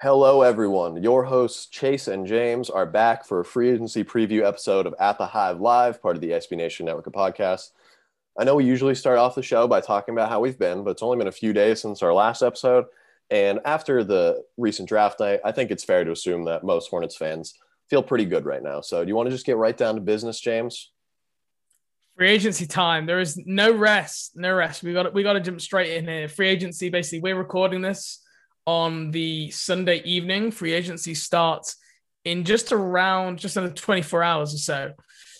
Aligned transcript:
Hello, 0.00 0.42
everyone. 0.42 1.02
Your 1.02 1.24
hosts, 1.24 1.66
Chase 1.66 2.06
and 2.06 2.24
James, 2.24 2.70
are 2.70 2.86
back 2.86 3.26
for 3.26 3.40
a 3.40 3.44
free 3.44 3.70
agency 3.70 4.04
preview 4.04 4.46
episode 4.46 4.86
of 4.86 4.94
At 5.00 5.18
the 5.18 5.26
Hive 5.26 5.60
Live, 5.60 6.00
part 6.00 6.14
of 6.14 6.20
the 6.20 6.30
SB 6.30 6.56
Nation 6.56 6.86
Network 6.86 7.08
of 7.08 7.12
podcasts. 7.12 7.72
I 8.38 8.44
know 8.44 8.54
we 8.54 8.64
usually 8.64 8.94
start 8.94 9.18
off 9.18 9.34
the 9.34 9.42
show 9.42 9.66
by 9.66 9.80
talking 9.80 10.14
about 10.14 10.28
how 10.28 10.38
we've 10.38 10.56
been, 10.56 10.84
but 10.84 10.90
it's 10.90 11.02
only 11.02 11.18
been 11.18 11.26
a 11.26 11.32
few 11.32 11.52
days 11.52 11.80
since 11.80 12.00
our 12.00 12.14
last 12.14 12.42
episode. 12.42 12.84
And 13.30 13.58
after 13.64 14.04
the 14.04 14.44
recent 14.56 14.88
draft 14.88 15.18
night, 15.18 15.40
I 15.44 15.50
think 15.50 15.72
it's 15.72 15.82
fair 15.82 16.04
to 16.04 16.12
assume 16.12 16.44
that 16.44 16.62
most 16.62 16.90
Hornets 16.90 17.16
fans 17.16 17.54
feel 17.90 18.04
pretty 18.04 18.24
good 18.24 18.44
right 18.44 18.62
now. 18.62 18.80
So, 18.80 19.02
do 19.02 19.08
you 19.08 19.16
want 19.16 19.26
to 19.26 19.34
just 19.34 19.46
get 19.46 19.56
right 19.56 19.76
down 19.76 19.96
to 19.96 20.00
business, 20.00 20.38
James? 20.38 20.92
Free 22.16 22.30
agency 22.30 22.68
time. 22.68 23.06
There 23.06 23.18
is 23.18 23.36
no 23.44 23.72
rest. 23.72 24.36
No 24.36 24.54
rest. 24.54 24.84
We 24.84 24.92
got 24.92 25.12
we 25.12 25.24
got 25.24 25.32
to 25.32 25.40
jump 25.40 25.60
straight 25.60 25.96
in 25.96 26.06
here. 26.06 26.28
Free 26.28 26.50
agency. 26.50 26.88
Basically, 26.88 27.18
we're 27.18 27.36
recording 27.36 27.82
this 27.82 28.22
on 28.68 29.10
the 29.12 29.50
Sunday 29.50 30.02
evening. 30.04 30.50
Free 30.50 30.74
agency 30.74 31.14
starts 31.14 31.76
in 32.26 32.44
just 32.44 32.70
around 32.70 33.38
just 33.38 33.56
under 33.56 33.72
24 33.72 34.22
hours 34.22 34.52
or 34.52 34.58
so. 34.58 34.92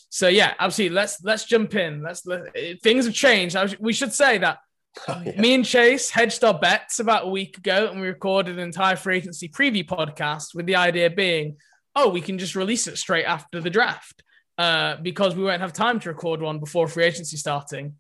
So 0.09 0.29
yeah, 0.29 0.55
absolutely. 0.59 0.95
Let's 0.95 1.23
let's 1.23 1.45
jump 1.45 1.75
in. 1.75 2.03
Let's 2.03 2.25
let, 2.25 2.41
things 2.83 3.05
have 3.05 3.15
changed. 3.15 3.55
I, 3.55 3.69
we 3.79 3.93
should 3.93 4.15
say 4.15 4.39
that 4.39 4.59
Oh, 5.09 5.23
yeah. 5.25 5.39
me 5.39 5.55
and 5.55 5.65
Chase 5.65 6.09
hedged 6.09 6.43
our 6.43 6.59
bets 6.59 7.01
about 7.01 7.27
a 7.27 7.31
week 7.31 7.59
ago, 7.59 7.89
and 7.91 8.01
we 8.01 8.09
recorded 8.09 8.55
an 8.59 8.65
entire 8.65 8.97
free 8.97 9.19
agency 9.19 9.47
preview 9.49 9.87
podcast 9.87 10.55
with 10.55 10.65
the 10.65 10.77
idea 10.77 11.11
being, 11.11 11.57
oh, 11.95 12.09
we 12.09 12.23
can 12.23 12.39
just 12.39 12.57
release 12.57 12.87
it 12.89 12.97
straight 12.97 13.27
after 13.27 13.61
the 13.61 13.71
draft 13.71 14.23
uh, 14.57 14.97
because 15.03 15.37
we 15.37 15.45
won't 15.45 15.61
have 15.61 15.73
time 15.75 16.01
to 16.01 16.09
record 16.09 16.41
one 16.41 16.59
before 16.59 16.89
free 16.89 17.05
agency 17.05 17.37
starting. 17.37 17.95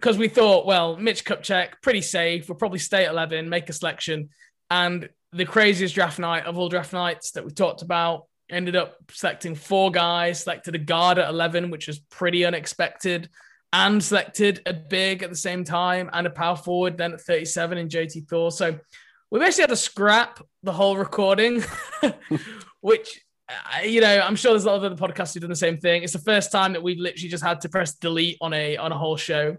Because 0.00 0.16
we 0.16 0.28
thought, 0.28 0.64
well, 0.64 0.96
Mitch 0.96 1.24
Kupchak, 1.24 1.82
pretty 1.82 2.00
safe. 2.00 2.48
We'll 2.48 2.56
probably 2.56 2.78
stay 2.78 3.04
at 3.04 3.10
11, 3.10 3.48
make 3.48 3.68
a 3.68 3.72
selection. 3.74 4.30
And 4.70 5.10
the 5.32 5.44
craziest 5.44 5.94
draft 5.94 6.18
night 6.18 6.46
of 6.46 6.58
all 6.58 6.70
draft 6.70 6.94
nights 6.94 7.32
that 7.32 7.44
we 7.44 7.50
talked 7.50 7.82
about 7.82 8.24
ended 8.50 8.76
up 8.76 8.96
selecting 9.10 9.54
four 9.54 9.90
guys, 9.90 10.40
selected 10.40 10.74
a 10.74 10.78
guard 10.78 11.18
at 11.18 11.28
11, 11.28 11.70
which 11.70 11.86
was 11.86 11.98
pretty 11.98 12.44
unexpected, 12.44 13.28
and 13.72 14.02
selected 14.02 14.62
a 14.66 14.72
big 14.72 15.22
at 15.22 15.30
the 15.30 15.36
same 15.36 15.64
time 15.64 16.10
and 16.12 16.26
a 16.26 16.30
power 16.30 16.56
forward 16.56 16.96
then 16.96 17.12
at 17.12 17.20
37 17.20 17.78
in 17.78 17.88
JT 17.88 18.28
Thor. 18.28 18.50
So 18.50 18.78
we 19.30 19.38
basically 19.38 19.62
had 19.62 19.70
to 19.70 19.76
scrap 19.76 20.40
the 20.62 20.72
whole 20.72 20.96
recording, 20.96 21.62
which, 22.80 23.20
uh, 23.48 23.82
you 23.82 24.00
know, 24.00 24.20
I'm 24.20 24.34
sure 24.34 24.52
there's 24.52 24.64
a 24.64 24.66
lot 24.66 24.82
of 24.82 24.84
other 24.84 24.96
podcasts 24.96 25.34
who've 25.34 25.42
done 25.42 25.50
the 25.50 25.56
same 25.56 25.78
thing. 25.78 26.02
It's 26.02 26.12
the 26.12 26.18
first 26.18 26.50
time 26.50 26.72
that 26.72 26.82
we've 26.82 26.98
literally 26.98 27.28
just 27.28 27.44
had 27.44 27.60
to 27.60 27.68
press 27.68 27.94
delete 27.94 28.38
on 28.40 28.52
a 28.52 28.76
on 28.76 28.90
a 28.90 28.98
whole 28.98 29.16
show. 29.16 29.56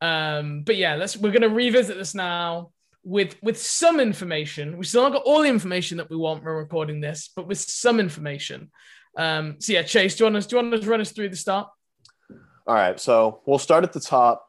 Um, 0.00 0.62
but 0.62 0.76
yeah, 0.76 0.94
let's 0.94 1.16
we're 1.16 1.32
gonna 1.32 1.48
revisit 1.48 1.96
this 1.96 2.14
now 2.14 2.70
with 3.04 3.36
with 3.42 3.58
some 3.58 4.00
information. 4.00 4.76
We 4.76 4.84
still 4.84 5.02
not 5.02 5.12
got 5.12 5.22
all 5.24 5.42
the 5.42 5.48
information 5.48 5.98
that 5.98 6.10
we 6.10 6.16
want 6.16 6.44
when 6.44 6.54
recording 6.54 7.00
this, 7.00 7.30
but 7.34 7.46
with 7.46 7.58
some 7.58 8.00
information. 8.00 8.70
Um, 9.16 9.56
so 9.58 9.72
yeah, 9.72 9.82
Chase, 9.82 10.16
do 10.16 10.24
you 10.24 10.26
want 10.26 10.36
us 10.36 10.46
do 10.46 10.56
you 10.56 10.62
want 10.62 10.82
to 10.82 10.88
run 10.88 11.00
us 11.00 11.12
through 11.12 11.30
the 11.30 11.36
start? 11.36 11.68
All 12.66 12.74
right, 12.74 13.00
so 13.00 13.40
we'll 13.46 13.58
start 13.58 13.84
at 13.84 13.92
the 13.92 14.00
top. 14.00 14.46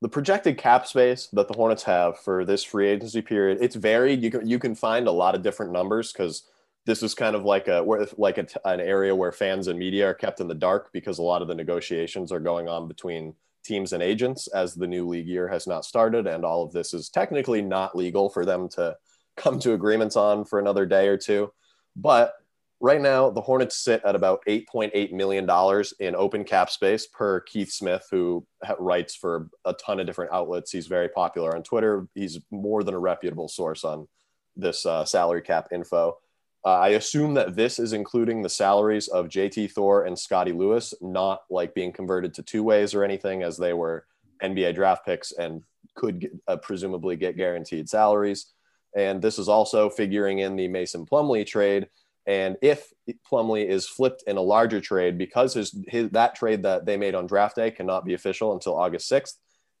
The 0.00 0.08
projected 0.08 0.58
cap 0.58 0.86
space 0.86 1.26
that 1.32 1.48
the 1.48 1.54
Hornets 1.54 1.82
have 1.82 2.20
for 2.20 2.44
this 2.44 2.62
free 2.62 2.88
agency 2.88 3.20
period, 3.20 3.58
it's 3.60 3.74
varied. 3.74 4.22
You 4.22 4.30
can 4.30 4.48
you 4.48 4.58
can 4.58 4.74
find 4.74 5.08
a 5.08 5.12
lot 5.12 5.34
of 5.34 5.42
different 5.42 5.72
numbers 5.72 6.12
because 6.12 6.44
this 6.86 7.02
is 7.02 7.14
kind 7.14 7.36
of 7.36 7.44
like 7.44 7.68
a 7.68 7.84
like 8.16 8.38
a, 8.38 8.46
an 8.64 8.80
area 8.80 9.14
where 9.14 9.32
fans 9.32 9.66
and 9.66 9.78
media 9.78 10.08
are 10.08 10.14
kept 10.14 10.40
in 10.40 10.48
the 10.48 10.54
dark 10.54 10.90
because 10.92 11.18
a 11.18 11.22
lot 11.22 11.42
of 11.42 11.48
the 11.48 11.54
negotiations 11.54 12.32
are 12.32 12.40
going 12.40 12.68
on 12.68 12.88
between 12.88 13.34
teams 13.68 13.92
and 13.92 14.02
agents 14.02 14.48
as 14.48 14.74
the 14.74 14.86
new 14.86 15.06
league 15.06 15.28
year 15.28 15.46
has 15.46 15.66
not 15.66 15.84
started 15.84 16.26
and 16.26 16.44
all 16.44 16.64
of 16.64 16.72
this 16.72 16.94
is 16.94 17.10
technically 17.10 17.62
not 17.62 17.94
legal 17.94 18.30
for 18.30 18.44
them 18.44 18.68
to 18.70 18.96
come 19.36 19.58
to 19.60 19.74
agreements 19.74 20.16
on 20.16 20.44
for 20.44 20.58
another 20.58 20.86
day 20.86 21.06
or 21.08 21.16
two. 21.16 21.52
But 21.94 22.32
right 22.80 23.00
now 23.00 23.30
the 23.30 23.40
Hornets 23.40 23.76
sit 23.76 24.02
at 24.04 24.16
about 24.16 24.40
8.8 24.48 25.12
million 25.12 25.46
dollars 25.46 25.92
in 26.00 26.16
open 26.16 26.44
cap 26.44 26.70
space 26.70 27.06
per 27.06 27.40
Keith 27.40 27.70
Smith 27.70 28.06
who 28.10 28.46
writes 28.78 29.14
for 29.14 29.48
a 29.64 29.74
ton 29.74 30.00
of 30.00 30.06
different 30.06 30.32
outlets. 30.32 30.72
He's 30.72 30.86
very 30.86 31.08
popular 31.08 31.54
on 31.54 31.62
Twitter. 31.62 32.08
He's 32.14 32.38
more 32.50 32.82
than 32.82 32.94
a 32.94 32.98
reputable 32.98 33.48
source 33.48 33.84
on 33.84 34.08
this 34.56 34.86
uh, 34.86 35.04
salary 35.04 35.42
cap 35.42 35.68
info. 35.72 36.16
Uh, 36.64 36.78
I 36.78 36.88
assume 36.90 37.34
that 37.34 37.54
this 37.54 37.78
is 37.78 37.92
including 37.92 38.42
the 38.42 38.48
salaries 38.48 39.08
of 39.08 39.28
JT 39.28 39.72
Thor 39.72 40.04
and 40.04 40.18
Scotty 40.18 40.52
Lewis, 40.52 40.92
not 41.00 41.42
like 41.50 41.74
being 41.74 41.92
converted 41.92 42.34
to 42.34 42.42
two 42.42 42.62
ways 42.62 42.94
or 42.94 43.04
anything, 43.04 43.42
as 43.42 43.56
they 43.56 43.72
were 43.72 44.06
NBA 44.42 44.74
draft 44.74 45.04
picks 45.06 45.32
and 45.32 45.62
could 45.94 46.20
get, 46.20 46.32
uh, 46.46 46.56
presumably 46.56 47.16
get 47.16 47.36
guaranteed 47.36 47.88
salaries. 47.88 48.52
And 48.96 49.22
this 49.22 49.38
is 49.38 49.48
also 49.48 49.90
figuring 49.90 50.40
in 50.40 50.56
the 50.56 50.68
Mason 50.68 51.06
Plumlee 51.06 51.46
trade 51.46 51.88
And 52.26 52.58
if 52.60 52.92
Plumlee 53.30 53.66
is 53.66 53.88
flipped 53.88 54.24
in 54.26 54.36
a 54.36 54.42
larger 54.42 54.82
trade, 54.82 55.16
because 55.16 55.54
his, 55.54 55.74
his 55.88 56.10
that 56.10 56.34
trade 56.34 56.62
that 56.64 56.84
they 56.84 56.98
made 56.98 57.14
on 57.14 57.26
draft 57.26 57.56
day 57.56 57.70
cannot 57.70 58.04
be 58.04 58.12
official 58.12 58.52
until 58.52 58.78
August 58.78 59.10
6th, 59.10 59.36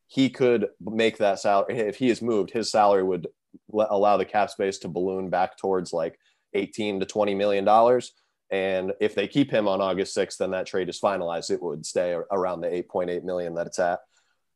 he 0.06 0.30
could 0.30 0.68
make 0.80 1.18
that 1.18 1.40
salary. 1.40 1.78
If 1.78 1.96
he 1.96 2.08
is 2.08 2.22
moved, 2.22 2.50
his 2.50 2.70
salary 2.70 3.04
would 3.04 3.26
allow 3.70 4.16
the 4.16 4.24
cap 4.24 4.48
space 4.48 4.78
to 4.78 4.88
balloon 4.88 5.28
back 5.28 5.58
towards 5.58 5.92
like 5.92 6.18
18 6.54 7.00
to 7.00 7.06
20 7.06 7.34
million 7.34 7.64
dollars. 7.64 8.12
And 8.50 8.92
if 9.00 9.14
they 9.14 9.28
keep 9.28 9.50
him 9.50 9.68
on 9.68 9.80
August 9.80 10.16
6th, 10.16 10.38
then 10.38 10.52
that 10.52 10.66
trade 10.66 10.88
is 10.88 11.00
finalized. 11.00 11.50
It 11.50 11.62
would 11.62 11.84
stay 11.84 12.16
around 12.30 12.62
the 12.62 12.68
8.8 12.68 13.22
million 13.22 13.54
that 13.54 13.66
it's 13.66 13.78
at 13.78 14.00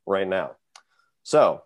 right 0.07 0.27
now. 0.27 0.53
So 1.23 1.63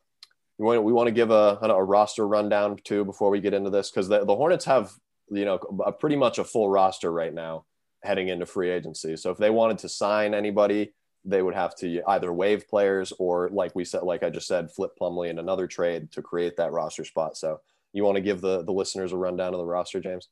we 0.58 0.67
want, 0.67 0.82
we 0.82 0.93
want 0.93 1.06
to 1.06 1.12
give 1.12 1.31
a, 1.31 1.58
a 1.62 1.84
roster 1.84 2.26
rundown 2.26 2.78
too 2.82 3.05
before 3.05 3.31
we 3.31 3.40
get 3.40 3.55
into 3.55 3.70
this 3.70 3.90
because 3.90 4.08
the, 4.08 4.25
the 4.25 4.34
Hornets 4.34 4.64
have 4.64 4.93
you 5.31 5.44
know 5.44 5.58
a, 5.84 5.93
pretty 5.93 6.17
much 6.17 6.38
a 6.38 6.44
full 6.44 6.69
roster 6.69 7.12
right 7.12 7.34
now 7.34 7.64
heading 8.02 8.29
into 8.29 8.46
free 8.46 8.70
agency. 8.70 9.17
So 9.17 9.31
if 9.31 9.38
they 9.38 9.50
wanted 9.50 9.79
to 9.79 9.88
sign 9.88 10.34
anybody, 10.34 10.93
they 11.25 11.43
would 11.43 11.55
have 11.55 11.75
to 11.76 12.02
either 12.08 12.32
waive 12.32 12.69
players 12.69 13.12
or 13.19 13.49
like 13.50 13.75
we 13.75 13.84
said, 13.84 14.02
like 14.02 14.22
I 14.22 14.31
just 14.31 14.46
said, 14.46 14.70
flip 14.70 14.93
Plumlee 15.00 15.29
in 15.31 15.38
another 15.38 15.67
trade 15.67 16.12
to 16.12 16.22
create 16.22 16.56
that 16.56 16.72
roster 16.72 17.05
spot. 17.05 17.37
So 17.37 17.61
you 17.96 18.04
want 18.04 18.16
to 18.16 18.20
give 18.20 18.40
the 18.40 18.62
the 18.62 18.72
listeners 18.72 19.12
a 19.12 19.16
rundown 19.16 19.54
of 19.54 19.58
the 19.58 19.64
roster, 19.64 20.00
James? 20.00 20.28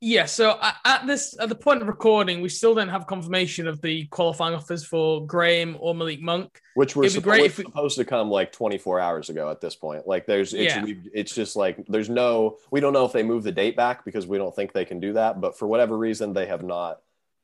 Yeah, 0.00 0.26
so 0.26 0.60
at 0.84 1.08
this 1.08 1.36
at 1.40 1.48
the 1.48 1.56
point 1.56 1.82
of 1.82 1.88
recording, 1.88 2.40
we 2.40 2.48
still 2.48 2.72
don't 2.72 2.88
have 2.88 3.08
confirmation 3.08 3.66
of 3.66 3.80
the 3.80 4.06
qualifying 4.06 4.54
offers 4.54 4.84
for 4.84 5.26
Graham 5.26 5.76
or 5.80 5.92
Malik 5.92 6.20
Monk, 6.22 6.60
which 6.76 6.94
were 6.94 7.04
suppo- 7.04 7.22
great 7.22 7.58
we- 7.58 7.64
supposed 7.64 7.98
to 7.98 8.04
come 8.04 8.30
like 8.30 8.52
24 8.52 9.00
hours 9.00 9.28
ago. 9.28 9.50
At 9.50 9.60
this 9.60 9.74
point, 9.74 10.06
like 10.06 10.24
there's 10.24 10.54
it's 10.54 10.72
yeah. 10.72 10.84
it's 11.12 11.34
just 11.34 11.56
like 11.56 11.84
there's 11.88 12.08
no 12.08 12.58
we 12.70 12.78
don't 12.78 12.92
know 12.92 13.04
if 13.06 13.12
they 13.12 13.24
move 13.24 13.42
the 13.42 13.50
date 13.50 13.74
back 13.74 14.04
because 14.04 14.24
we 14.28 14.38
don't 14.38 14.54
think 14.54 14.72
they 14.72 14.84
can 14.84 15.00
do 15.00 15.14
that, 15.14 15.40
but 15.40 15.58
for 15.58 15.66
whatever 15.66 15.98
reason 15.98 16.32
they 16.32 16.46
have 16.46 16.62
not 16.62 17.00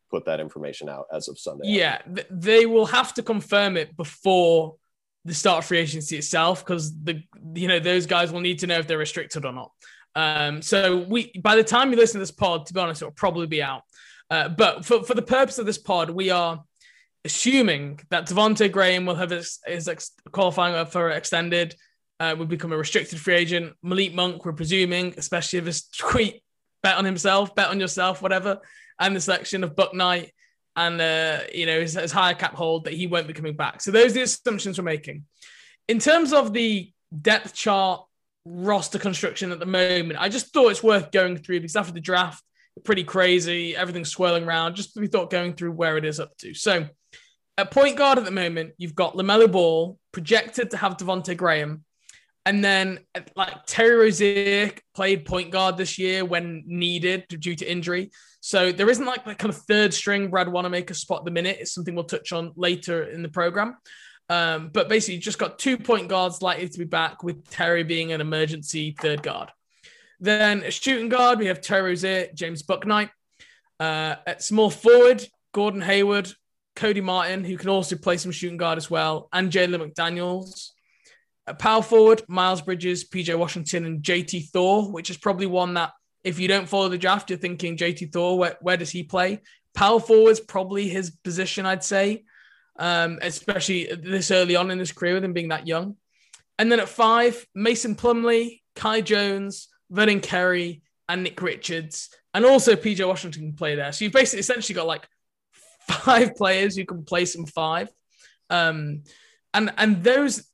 put 0.09 0.25
that 0.27 0.39
information 0.39 0.89
out 0.89 1.07
as 1.13 1.27
of 1.27 1.37
Sunday. 1.37 1.67
Yeah, 1.67 1.99
th- 2.03 2.29
they 2.31 2.67
will 2.67 2.87
have 2.87 3.15
to 3.15 3.23
confirm 3.25 3.77
it 3.77 3.97
before 3.97 4.77
the 5.25 5.35
start 5.35 5.59
of 5.59 5.65
free 5.65 5.79
agency 5.79 6.17
itself 6.17 6.65
because 6.65 6.95
the 7.03 7.23
you 7.55 7.69
know 7.69 7.79
those 7.79 8.07
guys 8.07 8.33
will 8.33 8.41
need 8.41 8.59
to 8.59 8.67
know 8.67 8.79
if 8.79 8.87
they're 8.87 8.99
restricted 8.99 9.45
or 9.45 9.53
not. 9.53 9.71
Um, 10.15 10.63
so 10.63 10.99
we 10.99 11.33
by 11.41 11.57
the 11.57 11.65
time 11.65 11.91
you 11.91 11.97
listen 11.97 12.15
to 12.15 12.23
this 12.23 12.31
pod, 12.31 12.67
to 12.67 12.75
be 12.75 12.81
honest, 12.81 13.03
it'll 13.03 13.13
probably 13.13 13.47
be 13.47 13.63
out. 13.63 13.83
Uh, 14.31 14.49
but 14.49 14.85
for, 14.85 15.03
for 15.03 15.15
the 15.15 15.23
purpose 15.23 15.59
of 15.59 15.67
this 15.67 15.79
pod, 15.79 16.11
we 16.11 16.31
are 16.31 16.63
assuming 17.25 18.01
that 18.11 18.27
Devonte 18.27 18.71
Graham 18.71 19.07
will 19.07 19.15
have 19.15 19.31
his, 19.31 19.61
his 19.67 19.89
ex- 19.89 20.13
qualifying 20.31 20.75
offer 20.75 21.11
extended, 21.11 21.75
uh, 22.21 22.35
will 22.37 22.47
become 22.47 22.73
a 22.73 22.77
restricted 22.77 23.19
free 23.19 23.35
agent. 23.35 23.75
Malik 23.83 24.15
Monk, 24.15 24.45
we're 24.45 24.53
presuming, 24.53 25.15
especially 25.17 25.59
if 25.59 25.67
his 25.67 25.85
tweet 25.85 26.43
bet 26.83 26.97
on 26.97 27.05
himself, 27.05 27.55
bet 27.55 27.69
on 27.69 27.81
yourself, 27.81 28.23
whatever, 28.23 28.61
and 28.99 29.17
the 29.17 29.21
selection 29.21 29.65
of 29.65 29.75
Bouknight 29.75 30.31
and 30.77 31.01
uh, 31.01 31.41
you 31.53 31.67
know 31.67 31.81
his, 31.81 31.95
his 31.95 32.13
higher 32.13 32.35
cap 32.35 32.55
hold 32.55 32.85
that 32.85 32.95
he 32.95 33.07
won't 33.07 33.27
be 33.27 33.33
coming 33.33 33.57
back. 33.57 33.81
So 33.81 33.91
those 33.91 34.13
are 34.13 34.15
the 34.15 34.23
assumptions 34.23 34.79
we're 34.79 34.85
making. 34.85 35.25
In 35.89 35.99
terms 35.99 36.33
of 36.33 36.53
the 36.53 36.91
depth 37.23 37.55
chart 37.55 38.05
roster 38.45 38.99
construction 38.99 39.53
at 39.53 39.59
the 39.59 39.67
moment. 39.67 40.21
I 40.21 40.29
just 40.29 40.53
thought 40.53 40.71
it's 40.71 40.83
worth 40.83 41.11
going 41.11 41.37
through 41.39 41.61
because 41.61 41.77
after 41.77 41.93
the 41.93 42.01
draft, 42.01 42.43
pretty 42.85 43.05
crazy, 43.05 43.77
everything's 43.77 44.11
swirling 44.11 44.45
around. 44.45 44.75
Just 44.75 44.97
we 44.97 45.07
thought 45.07 45.31
going 45.31 45.55
through 45.55 45.73
where 45.73 45.97
it 45.97 46.05
is 46.05 46.21
up 46.21 46.37
to. 46.39 46.55
So 46.55 46.89
at 47.57 47.71
point 47.71 47.97
guard 47.97 48.19
at 48.19 48.25
the 48.25 48.31
moment, 48.31 48.73
you've 48.79 48.95
got 48.95 49.15
LaMelo 49.15 49.51
Ball 49.51 49.99
projected 50.13 50.71
to 50.71 50.77
have 50.77 50.97
Devonte 50.97 51.37
Graham. 51.37 51.85
And 52.47 52.63
then, 52.63 52.99
like 53.37 53.65
Terry 53.65 53.97
Rozier 53.97 54.73
played 54.95 55.25
point 55.25 55.51
guard 55.51 55.79
this 55.79 55.99
year 55.99 56.27
when 56.27 56.65
needed 56.67 57.25
due 57.29 57.55
to 57.55 57.65
injury. 57.65 58.11
So 58.45 58.73
there 58.73 58.91
isn't 58.91 59.07
like 59.07 59.25
that 59.25 59.39
kind 59.39 59.55
of 59.55 59.57
third 59.63 59.95
string 59.95 60.29
Brad 60.29 60.51
Wanamaker 60.51 60.93
spot 60.93 61.21
at 61.21 61.25
the 61.25 61.31
minute. 61.31 61.57
It's 61.61 61.73
something 61.73 61.95
we'll 61.95 62.05
touch 62.05 62.31
on 62.31 62.53
later 62.57 63.05
in 63.05 63.23
the 63.23 63.29
program. 63.31 63.79
Um, 64.29 64.69
but 64.71 64.91
basically, 64.91 65.17
just 65.17 65.39
got 65.39 65.59
two 65.59 65.79
point 65.79 66.09
guards 66.09 66.43
likely 66.43 66.69
to 66.69 66.79
be 66.79 66.85
back, 66.85 67.23
with 67.23 67.49
Terry 67.49 67.85
being 67.85 68.13
an 68.13 68.21
emergency 68.21 68.95
third 69.01 69.23
guard. 69.23 69.49
Then 70.21 70.63
a 70.63 70.71
shooting 70.71 71.09
guard, 71.09 71.39
we 71.39 71.47
have 71.47 71.63
Terry 71.63 71.93
Rozier, 71.93 72.29
James 72.35 72.63
Bouknight. 72.63 73.09
Uh, 73.81 74.17
at 74.27 74.43
small 74.43 74.69
forward, 74.69 75.27
Gordon 75.53 75.81
Hayward, 75.81 76.31
Cody 76.77 77.01
Martin, 77.01 77.45
who 77.45 77.57
can 77.57 77.71
also 77.71 77.97
play 77.97 78.19
some 78.19 78.31
shooting 78.31 78.59
guard 78.59 78.77
as 78.77 78.91
well, 78.91 79.31
and 79.33 79.51
Jalen 79.51 79.91
McDaniels. 79.91 80.69
At 81.47 81.59
power 81.59 81.81
forward, 81.81 82.21
Miles 82.29 82.61
Bridges, 82.61 83.09
PJ 83.09 83.39
Washington, 83.39 83.87
and 83.87 84.03
JT 84.03 84.51
Thor, 84.51 84.93
which 84.93 85.09
is 85.09 85.17
probably 85.17 85.47
one 85.47 85.73
that 85.75 85.93
if 86.25 86.39
you 86.39 86.49
don't 86.49 86.69
follow 86.69 86.89
the 86.89 86.99
draft, 86.99 87.31
you're 87.31 87.39
thinking 87.39 87.77
JT 87.77 88.13
Thor, 88.13 88.39
where, 88.39 88.57
where 88.61 88.77
does 88.77 88.91
he 88.91 89.03
play? 89.03 89.41
Power 89.75 90.01
forward's 90.01 90.41
probably 90.41 90.89
his 90.89 91.11
position, 91.11 91.67
I'd 91.67 91.85
say 91.85 92.25
um, 92.79 93.19
especially 93.23 93.87
this 93.87 94.31
early 94.31 94.57
on 94.57 94.71
in 94.71 94.79
his 94.79 94.93
career 94.93 95.15
with 95.15 95.25
him 95.25 95.33
being 95.33 95.49
that 95.49 95.67
young. 95.67 95.97
And 96.59 96.71
then 96.71 96.81
at 96.81 96.89
five, 96.89 97.47
Mason 97.55 97.95
Plumlee, 97.95 98.61
Kai 98.75 99.01
Jones, 99.01 99.69
Vernon 99.91 100.21
Carey, 100.21 100.83
and 101.09 101.23
Nick 101.23 101.41
Richards, 101.43 102.11
and 102.33 102.45
also 102.45 102.77
PJ 102.77 103.07
Washington 103.07 103.43
can 103.43 103.53
play 103.55 103.75
there. 103.75 103.93
So 103.93 104.05
you've 104.05 104.15
basically 104.15 104.41
essentially 104.41 104.75
got 104.75 104.87
like 104.87 105.07
five 105.89 106.35
players 106.35 106.77
who 106.77 106.85
can 106.85 107.05
play 107.05 107.25
some 107.27 107.47
five. 107.47 107.89
Um, 108.51 109.03
and 109.53 109.73
and 109.77 110.03
those 110.03 110.47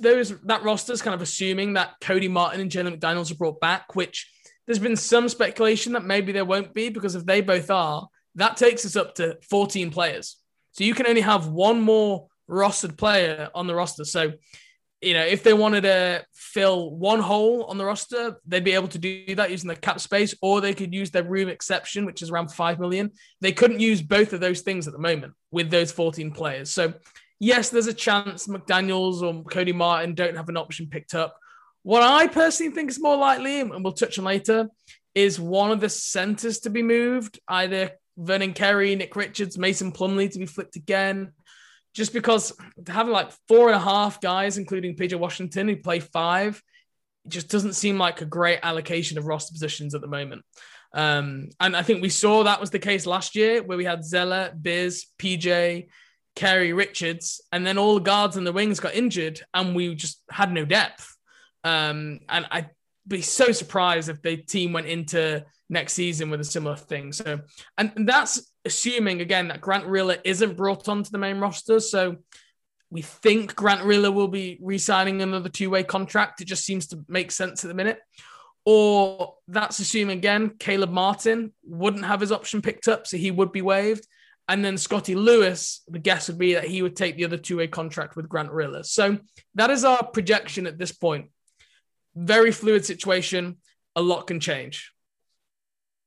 those 0.00 0.38
that 0.42 0.62
roster 0.62 0.92
is 0.92 1.02
kind 1.02 1.14
of 1.14 1.22
assuming 1.22 1.74
that 1.74 1.94
Cody 2.00 2.28
Martin 2.28 2.60
and 2.60 2.70
Jalen 2.70 2.98
McDaniels 2.98 3.30
are 3.30 3.36
brought 3.36 3.60
back, 3.60 3.94
which 3.94 4.30
there's 4.66 4.78
been 4.78 4.96
some 4.96 5.28
speculation 5.28 5.92
that 5.92 6.04
maybe 6.04 6.32
there 6.32 6.44
won't 6.44 6.72
be 6.74 6.88
because 6.88 7.14
if 7.14 7.26
they 7.26 7.40
both 7.40 7.70
are, 7.70 8.08
that 8.36 8.56
takes 8.56 8.84
us 8.84 8.96
up 8.96 9.14
to 9.16 9.38
14 9.48 9.90
players. 9.90 10.36
So 10.72 10.84
you 10.84 10.94
can 10.94 11.06
only 11.06 11.20
have 11.20 11.48
one 11.48 11.80
more 11.80 12.28
rostered 12.50 12.96
player 12.96 13.48
on 13.54 13.66
the 13.66 13.74
roster. 13.74 14.04
So, 14.04 14.32
you 15.00 15.14
know, 15.14 15.24
if 15.24 15.42
they 15.42 15.52
wanted 15.52 15.82
to 15.82 16.24
fill 16.32 16.90
one 16.90 17.20
hole 17.20 17.64
on 17.64 17.78
the 17.78 17.84
roster, 17.84 18.40
they'd 18.46 18.64
be 18.64 18.72
able 18.72 18.88
to 18.88 18.98
do 18.98 19.34
that 19.34 19.50
using 19.50 19.68
the 19.68 19.76
cap 19.76 20.00
space, 20.00 20.34
or 20.40 20.60
they 20.60 20.74
could 20.74 20.94
use 20.94 21.10
their 21.10 21.24
room 21.24 21.48
exception, 21.48 22.06
which 22.06 22.22
is 22.22 22.30
around 22.30 22.50
5 22.50 22.80
million. 22.80 23.10
They 23.40 23.52
couldn't 23.52 23.80
use 23.80 24.02
both 24.02 24.32
of 24.32 24.40
those 24.40 24.62
things 24.62 24.86
at 24.86 24.94
the 24.94 24.98
moment 24.98 25.34
with 25.50 25.70
those 25.70 25.92
14 25.92 26.32
players. 26.32 26.70
So, 26.70 26.94
yes, 27.38 27.68
there's 27.68 27.86
a 27.86 27.94
chance 27.94 28.46
McDaniels 28.46 29.22
or 29.22 29.44
Cody 29.44 29.72
Martin 29.72 30.14
don't 30.14 30.36
have 30.36 30.48
an 30.48 30.56
option 30.56 30.88
picked 30.88 31.14
up. 31.14 31.36
What 31.84 32.02
I 32.02 32.26
personally 32.26 32.72
think 32.72 32.90
is 32.90 33.00
more 33.00 33.16
likely, 33.16 33.60
and 33.60 33.84
we'll 33.84 33.92
touch 33.92 34.18
on 34.18 34.24
later, 34.24 34.68
is 35.14 35.38
one 35.38 35.70
of 35.70 35.80
the 35.80 35.90
centers 35.90 36.60
to 36.60 36.70
be 36.70 36.82
moved, 36.82 37.38
either 37.46 37.92
Vernon 38.16 38.54
Carey, 38.54 38.96
Nick 38.96 39.14
Richards, 39.16 39.58
Mason 39.58 39.92
Plumlee 39.92 40.32
to 40.32 40.38
be 40.38 40.46
flipped 40.46 40.76
again. 40.76 41.32
Just 41.92 42.14
because 42.14 42.52
having 42.88 43.12
like 43.12 43.30
four 43.46 43.68
and 43.68 43.76
a 43.76 43.80
half 43.80 44.20
guys, 44.20 44.56
including 44.58 44.96
PJ 44.96 45.16
Washington, 45.18 45.68
who 45.68 45.76
play 45.76 46.00
five, 46.00 46.60
just 47.28 47.50
doesn't 47.50 47.74
seem 47.74 47.98
like 47.98 48.22
a 48.22 48.26
great 48.26 48.60
allocation 48.62 49.18
of 49.18 49.26
roster 49.26 49.52
positions 49.52 49.94
at 49.94 50.00
the 50.00 50.06
moment. 50.06 50.42
Um, 50.94 51.50
and 51.60 51.76
I 51.76 51.82
think 51.82 52.00
we 52.00 52.08
saw 52.08 52.44
that 52.44 52.60
was 52.60 52.70
the 52.70 52.78
case 52.78 53.04
last 53.04 53.36
year 53.36 53.62
where 53.62 53.76
we 53.78 53.84
had 53.84 54.04
Zeller, 54.04 54.52
Biz, 54.60 55.04
PJ, 55.18 55.88
Carey, 56.34 56.72
Richards, 56.72 57.42
and 57.52 57.66
then 57.66 57.78
all 57.78 57.94
the 57.94 58.00
guards 58.00 58.36
and 58.36 58.46
the 58.46 58.52
wings 58.52 58.80
got 58.80 58.94
injured 58.94 59.40
and 59.52 59.76
we 59.76 59.94
just 59.94 60.22
had 60.30 60.50
no 60.50 60.64
depth. 60.64 61.13
Um, 61.64 62.20
and 62.28 62.46
I'd 62.50 62.70
be 63.08 63.22
so 63.22 63.50
surprised 63.52 64.08
if 64.08 64.22
the 64.22 64.36
team 64.36 64.72
went 64.72 64.86
into 64.86 65.44
next 65.68 65.94
season 65.94 66.30
with 66.30 66.40
a 66.40 66.44
similar 66.44 66.76
thing. 66.76 67.12
So, 67.12 67.40
and 67.78 67.92
that's 68.06 68.52
assuming 68.64 69.20
again 69.20 69.48
that 69.48 69.60
Grant 69.60 69.86
Riller 69.86 70.18
isn't 70.24 70.56
brought 70.56 70.88
onto 70.88 71.10
the 71.10 71.18
main 71.18 71.38
roster. 71.38 71.80
So, 71.80 72.16
we 72.90 73.02
think 73.02 73.56
Grant 73.56 73.82
Riller 73.82 74.12
will 74.12 74.28
be 74.28 74.56
re-signing 74.62 75.20
another 75.20 75.48
two-way 75.48 75.82
contract. 75.82 76.40
It 76.40 76.44
just 76.44 76.64
seems 76.64 76.86
to 76.88 77.04
make 77.08 77.32
sense 77.32 77.64
at 77.64 77.68
the 77.68 77.74
minute. 77.74 77.98
Or 78.64 79.34
that's 79.48 79.80
assuming 79.80 80.18
again 80.18 80.50
Caleb 80.58 80.90
Martin 80.90 81.52
wouldn't 81.64 82.04
have 82.04 82.20
his 82.20 82.30
option 82.30 82.62
picked 82.62 82.86
up, 82.86 83.06
so 83.06 83.16
he 83.16 83.32
would 83.32 83.50
be 83.50 83.62
waived. 83.62 84.06
And 84.48 84.64
then 84.64 84.78
Scotty 84.78 85.14
Lewis, 85.14 85.82
the 85.88 85.98
guess 85.98 86.28
would 86.28 86.38
be 86.38 86.54
that 86.54 86.64
he 86.64 86.82
would 86.82 86.94
take 86.94 87.16
the 87.16 87.24
other 87.24 87.36
two-way 87.36 87.66
contract 87.66 88.14
with 88.14 88.28
Grant 88.28 88.52
Riller. 88.52 88.82
So 88.82 89.18
that 89.56 89.70
is 89.70 89.84
our 89.84 90.06
projection 90.06 90.66
at 90.66 90.78
this 90.78 90.92
point. 90.92 91.30
Very 92.14 92.52
fluid 92.52 92.84
situation. 92.84 93.56
A 93.96 94.02
lot 94.02 94.26
can 94.26 94.40
change. 94.40 94.92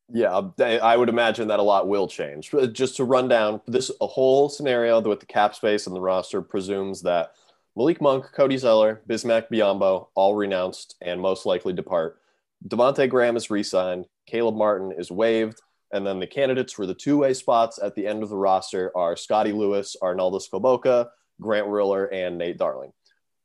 Yeah, 0.10 0.42
I 0.60 0.96
would 0.96 1.10
imagine 1.10 1.50
that 1.50 1.60
a 1.60 1.64
lot 1.64 1.90
will 1.90 2.08
change. 2.08 2.54
Uh, 2.54 2.68
just 2.68 2.96
to 2.96 3.04
run 3.04 3.28
down 3.28 3.60
this 3.68 3.92
whole 4.00 4.48
scenario 4.48 5.02
with 5.02 5.20
the 5.20 5.26
cap 5.26 5.54
space 5.54 5.86
and 5.86 5.96
the 5.96 6.02
roster 6.02 6.42
presumes 6.42 7.02
that 7.02 7.32
Malik 7.76 8.00
Monk, 8.00 8.26
Cody 8.34 8.58
Zeller, 8.58 9.02
Bismack 9.08 9.50
Biyombo 9.52 10.08
all 10.16 10.34
renounced 10.34 10.96
and 11.02 11.20
most 11.20 11.46
likely 11.46 11.74
depart. 11.74 12.20
Devonte 12.68 13.10
Graham 13.10 13.36
is 13.36 13.50
re-signed. 13.50 14.06
Caleb 14.26 14.56
Martin 14.56 14.94
is 14.98 15.12
waived. 15.12 15.62
And 15.92 16.08
then 16.08 16.20
the 16.20 16.28
candidates 16.28 16.74
for 16.74 16.86
the 16.86 16.94
two-way 16.94 17.34
spots 17.34 17.80
at 17.82 17.94
the 17.96 18.08
end 18.08 18.24
of 18.24 18.30
the 18.30 18.38
roster 18.38 18.92
are 18.96 19.16
Scotty 19.16 19.52
Lewis, 19.52 19.96
Arnoldas 20.02 20.50
Kulboka, 20.50 21.10
Grant 21.40 21.68
Riller, 21.68 22.06
and 22.06 22.38
Nate 22.38 22.58
Darling. 22.58 22.92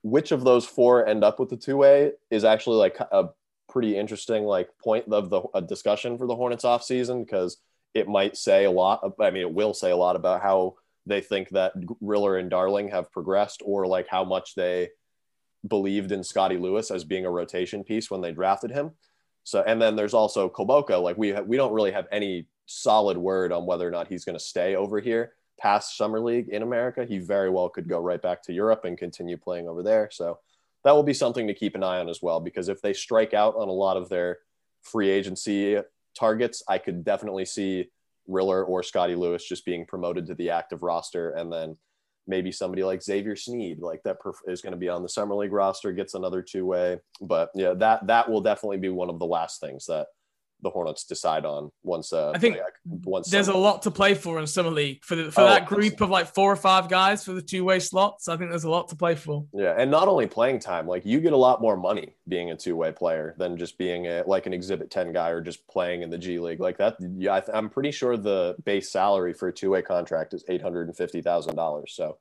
Which 0.02 0.32
of 0.32 0.44
those 0.44 0.66
four 0.66 1.06
end 1.06 1.24
up 1.24 1.38
with 1.38 1.48
the 1.48 1.56
two-way 1.56 2.12
is 2.30 2.44
actually 2.44 2.76
like 2.76 2.98
a 3.00 3.28
pretty 3.68 3.96
interesting 3.96 4.44
like 4.44 4.68
point 4.78 5.10
of 5.12 5.30
the 5.30 5.60
discussion 5.60 6.18
for 6.18 6.26
the 6.26 6.36
Hornets 6.36 6.64
off 6.64 6.82
season 6.82 7.24
because 7.24 7.58
it 7.94 8.08
might 8.08 8.36
say 8.36 8.64
a 8.64 8.70
lot. 8.70 9.00
I 9.20 9.30
mean, 9.30 9.42
it 9.42 9.52
will 9.52 9.74
say 9.74 9.90
a 9.90 9.96
lot 9.96 10.16
about 10.16 10.42
how 10.42 10.74
they 11.06 11.20
think 11.20 11.50
that 11.50 11.72
Riller 12.00 12.36
and 12.36 12.50
Darling 12.50 12.88
have 12.88 13.10
progressed, 13.10 13.62
or 13.64 13.86
like 13.86 14.06
how 14.08 14.24
much 14.24 14.54
they 14.54 14.90
believed 15.66 16.12
in 16.12 16.22
Scotty 16.24 16.56
Lewis 16.56 16.90
as 16.90 17.04
being 17.04 17.26
a 17.26 17.30
rotation 17.30 17.84
piece 17.84 18.10
when 18.10 18.20
they 18.20 18.32
drafted 18.32 18.70
him. 18.70 18.92
So, 19.44 19.62
and 19.66 19.80
then 19.80 19.96
there's 19.96 20.14
also 20.14 20.48
Kulboka. 20.48 21.02
Like 21.02 21.16
we 21.16 21.32
ha- 21.32 21.42
we 21.42 21.56
don't 21.56 21.72
really 21.72 21.92
have 21.92 22.06
any 22.12 22.46
solid 22.66 23.16
word 23.18 23.52
on 23.52 23.66
whether 23.66 23.86
or 23.86 23.90
not 23.90 24.08
he's 24.08 24.24
going 24.24 24.38
to 24.38 24.44
stay 24.44 24.76
over 24.76 25.00
here 25.00 25.32
past 25.62 25.96
summer 25.96 26.20
league 26.20 26.48
in 26.48 26.62
America. 26.62 27.04
He 27.04 27.18
very 27.18 27.48
well 27.48 27.68
could 27.68 27.88
go 27.88 28.00
right 28.00 28.20
back 28.20 28.42
to 28.44 28.52
Europe 28.52 28.84
and 28.84 28.98
continue 28.98 29.36
playing 29.36 29.68
over 29.68 29.82
there. 29.82 30.08
So 30.10 30.40
that 30.82 30.92
will 30.92 31.04
be 31.04 31.14
something 31.14 31.46
to 31.46 31.54
keep 31.54 31.76
an 31.76 31.84
eye 31.84 32.00
on 32.00 32.08
as 32.08 32.20
well 32.20 32.40
because 32.40 32.68
if 32.68 32.82
they 32.82 32.92
strike 32.92 33.32
out 33.32 33.54
on 33.54 33.68
a 33.68 33.72
lot 33.72 33.96
of 33.96 34.08
their 34.08 34.38
free 34.82 35.08
agency 35.08 35.78
targets, 36.18 36.64
I 36.68 36.78
could 36.78 37.04
definitely 37.04 37.44
see 37.44 37.90
Riller 38.26 38.64
or 38.64 38.82
Scotty 38.82 39.14
Lewis 39.14 39.46
just 39.46 39.64
being 39.64 39.86
promoted 39.86 40.26
to 40.26 40.34
the 40.34 40.50
active 40.50 40.82
roster 40.82 41.30
and 41.30 41.52
then 41.52 41.76
maybe 42.26 42.50
somebody 42.50 42.82
like 42.82 43.02
Xavier 43.02 43.36
Sneed, 43.36 43.80
like 43.80 44.02
that 44.02 44.20
perf- 44.20 44.46
is 44.46 44.62
going 44.62 44.72
to 44.72 44.78
be 44.78 44.88
on 44.88 45.02
the 45.02 45.08
summer 45.08 45.34
league 45.34 45.52
roster, 45.52 45.92
gets 45.92 46.14
another 46.14 46.42
two 46.42 46.66
way. 46.66 46.98
But 47.20 47.50
yeah, 47.54 47.74
that 47.74 48.06
that 48.08 48.28
will 48.28 48.40
definitely 48.40 48.78
be 48.78 48.88
one 48.88 49.10
of 49.10 49.18
the 49.18 49.26
last 49.26 49.60
things 49.60 49.86
that 49.86 50.08
the 50.62 50.70
Hornets 50.70 51.02
decide 51.04 51.44
on 51.44 51.72
once. 51.82 52.12
Uh, 52.12 52.30
I 52.30 52.38
think 52.38 52.56
like, 52.56 52.74
once 52.84 53.28
there's 53.28 53.46
summer- 53.46 53.58
a 53.58 53.60
lot 53.60 53.82
to 53.82 53.90
play 53.90 54.14
for 54.14 54.38
in 54.38 54.46
summer 54.46 54.70
league 54.70 55.04
for 55.04 55.16
the, 55.16 55.32
for 55.32 55.40
Oh, 55.40 55.46
that 55.46 55.66
group 55.66 56.00
of 56.00 56.08
like 56.08 56.32
four 56.32 56.52
or 56.52 56.56
five 56.56 56.88
guys 56.88 57.24
for 57.24 57.32
the 57.32 57.42
two 57.42 57.64
way 57.64 57.80
slots. 57.80 58.28
I 58.28 58.36
think 58.36 58.50
there's 58.50 58.62
a 58.64 58.70
lot 58.70 58.88
to 58.90 58.96
play 58.96 59.16
for. 59.16 59.44
Yeah, 59.52 59.74
and 59.76 59.90
not 59.90 60.06
only 60.06 60.26
playing 60.28 60.60
time, 60.60 60.86
like 60.86 61.04
you 61.04 61.20
get 61.20 61.32
a 61.32 61.36
lot 61.36 61.60
more 61.60 61.76
money 61.76 62.14
being 62.28 62.50
a 62.52 62.56
two-way 62.56 62.92
player 62.92 63.34
than 63.38 63.56
just 63.56 63.76
being 63.76 64.06
a 64.06 64.22
like 64.26 64.46
an 64.46 64.52
Exhibit 64.52 64.90
Ten 64.90 65.12
guy 65.12 65.30
or 65.30 65.40
just 65.40 65.66
playing 65.66 66.02
in 66.02 66.10
the 66.10 66.18
G 66.18 66.38
League 66.38 66.60
like 66.60 66.78
that. 66.78 66.96
Yeah, 67.00 67.34
I 67.34 67.40
th- 67.40 67.50
I'm 67.56 67.68
pretty 67.68 67.90
sure 67.90 68.16
the 68.16 68.54
base 68.64 68.90
salary 68.90 69.34
for 69.34 69.48
a 69.48 69.52
two-way 69.52 69.82
contract 69.82 70.32
is 70.32 70.44
eight 70.48 70.62
hundred 70.62 70.86
and 70.86 70.96
fifty 70.96 71.22
thousand 71.22 71.56
dollars. 71.56 71.92
So 71.96 72.18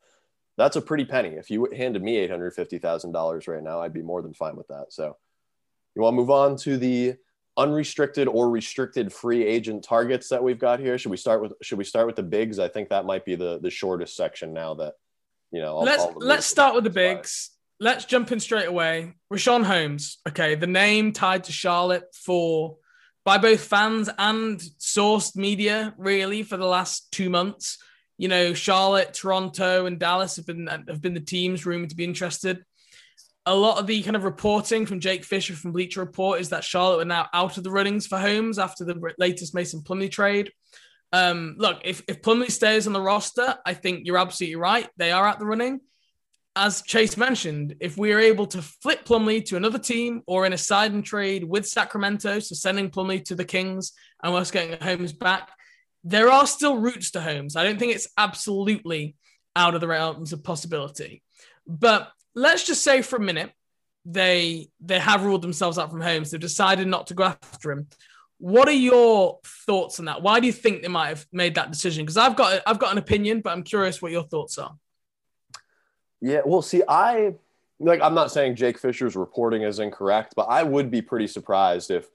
that's 0.57 0.75
a 0.75 0.81
pretty 0.81 1.05
penny. 1.05 1.29
If 1.35 1.51
you 1.51 1.69
handed 1.75 2.01
me 2.01 2.17
eight 2.17 2.31
hundred 2.31 2.55
fifty 2.55 2.79
thousand 2.79 3.11
dollars 3.11 3.47
right 3.47 3.61
now, 3.63 3.81
I'd 3.81 3.93
be 3.93 4.01
more 4.01 4.23
than 4.23 4.33
fine 4.33 4.55
with 4.55 4.67
that. 4.69 4.87
So 4.89 5.15
you 5.95 6.01
want 6.01 6.13
to 6.13 6.17
move 6.17 6.29
on 6.31 6.55
to 6.57 6.77
the 6.77 7.15
unrestricted 7.57 8.27
or 8.27 8.49
restricted 8.49 9.11
free 9.11 9.45
agent 9.45 9.83
targets 9.83 10.29
that 10.29 10.43
we've 10.43 10.59
got 10.59 10.79
here? 10.79 10.97
Should 10.97 11.11
we 11.11 11.17
start 11.17 11.41
with 11.41 11.53
Should 11.61 11.77
we 11.77 11.83
start 11.83 12.07
with 12.07 12.15
the 12.15 12.23
bigs? 12.23 12.59
I 12.59 12.67
think 12.67 12.89
that 12.89 13.05
might 13.05 13.25
be 13.25 13.35
the 13.35 13.59
the 13.59 13.69
shortest 13.69 14.15
section 14.15 14.53
now 14.53 14.75
that 14.75 14.93
you 15.51 15.61
know. 15.61 15.77
I'll- 15.77 15.83
let's 15.83 16.05
let's 16.17 16.45
start 16.45 16.75
with 16.75 16.83
the 16.83 16.89
bigs. 16.89 17.51
Let's 17.79 18.05
jump 18.05 18.31
in 18.31 18.39
straight 18.39 18.67
away. 18.67 19.15
Richaun 19.33 19.63
Holmes. 19.63 20.19
Okay, 20.27 20.55
the 20.55 20.67
name 20.67 21.13
tied 21.13 21.45
to 21.45 21.51
Charlotte 21.51 22.03
for 22.13 22.77
by 23.25 23.37
both 23.37 23.61
fans 23.61 24.09
and 24.17 24.59
sourced 24.79 25.35
media 25.35 25.93
really 25.97 26.43
for 26.43 26.57
the 26.57 26.65
last 26.65 27.11
two 27.11 27.29
months. 27.29 27.77
You 28.17 28.27
know, 28.27 28.53
Charlotte, 28.53 29.13
Toronto, 29.13 29.87
and 29.87 29.99
Dallas 29.99 30.35
have 30.35 30.45
been 30.45 30.67
have 30.67 31.01
been 31.01 31.15
the 31.15 31.19
teams 31.19 31.65
rumored 31.65 31.89
to 31.89 31.95
be 31.95 32.03
interested. 32.03 32.63
A 33.45 33.55
lot 33.55 33.79
of 33.79 33.87
the 33.87 34.03
kind 34.03 34.15
of 34.15 34.23
reporting 34.23 34.85
from 34.85 34.99
Jake 34.99 35.23
Fisher 35.23 35.53
from 35.53 35.71
Bleacher 35.71 35.99
Report 35.99 36.39
is 36.39 36.49
that 36.49 36.63
Charlotte 36.63 37.01
are 37.01 37.05
now 37.05 37.27
out 37.33 37.57
of 37.57 37.63
the 37.63 37.71
runnings 37.71 38.05
for 38.05 38.19
Holmes 38.19 38.59
after 38.59 38.85
the 38.85 39.13
latest 39.17 39.55
Mason 39.55 39.81
Plumlee 39.81 40.11
trade. 40.11 40.51
Um, 41.11 41.55
look, 41.57 41.81
if, 41.83 42.03
if 42.07 42.21
Plumlee 42.21 42.51
stays 42.51 42.87
on 42.87 42.93
the 42.93 43.01
roster, 43.01 43.55
I 43.65 43.73
think 43.73 44.05
you're 44.05 44.17
absolutely 44.17 44.55
right. 44.57 44.87
They 44.97 45.11
are 45.11 45.27
at 45.27 45.39
the 45.39 45.45
running. 45.45 45.81
As 46.55 46.81
Chase 46.81 47.17
mentioned, 47.17 47.75
if 47.79 47.97
we 47.97 48.11
are 48.11 48.19
able 48.19 48.45
to 48.47 48.61
flip 48.61 49.05
Plumlee 49.05 49.45
to 49.45 49.57
another 49.57 49.79
team 49.79 50.21
or 50.27 50.45
in 50.45 50.53
a 50.53 50.57
side 50.57 50.91
and 50.91 51.03
trade 51.03 51.43
with 51.43 51.67
Sacramento, 51.67 52.39
so 52.39 52.55
sending 52.55 52.89
Plumlee 52.89 53.23
to 53.25 53.35
the 53.35 53.45
Kings 53.45 53.93
and 54.21 54.35
us 54.35 54.51
getting 54.51 54.79
Holmes 54.81 55.13
back, 55.13 55.49
there 56.03 56.29
are 56.29 56.45
still 56.45 56.77
routes 56.77 57.11
to 57.11 57.21
Holmes. 57.21 57.55
I 57.55 57.63
don't 57.63 57.79
think 57.79 57.95
it's 57.95 58.09
absolutely 58.17 59.15
out 59.55 59.75
of 59.75 59.81
the 59.81 59.87
realms 59.87 60.33
of 60.33 60.43
possibility. 60.43 61.23
But 61.67 62.11
let's 62.35 62.65
just 62.65 62.83
say 62.83 63.01
for 63.01 63.17
a 63.17 63.21
minute 63.21 63.51
they 64.05 64.69
they 64.79 64.99
have 64.99 65.23
ruled 65.23 65.41
themselves 65.41 65.77
out 65.77 65.91
from 65.91 66.01
Holmes. 66.01 66.31
They've 66.31 66.39
decided 66.41 66.87
not 66.87 67.07
to 67.07 67.13
go 67.13 67.23
after 67.23 67.71
him. 67.71 67.87
What 68.39 68.67
are 68.67 68.71
your 68.71 69.39
thoughts 69.45 69.99
on 69.99 70.05
that? 70.05 70.23
Why 70.23 70.39
do 70.39 70.47
you 70.47 70.53
think 70.53 70.81
they 70.81 70.87
might 70.87 71.09
have 71.09 71.27
made 71.31 71.55
that 71.55 71.71
decision? 71.71 72.03
Because 72.03 72.17
I've 72.17 72.35
got 72.35 72.61
I've 72.65 72.79
got 72.79 72.91
an 72.91 72.97
opinion, 72.97 73.41
but 73.41 73.51
I'm 73.51 73.63
curious 73.63 74.01
what 74.01 74.11
your 74.11 74.23
thoughts 74.23 74.57
are. 74.57 74.75
Yeah, 76.21 76.41
well, 76.45 76.61
see, 76.61 76.81
I 76.87 77.35
like 77.79 78.01
I'm 78.01 78.15
not 78.15 78.31
saying 78.31 78.55
Jake 78.55 78.79
Fisher's 78.79 79.15
reporting 79.15 79.61
is 79.61 79.79
incorrect, 79.79 80.33
but 80.35 80.43
I 80.43 80.63
would 80.63 80.89
be 80.89 81.01
pretty 81.01 81.27
surprised 81.27 81.91
if 81.91 82.07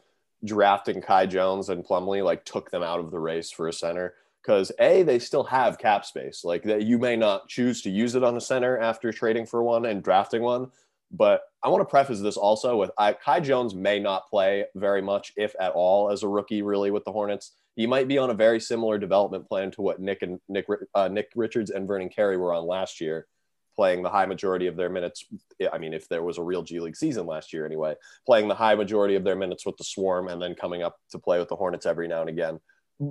drafting 0.44 1.00
Kai 1.00 1.26
Jones 1.26 1.68
and 1.68 1.84
Plumlee 1.84 2.24
like 2.24 2.44
took 2.44 2.70
them 2.70 2.82
out 2.82 3.00
of 3.00 3.10
the 3.10 3.18
race 3.18 3.50
for 3.50 3.68
a 3.68 3.72
center 3.72 4.14
because 4.46 4.70
a 4.78 5.02
they 5.02 5.18
still 5.18 5.42
have 5.42 5.78
cap 5.78 6.04
space 6.04 6.44
like 6.44 6.62
that 6.62 6.82
you 6.82 6.98
may 6.98 7.16
not 7.16 7.48
choose 7.48 7.82
to 7.82 7.90
use 7.90 8.14
it 8.14 8.22
on 8.22 8.36
a 8.36 8.40
center 8.40 8.78
after 8.78 9.12
trading 9.12 9.44
for 9.44 9.62
one 9.62 9.86
and 9.86 10.04
drafting 10.04 10.42
one 10.42 10.70
but 11.10 11.42
i 11.64 11.68
want 11.68 11.80
to 11.80 11.90
preface 11.90 12.20
this 12.20 12.36
also 12.36 12.76
with 12.76 12.90
I, 12.96 13.12
kai 13.12 13.40
jones 13.40 13.74
may 13.74 13.98
not 13.98 14.28
play 14.28 14.64
very 14.76 15.02
much 15.02 15.32
if 15.36 15.54
at 15.58 15.72
all 15.72 16.10
as 16.10 16.22
a 16.22 16.28
rookie 16.28 16.62
really 16.62 16.90
with 16.90 17.04
the 17.04 17.12
hornets. 17.12 17.52
He 17.74 17.86
might 17.86 18.08
be 18.08 18.16
on 18.16 18.30
a 18.30 18.34
very 18.34 18.58
similar 18.58 18.96
development 18.96 19.46
plan 19.46 19.70
to 19.72 19.82
what 19.82 20.00
nick 20.00 20.22
and 20.22 20.40
nick 20.48 20.66
uh, 20.94 21.08
nick 21.08 21.30
richards 21.36 21.70
and 21.70 21.86
vernon 21.86 22.08
carey 22.08 22.36
were 22.36 22.54
on 22.54 22.66
last 22.66 23.00
year 23.00 23.26
playing 23.74 24.02
the 24.02 24.08
high 24.08 24.24
majority 24.24 24.66
of 24.66 24.76
their 24.76 24.88
minutes 24.88 25.26
i 25.72 25.76
mean 25.76 25.92
if 25.92 26.08
there 26.08 26.22
was 26.22 26.38
a 26.38 26.42
real 26.42 26.62
g 26.62 26.80
league 26.80 26.96
season 26.96 27.26
last 27.26 27.52
year 27.52 27.66
anyway 27.66 27.94
playing 28.24 28.48
the 28.48 28.54
high 28.54 28.74
majority 28.74 29.14
of 29.14 29.24
their 29.24 29.36
minutes 29.36 29.66
with 29.66 29.76
the 29.76 29.84
swarm 29.84 30.28
and 30.28 30.40
then 30.40 30.54
coming 30.54 30.82
up 30.82 30.96
to 31.10 31.18
play 31.18 31.38
with 31.38 31.48
the 31.48 31.56
hornets 31.56 31.84
every 31.84 32.08
now 32.08 32.22
and 32.22 32.30
again 32.30 32.58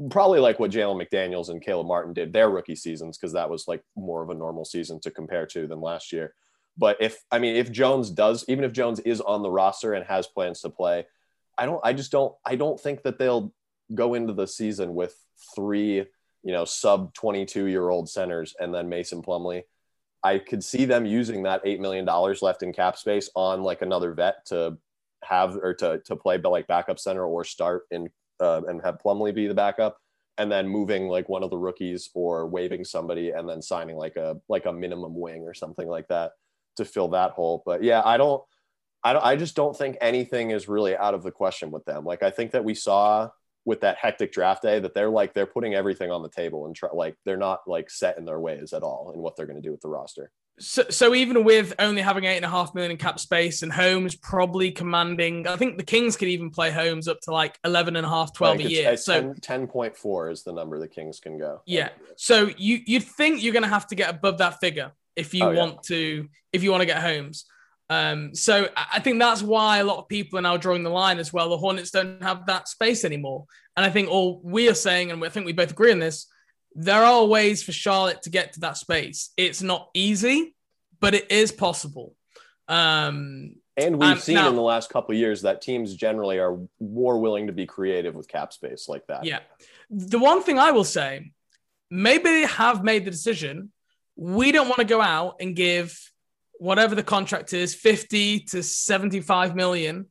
probably 0.09 0.39
like 0.39 0.59
what 0.59 0.71
Jalen 0.71 1.03
McDaniels 1.03 1.49
and 1.49 1.61
Caleb 1.61 1.87
Martin 1.87 2.13
did 2.13 2.33
their 2.33 2.49
rookie 2.49 2.75
seasons 2.75 3.17
because 3.17 3.33
that 3.33 3.49
was 3.49 3.67
like 3.67 3.83
more 3.95 4.23
of 4.23 4.29
a 4.29 4.35
normal 4.35 4.65
season 4.65 4.99
to 5.01 5.11
compare 5.11 5.45
to 5.47 5.67
than 5.67 5.79
last 5.79 6.11
year. 6.11 6.33
But 6.77 6.97
if 6.99 7.23
I 7.31 7.39
mean 7.39 7.55
if 7.55 7.71
Jones 7.71 8.09
does, 8.09 8.45
even 8.47 8.63
if 8.63 8.73
Jones 8.73 8.99
is 9.01 9.21
on 9.21 9.43
the 9.43 9.51
roster 9.51 9.93
and 9.93 10.05
has 10.05 10.27
plans 10.27 10.61
to 10.61 10.69
play, 10.69 11.05
I 11.57 11.65
don't 11.65 11.79
I 11.83 11.93
just 11.93 12.11
don't 12.11 12.33
I 12.45 12.55
don't 12.55 12.79
think 12.79 13.03
that 13.03 13.19
they'll 13.19 13.53
go 13.93 14.15
into 14.15 14.33
the 14.33 14.47
season 14.47 14.95
with 14.95 15.15
three, 15.55 15.97
you 15.97 16.51
know, 16.51 16.65
sub 16.65 17.13
22 17.13 17.67
year 17.67 17.89
old 17.89 18.09
centers 18.09 18.55
and 18.59 18.73
then 18.73 18.89
Mason 18.89 19.21
Plumlee. 19.21 19.63
I 20.23 20.39
could 20.39 20.63
see 20.63 20.85
them 20.85 21.05
using 21.05 21.43
that 21.43 21.61
eight 21.63 21.79
million 21.79 22.03
dollars 22.03 22.41
left 22.41 22.63
in 22.63 22.73
cap 22.73 22.97
space 22.97 23.29
on 23.35 23.61
like 23.61 23.83
another 23.83 24.13
vet 24.13 24.45
to 24.47 24.77
have 25.23 25.55
or 25.55 25.75
to 25.75 26.01
to 26.05 26.15
play 26.15 26.39
like 26.39 26.67
backup 26.67 26.99
center 26.99 27.23
or 27.23 27.43
start 27.43 27.83
in 27.91 28.09
uh, 28.39 28.61
and 28.67 28.81
have 28.83 28.99
Plumlee 29.03 29.33
be 29.33 29.47
the 29.47 29.53
backup, 29.53 29.97
and 30.37 30.51
then 30.51 30.67
moving 30.67 31.07
like 31.07 31.29
one 31.29 31.43
of 31.43 31.49
the 31.49 31.57
rookies 31.57 32.09
or 32.13 32.47
waiving 32.47 32.83
somebody 32.83 33.31
and 33.31 33.47
then 33.47 33.61
signing 33.61 33.95
like 33.95 34.15
a 34.15 34.37
like 34.49 34.65
a 34.65 34.73
minimum 34.73 35.19
wing 35.19 35.43
or 35.43 35.53
something 35.53 35.87
like 35.87 36.07
that 36.09 36.31
to 36.77 36.85
fill 36.85 37.09
that 37.09 37.31
hole. 37.31 37.63
But 37.65 37.83
yeah, 37.83 38.01
I 38.03 38.17
don't, 38.17 38.43
I 39.03 39.13
don't, 39.13 39.25
I 39.25 39.35
just 39.35 39.55
don't 39.55 39.77
think 39.77 39.97
anything 40.01 40.51
is 40.51 40.67
really 40.67 40.95
out 40.95 41.13
of 41.13 41.23
the 41.23 41.31
question 41.31 41.71
with 41.71 41.85
them. 41.85 42.05
Like 42.05 42.23
I 42.23 42.31
think 42.31 42.51
that 42.51 42.65
we 42.65 42.75
saw 42.75 43.29
with 43.65 43.81
that 43.81 43.97
hectic 43.97 44.31
draft 44.31 44.61
day 44.61 44.79
that 44.79 44.93
they're 44.93 45.09
like 45.09 45.33
they're 45.33 45.45
putting 45.45 45.73
everything 45.73 46.11
on 46.11 46.21
the 46.21 46.29
table 46.29 46.67
and 46.67 46.75
try 46.75 46.89
like 46.93 47.15
they're 47.25 47.37
not 47.37 47.61
like 47.67 47.89
set 47.89 48.17
in 48.17 48.25
their 48.25 48.39
ways 48.39 48.73
at 48.73 48.83
all 48.83 49.11
in 49.13 49.21
what 49.21 49.35
they're 49.35 49.47
going 49.47 49.61
to 49.61 49.67
do 49.67 49.71
with 49.71 49.81
the 49.81 49.89
roster. 49.89 50.31
So, 50.57 50.83
so 50.89 51.13
even 51.13 51.43
with 51.43 51.73
only 51.79 52.01
having 52.01 52.23
eight 52.23 52.37
and 52.37 52.45
a 52.45 52.49
half 52.49 52.73
million 52.73 52.91
in 52.91 52.97
cap 52.97 53.19
space 53.19 53.61
and 53.61 53.71
Holmes 53.73 54.15
probably 54.15 54.71
commanding, 54.71 55.47
I 55.47 55.57
think 55.57 55.77
the 55.77 55.83
Kings 55.83 56.15
could 56.15 56.29
even 56.29 56.49
play 56.49 56.71
Holmes 56.71 57.09
up 57.09 57.19
to 57.23 57.31
like 57.31 57.59
11 57.65 57.97
and 57.97 58.05
a 58.05 58.09
half, 58.09 58.31
12 58.33 58.53
a 58.53 58.57
Like, 58.63 58.65
it's- 58.71 58.81
year. 58.85 58.97
So 58.97 59.33
10.4 59.41 60.31
is 60.31 60.43
the 60.43 60.53
number 60.53 60.79
the 60.79 60.87
Kings 60.87 61.19
can 61.19 61.37
go. 61.37 61.61
yeah. 61.65 61.89
So 62.15 62.49
you, 62.57 62.79
you'd 62.85 63.03
think 63.03 63.43
you're 63.43 63.51
going 63.53 63.63
to 63.63 63.69
have 63.69 63.87
to 63.87 63.95
get 63.95 64.09
above 64.09 64.37
that 64.37 64.59
figure 64.61 64.93
if 65.17 65.33
you 65.33 65.43
Oh, 65.43 65.51
yeah. 65.51 65.59
want 65.59 65.83
to, 65.83 66.29
if 66.53 66.63
you 66.63 66.71
want 66.71 66.81
to 66.81 66.85
get 66.87 67.01
Holmes. 67.01 67.45
Um, 67.89 68.33
so 68.33 68.69
I 68.75 68.99
think 69.01 69.19
that's 69.19 69.43
why 69.43 69.77
a 69.79 69.83
lot 69.83 69.97
of 69.99 70.07
people 70.07 70.39
are 70.39 70.41
now 70.41 70.57
drawing 70.57 70.83
the 70.83 70.89
line 70.89 71.19
as 71.19 71.31
well. 71.33 71.49
The 71.49 71.57
Hornets 71.57 71.91
don't 71.91 72.23
have 72.23 72.45
that 72.47 72.67
space 72.69 73.03
anymore. 73.05 73.45
And 73.75 73.85
I 73.85 73.89
think 73.89 74.09
all 74.09 74.39
we 74.43 74.69
are 74.69 74.73
saying, 74.73 75.11
and 75.11 75.23
I 75.23 75.29
think 75.29 75.45
we 75.45 75.53
both 75.53 75.71
agree 75.71 75.91
on 75.91 75.99
this, 75.99 76.27
there 76.75 77.03
are 77.03 77.25
ways 77.25 77.63
for 77.63 77.71
Charlotte 77.71 78.21
to 78.23 78.29
get 78.29 78.53
to 78.53 78.59
that 78.61 78.77
space. 78.77 79.31
It's 79.37 79.61
not 79.61 79.89
easy, 79.93 80.55
but 80.99 81.15
it 81.15 81.31
is 81.31 81.51
possible. 81.51 82.15
Um, 82.67 83.55
And 83.77 83.99
we've 83.99 84.09
Um, 84.11 84.19
seen 84.19 84.35
now- 84.35 84.47
in 84.49 84.55
the 84.55 84.61
last 84.61 84.89
couple 84.89 85.13
of 85.13 85.19
years 85.19 85.41
that 85.41 85.61
teams 85.61 85.95
generally 85.95 86.39
are 86.39 86.57
more 86.79 87.19
willing 87.19 87.47
to 87.47 87.53
be 87.53 87.65
creative 87.65 88.15
with 88.15 88.25
cap 88.29 88.53
space 88.53 88.87
like 88.87 89.05
that. 89.07 89.25
yeah. 89.25 89.39
The 89.89 90.17
one 90.17 90.41
thing 90.43 90.57
I 90.57 90.71
will 90.71 90.85
say, 90.85 91.31
maybe 91.89 92.23
they 92.23 92.45
have 92.45 92.83
made 92.85 93.03
the 93.03 93.11
decision. 93.11 93.73
We 94.15 94.53
don't 94.53 94.67
want 94.69 94.79
to 94.79 94.85
go 94.85 95.01
out 95.01 95.35
and 95.41 95.55
give 95.57 95.99
whatever 96.57 96.95
the 96.95 97.03
contract 97.03 97.51
is 97.51 97.75
50 97.75 98.39
to 98.51 98.63
75 98.63 99.55
million 99.57 100.09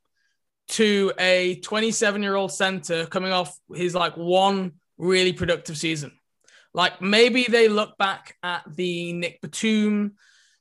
to 0.69 1.13
a 1.19 1.57
27 1.61 2.23
year 2.23 2.37
old 2.37 2.53
center 2.53 3.07
coming 3.07 3.33
off 3.33 3.59
his 3.75 3.95
like 3.95 4.15
one 4.17 4.73
really 4.99 5.33
productive 5.33 5.79
season. 5.79 6.13
Like 6.75 7.01
maybe 7.01 7.45
they 7.49 7.69
look 7.69 7.97
back 7.97 8.37
at 8.43 8.63
the 8.67 9.13
Nick 9.13 9.41
Batum 9.41 10.15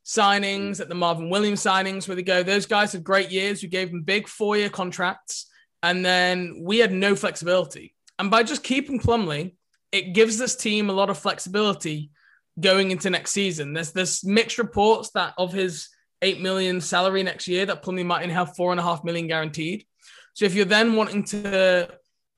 signings, 0.06 0.80
at 0.80 0.90
the 0.90 0.96
Marvin 0.96 1.30
Williams 1.30 1.64
signings, 1.64 2.08
where 2.08 2.16
they 2.16 2.24
go, 2.24 2.44
those 2.44 2.68
guys 2.68 2.94
had 2.94 3.04
great 3.04 3.32
years. 3.32 3.64
We 3.64 3.70
gave 3.70 3.90
them 3.90 4.04
big 4.04 4.28
four 4.28 4.56
year 4.56 4.70
contracts, 4.70 5.50
and 5.82 6.06
then 6.06 6.62
we 6.64 6.78
had 6.78 6.92
no 6.92 7.16
flexibility. 7.16 7.96
And 8.20 8.30
by 8.30 8.44
just 8.44 8.64
keeping 8.64 9.00
Plumlee, 9.00 9.56
it 9.92 10.14
gives 10.14 10.38
this 10.38 10.56
team 10.56 10.90
a 10.90 10.94
lot 10.94 11.10
of 11.10 11.18
flexibility 11.18 12.12
going 12.60 12.92
into 12.92 13.10
next 13.10 13.32
season. 13.32 13.74
There's 13.74 13.92
this 13.92 14.24
mixed 14.24 14.60
reports 14.60 15.10
that 15.12 15.34
of 15.38 15.52
his 15.52 15.90
eight 16.22 16.40
million 16.40 16.80
salary 16.80 17.24
next 17.24 17.48
year, 17.48 17.66
that 17.66 17.84
Plumlee 17.84 18.06
might 18.06 18.30
have 18.30 18.56
four 18.56 18.72
and 18.72 18.80
a 18.80 18.84
half 18.84 19.04
million 19.04 19.28
guaranteed. 19.28 19.86
So 20.34 20.46
if 20.46 20.54
you're 20.54 20.66
then 20.66 20.96
wanting 20.96 21.24
to 21.26 21.90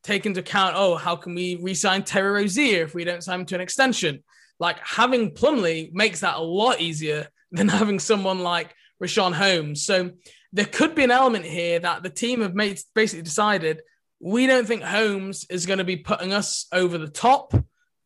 take 0.06 0.26
into 0.26 0.42
account, 0.42 0.76
oh, 0.78 0.96
how 0.96 1.16
can 1.16 1.36
we 1.36 1.56
re-sign 1.56 2.04
Terry 2.04 2.32
Rozier 2.32 2.84
if 2.84 2.94
we 2.94 3.04
don't 3.04 3.24
sign 3.24 3.42
him 3.42 3.46
to 3.48 3.56
an 3.56 3.62
extension? 3.62 4.24
Like 4.60 4.80
having 4.80 5.32
Plumlee 5.32 5.92
makes 5.94 6.22
that 6.22 6.38
a 6.38 6.42
lot 6.42 6.80
easier 6.80 7.28
than 7.52 7.68
having 7.68 8.00
someone 8.00 8.40
like 8.40 8.74
Richaun 9.02 9.34
Holmes. 9.34 9.86
So 9.86 10.12
there 10.54 10.66
could 10.66 10.96
be 10.96 11.04
an 11.04 11.12
element 11.12 11.46
here 11.46 11.80
that 11.80 12.04
the 12.04 12.10
team 12.10 12.42
have 12.42 12.56
made 12.56 12.80
basically 12.94 13.24
decided 13.24 13.82
we 14.20 14.48
don't 14.48 14.66
think 14.66 14.84
Holmes 14.84 15.46
is 15.50 15.66
going 15.66 15.80
to 15.80 15.84
be 15.84 15.98
putting 15.98 16.34
us 16.34 16.68
over 16.72 16.98
the 16.98 17.10
top, 17.10 17.54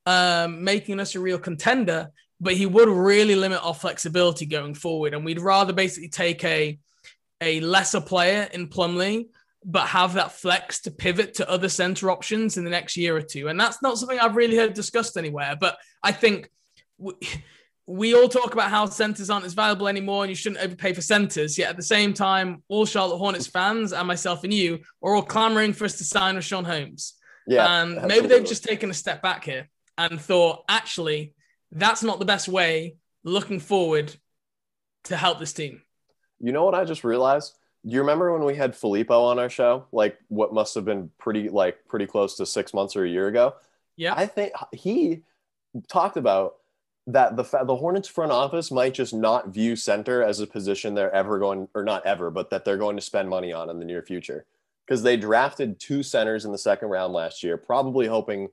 um, 0.06 0.64
making 0.64 1.00
us 1.00 1.16
a 1.16 1.20
real 1.20 1.38
contender, 1.38 2.10
but 2.42 2.56
he 2.56 2.66
would 2.66 2.90
really 2.90 3.36
limit 3.36 3.64
our 3.64 3.76
flexibility 3.76 4.46
going 4.46 4.74
forward. 4.74 5.14
And 5.14 5.24
we'd 5.24 5.40
rather 5.40 5.74
basically 5.74 6.10
take 6.10 6.44
a 6.44 6.80
a 7.42 7.62
lesser 7.62 8.02
player 8.02 8.50
in 8.52 8.68
Plumlee, 8.68 9.28
but 9.70 9.88
have 9.88 10.16
that 10.16 10.32
flex 10.32 10.82
to 10.82 10.90
pivot 10.90 11.36
to 11.36 11.48
other 11.48 11.70
center 11.70 12.10
options 12.10 12.58
in 12.58 12.64
the 12.64 12.72
next 12.72 12.98
year 12.98 13.16
or 13.16 13.22
two. 13.22 13.50
And 13.50 13.60
that's 13.60 13.84
not 13.84 14.00
something 14.00 14.18
I've 14.18 14.36
really 14.36 14.58
heard 14.58 14.74
discussed 14.74 15.16
anywhere. 15.16 15.56
But 15.60 15.78
I 16.02 16.12
think 16.12 16.50
we 17.86 18.16
all 18.16 18.28
talk 18.28 18.54
about 18.54 18.72
how 18.72 18.88
centers 18.88 19.30
aren't 19.30 19.46
as 19.46 19.54
valuable 19.54 19.88
anymore 19.88 20.24
and 20.24 20.30
you 20.32 20.36
shouldn't 20.36 20.64
overpay 20.64 20.94
for 20.94 21.02
centers. 21.02 21.56
Yet 21.56 21.70
at 21.70 21.78
the 21.78 21.84
same 21.84 22.16
time, 22.16 22.64
all 22.68 22.88
Charlotte 22.88 23.20
Hornets 23.20 23.46
fans 23.46 23.94
and 23.94 24.08
myself 24.08 24.44
and 24.44 24.52
you 24.52 24.80
are 25.04 25.14
all 25.14 25.22
clamoring 25.22 25.74
for 25.74 25.86
us 25.86 26.00
to 26.00 26.04
sign 26.04 26.36
with 26.36 26.46
Sean 26.46 26.66
Holmes. 26.66 27.14
Yeah, 27.46 27.82
and 27.82 27.92
absolutely. 27.92 28.16
maybe 28.16 28.28
they've 28.28 28.48
just 28.48 28.64
taken 28.64 28.90
a 28.90 28.94
step 28.94 29.22
back 29.22 29.44
here 29.44 29.70
and 30.00 30.20
thought, 30.20 30.64
actually, 30.68 31.34
that's 31.72 32.02
not 32.02 32.18
the 32.18 32.26
best 32.26 32.48
way 32.48 32.96
looking 33.24 33.60
forward 33.60 34.16
to 35.06 35.16
help 35.16 35.38
this 35.38 35.54
team. 35.54 35.82
You 36.40 36.54
know 36.54 36.64
what 36.64 36.74
I 36.74 36.86
just 36.86 37.04
realized? 37.04 37.54
Do 37.86 37.94
you 37.94 38.02
remember 38.02 38.34
when 38.34 38.44
we 38.44 38.56
had 38.56 38.76
Filippo 38.76 39.24
on 39.24 39.40
our 39.40 39.50
show? 39.50 39.86
Like 39.92 40.18
what 40.28 40.54
must 40.54 40.76
have 40.76 40.86
been 40.86 41.10
pretty 41.18 41.50
like 41.50 41.86
pretty 41.88 42.06
close 42.06 42.36
to 42.38 42.46
six 42.46 42.74
months 42.74 42.96
or 42.96 43.06
a 43.06 43.10
year 43.10 43.28
ago. 43.28 43.56
Yeah. 43.96 44.14
I 44.16 44.26
think 44.26 44.54
he 44.74 45.22
talked 45.88 46.18
about 46.18 46.56
that 47.08 47.36
the 47.36 47.44
the 47.66 47.76
Hornets 47.76 48.08
front 48.08 48.32
office 48.32 48.72
might 48.72 48.94
just 48.94 49.14
not 49.14 49.50
view 49.50 49.76
center 49.76 50.24
as 50.24 50.40
a 50.40 50.48
position 50.48 50.94
they're 50.94 51.14
ever 51.14 51.40
going 51.40 51.68
or 51.74 51.84
not 51.84 52.06
ever, 52.06 52.30
but 52.30 52.50
that 52.50 52.66
they're 52.66 52.78
going 52.78 52.96
to 52.98 53.02
spend 53.02 53.30
money 53.30 53.52
on 53.52 53.70
in 53.70 53.80
the 53.80 53.86
near 53.86 54.02
future 54.02 54.46
because 54.86 55.04
they 55.04 55.18
drafted 55.18 55.80
two 55.80 56.02
centers 56.02 56.46
in 56.46 56.52
the 56.52 56.58
second 56.58 56.90
round 56.90 57.14
last 57.14 57.44
year, 57.44 57.58
probably 57.58 58.08
hoping 58.08 58.50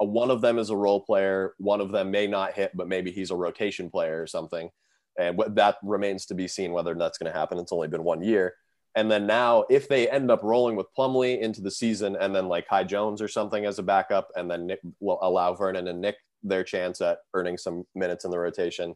a, 0.00 0.04
one 0.04 0.30
of 0.30 0.40
them 0.40 0.58
is 0.58 0.70
a 0.70 0.76
role 0.76 1.00
player, 1.00 1.54
one 1.58 1.80
of 1.80 1.92
them 1.92 2.10
may 2.10 2.26
not 2.26 2.54
hit, 2.54 2.72
but 2.74 2.88
maybe 2.88 3.10
he's 3.10 3.30
a 3.30 3.36
rotation 3.36 3.90
player 3.90 4.20
or 4.20 4.26
something, 4.26 4.70
and 5.18 5.36
what 5.36 5.54
that 5.56 5.76
remains 5.82 6.26
to 6.26 6.34
be 6.34 6.48
seen 6.48 6.72
whether 6.72 6.94
that's 6.94 7.18
going 7.18 7.30
to 7.30 7.38
happen. 7.38 7.58
It's 7.58 7.72
only 7.72 7.88
been 7.88 8.04
one 8.04 8.22
year. 8.22 8.54
And 8.94 9.10
then 9.10 9.26
now, 9.26 9.64
if 9.70 9.88
they 9.88 10.08
end 10.08 10.30
up 10.30 10.42
rolling 10.42 10.76
with 10.76 10.86
Plumlee 10.96 11.40
into 11.40 11.62
the 11.62 11.70
season, 11.70 12.14
and 12.16 12.34
then 12.34 12.48
like 12.48 12.68
Kai 12.68 12.84
Jones 12.84 13.22
or 13.22 13.28
something 13.28 13.64
as 13.64 13.78
a 13.78 13.82
backup, 13.82 14.28
and 14.36 14.50
then 14.50 14.66
Nick 14.66 14.80
will 15.00 15.18
allow 15.22 15.54
Vernon 15.54 15.88
and 15.88 16.00
Nick 16.00 16.16
their 16.42 16.64
chance 16.64 17.00
at 17.00 17.20
earning 17.34 17.56
some 17.56 17.84
minutes 17.94 18.24
in 18.24 18.30
the 18.30 18.38
rotation. 18.38 18.94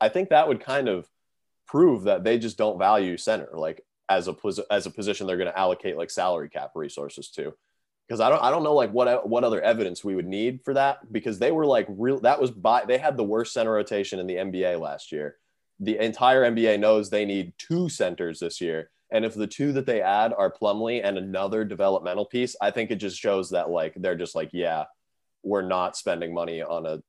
I 0.00 0.08
think 0.08 0.30
that 0.30 0.48
would 0.48 0.60
kind 0.60 0.88
of 0.88 1.08
prove 1.66 2.04
that 2.04 2.24
they 2.24 2.38
just 2.38 2.56
don't 2.56 2.78
value 2.78 3.16
center 3.16 3.48
like 3.54 3.84
as 4.08 4.28
a 4.28 4.36
as 4.70 4.86
a 4.86 4.90
position 4.90 5.26
they're 5.26 5.36
going 5.36 5.50
to 5.50 5.58
allocate 5.58 5.96
like 5.96 6.10
salary 6.10 6.48
cap 6.48 6.72
resources 6.74 7.30
to. 7.30 7.54
Because 8.06 8.20
I 8.20 8.28
don't 8.28 8.42
I 8.42 8.50
don't 8.50 8.62
know 8.62 8.74
like 8.74 8.92
what 8.92 9.28
what 9.28 9.44
other 9.44 9.62
evidence 9.62 10.04
we 10.04 10.14
would 10.14 10.26
need 10.26 10.60
for 10.64 10.74
that 10.74 11.10
because 11.10 11.38
they 11.38 11.52
were 11.52 11.66
like 11.66 11.86
real 11.88 12.20
that 12.20 12.40
was 12.40 12.50
by 12.50 12.84
they 12.84 12.98
had 12.98 13.16
the 13.16 13.24
worst 13.24 13.52
center 13.52 13.72
rotation 13.72 14.18
in 14.18 14.26
the 14.26 14.36
NBA 14.36 14.80
last 14.80 15.10
year. 15.10 15.36
The 15.80 15.98
entire 15.98 16.42
NBA 16.42 16.78
knows 16.78 17.10
they 17.10 17.24
need 17.24 17.52
two 17.58 17.88
centers 17.88 18.40
this 18.40 18.60
year. 18.60 18.90
And 19.10 19.24
if 19.24 19.34
the 19.34 19.46
two 19.46 19.72
that 19.72 19.86
they 19.86 20.00
add 20.00 20.32
are 20.36 20.52
Plumlee 20.52 21.00
and 21.04 21.18
another 21.18 21.64
developmental 21.64 22.24
piece, 22.24 22.56
I 22.60 22.70
think 22.70 22.90
it 22.90 22.96
just 22.96 23.18
shows 23.18 23.50
that 23.50 23.70
like 23.70 23.94
they're 23.96 24.16
just 24.16 24.34
like, 24.34 24.50
yeah, 24.52 24.84
we're 25.42 25.62
not 25.62 25.96
spending 25.96 26.34
money 26.34 26.62
on 26.62 26.86
a 26.86 27.02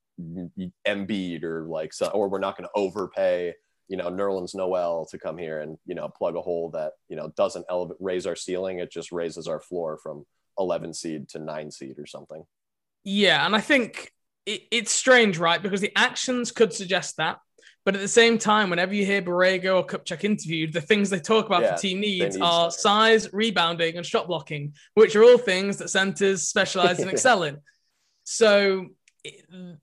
Embiid 0.88 1.44
or 1.44 1.64
like, 1.64 1.92
or 2.14 2.30
we're 2.30 2.40
not 2.40 2.58
going 2.58 2.68
to 2.68 2.80
overpay, 2.80 3.54
you 3.88 3.98
know, 3.98 4.10
Nerlens 4.10 4.56
Noel 4.56 5.06
to 5.12 5.18
come 5.18 5.38
here 5.38 5.62
and, 5.62 5.78
you 5.86 5.96
know, 5.96 6.10
plug 6.10 6.36
a 6.36 6.42
hole 6.42 6.70
that, 6.72 6.94
you 7.10 7.16
know, 7.16 7.32
doesn't 7.36 7.66
elevate, 7.70 7.98
raise 8.00 8.26
our 8.26 8.36
ceiling. 8.36 8.80
It 8.80 8.92
just 8.92 9.12
raises 9.12 9.48
our 9.48 9.60
floor 9.60 9.98
from 9.98 10.26
11 10.58 10.94
seed 10.94 11.30
to 11.30 11.40
nine 11.40 11.72
seed 11.72 12.00
or 12.00 12.06
something. 12.06 12.46
Yeah. 13.04 13.46
And 13.46 13.56
I 13.56 13.62
think 13.62 14.12
it, 14.46 14.64
it's 14.72 14.92
strange, 14.92 15.38
right? 15.38 15.62
Because 15.62 15.82
the 15.82 15.92
actions 15.96 16.52
could 16.52 16.74
suggest 16.74 17.18
that. 17.18 17.40
But 17.86 17.94
at 17.94 18.02
the 18.02 18.08
same 18.08 18.40
time, 18.40 18.72
whenever 18.72 18.96
you 18.96 19.06
hear 19.06 19.22
Borrego 19.22 19.78
or 19.78 19.86
Kupchak 19.86 20.24
interviewed, 20.24 20.74
the 20.74 20.82
things 20.82 21.12
they 21.12 21.20
talk 21.20 21.46
about 21.46 21.62
yeah, 21.62 21.76
for 21.76 21.82
team 21.82 22.00
needs 22.00 22.36
are 22.38 22.72
size, 22.72 23.32
rebounding, 23.32 23.98
and 23.98 24.06
shot 24.06 24.28
blocking, 24.28 24.74
which 24.96 25.16
are 25.16 25.24
all 25.24 25.38
things 25.38 25.78
that 25.78 25.92
centers 25.92 26.48
specialize 26.48 27.00
in 27.00 27.08
excelling. 27.16 27.58
So 28.24 28.88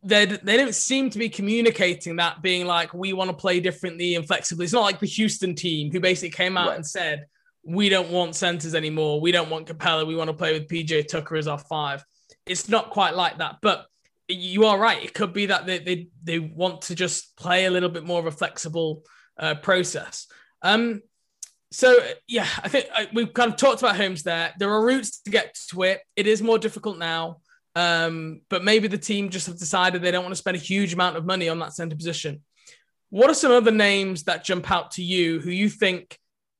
they 0.03 0.27
they 0.27 0.57
don't 0.57 0.75
seem 0.75 1.11
to 1.11 1.19
be 1.19 1.29
communicating 1.29 2.17
that 2.17 2.43
being 2.43 2.67
like 2.67 2.93
we 2.93 3.12
want 3.12 3.31
to 3.31 3.37
play 3.37 3.61
differently 3.61 4.17
and 4.17 4.27
flexibly. 4.27 4.65
It's 4.65 4.75
not 4.75 4.83
like 4.83 4.99
the 4.99 5.07
Houston 5.07 5.55
team 5.55 5.93
who 5.93 6.01
basically 6.01 6.31
came 6.31 6.57
out 6.57 6.69
right. 6.69 6.77
and 6.77 6.87
said 6.87 7.27
we 7.65 7.88
don't 7.88 8.11
want 8.11 8.35
centers 8.35 8.75
anymore. 8.75 9.21
We 9.21 9.31
don't 9.31 9.49
want 9.49 9.69
Capela. 9.69 10.07
We 10.07 10.17
want 10.17 10.29
to 10.29 10.35
play 10.35 10.53
with 10.53 10.69
PJ 10.69 11.07
Tucker 11.07 11.37
as 11.37 11.47
our 11.47 11.59
five. 11.59 12.05
It's 12.47 12.69
not 12.69 12.91
quite 12.91 13.15
like 13.15 13.38
that, 13.38 13.59
but 13.62 13.87
you 14.33 14.66
are 14.66 14.79
right. 14.79 15.03
It 15.03 15.14
could 15.14 15.33
be 15.33 15.47
that 15.47 15.66
they 15.66 15.79
they, 15.79 16.09
they 16.23 16.38
want 16.38 16.83
to 16.83 16.95
just 16.95 17.37
play 17.37 17.66
a 17.66 17.71
little 17.71 17.88
bit 17.88 18.05
more 18.05 18.21
of 18.21 18.27
a 18.27 18.31
flexible 18.31 19.05
uh, 19.38 19.55
process. 19.57 20.27
Um, 20.62 21.03
so 21.71 21.97
yeah, 22.29 22.47
I 22.62 22.68
think 22.68 22.87
uh, 22.95 23.07
we've 23.14 23.33
kind 23.33 23.51
of 23.51 23.57
talked 23.57 23.81
about 23.81 23.97
Holmes 23.97 24.23
there. 24.23 24.53
There 24.59 24.71
are 24.71 24.85
routes 24.85 25.21
to 25.23 25.31
get 25.31 25.57
to 25.71 25.83
it. 25.85 26.01
It 26.16 26.27
is 26.27 26.42
more 26.42 26.59
difficult 26.59 26.99
now. 26.99 27.38
Um, 27.75 28.42
but 28.51 28.62
maybe 28.62 28.88
the 28.88 28.99
team 28.99 29.31
just 29.31 29.47
have 29.47 29.59
decided 29.59 30.03
they 30.03 30.11
don't 30.11 30.25
want 30.25 30.33
to 30.35 30.38
spend 30.38 30.57
a 30.57 30.61
huge 30.61 30.92
amount 30.92 31.16
of 31.16 31.25
money 31.25 31.49
on 31.49 31.59
that 31.61 31.73
center 31.73 31.97
position. 31.97 32.42
What 33.09 33.31
are 33.31 33.35
some 33.35 33.53
other 33.53 33.71
names 33.71 34.25
that 34.25 34.45
jump 34.45 34.71
out 34.71 34.92
to 34.92 35.03
you 35.03 35.40
who 35.40 35.51
you 35.51 35.68
think 35.68 36.18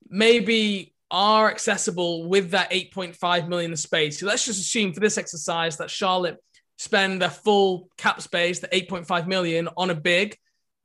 maybe 0.09 0.95
are 1.11 1.51
accessible 1.51 2.29
with 2.29 2.51
that 2.53 2.71
8.5 2.71 3.49
million 3.49 3.77
space? 3.77 4.21
So 4.21 4.27
let's 4.27 4.47
just 4.47 4.61
assume 4.61 4.95
for 4.95 5.01
this 5.01 5.19
exercise 5.19 5.77
that 5.77 5.91
Charlotte 5.91 6.39
spend 6.83 7.23
their 7.23 7.31
full 7.31 7.89
cap 7.97 8.21
space, 8.21 8.59
the 8.59 8.67
8.5 8.67 9.29
million, 9.29 9.69
on 9.77 9.91
a 9.91 9.95
big. 9.95 10.37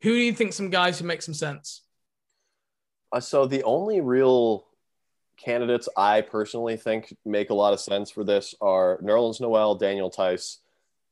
Who 0.04 0.12
do 0.12 0.20
you 0.20 0.32
think 0.32 0.54
some 0.54 0.70
guys 0.70 1.00
who 1.00 1.08
make 1.08 1.24
some 1.24 1.34
sense? 1.34 1.82
Uh, 3.12 3.20
so 3.20 3.48
the 3.48 3.64
only 3.64 4.00
real 4.00 4.68
candidates 5.38 5.90
I 5.98 6.22
personally 6.22 6.78
think 6.78 7.16
make 7.26 7.50
a 7.50 7.56
lot 7.56 7.74
of 7.74 7.80
sense 7.80 8.12
for 8.12 8.24
this 8.24 8.54
are 8.62 9.00
Nerlens 9.02 9.42
Noel, 9.42 9.74
Daniel 9.74 10.12
Theis, 10.12 10.58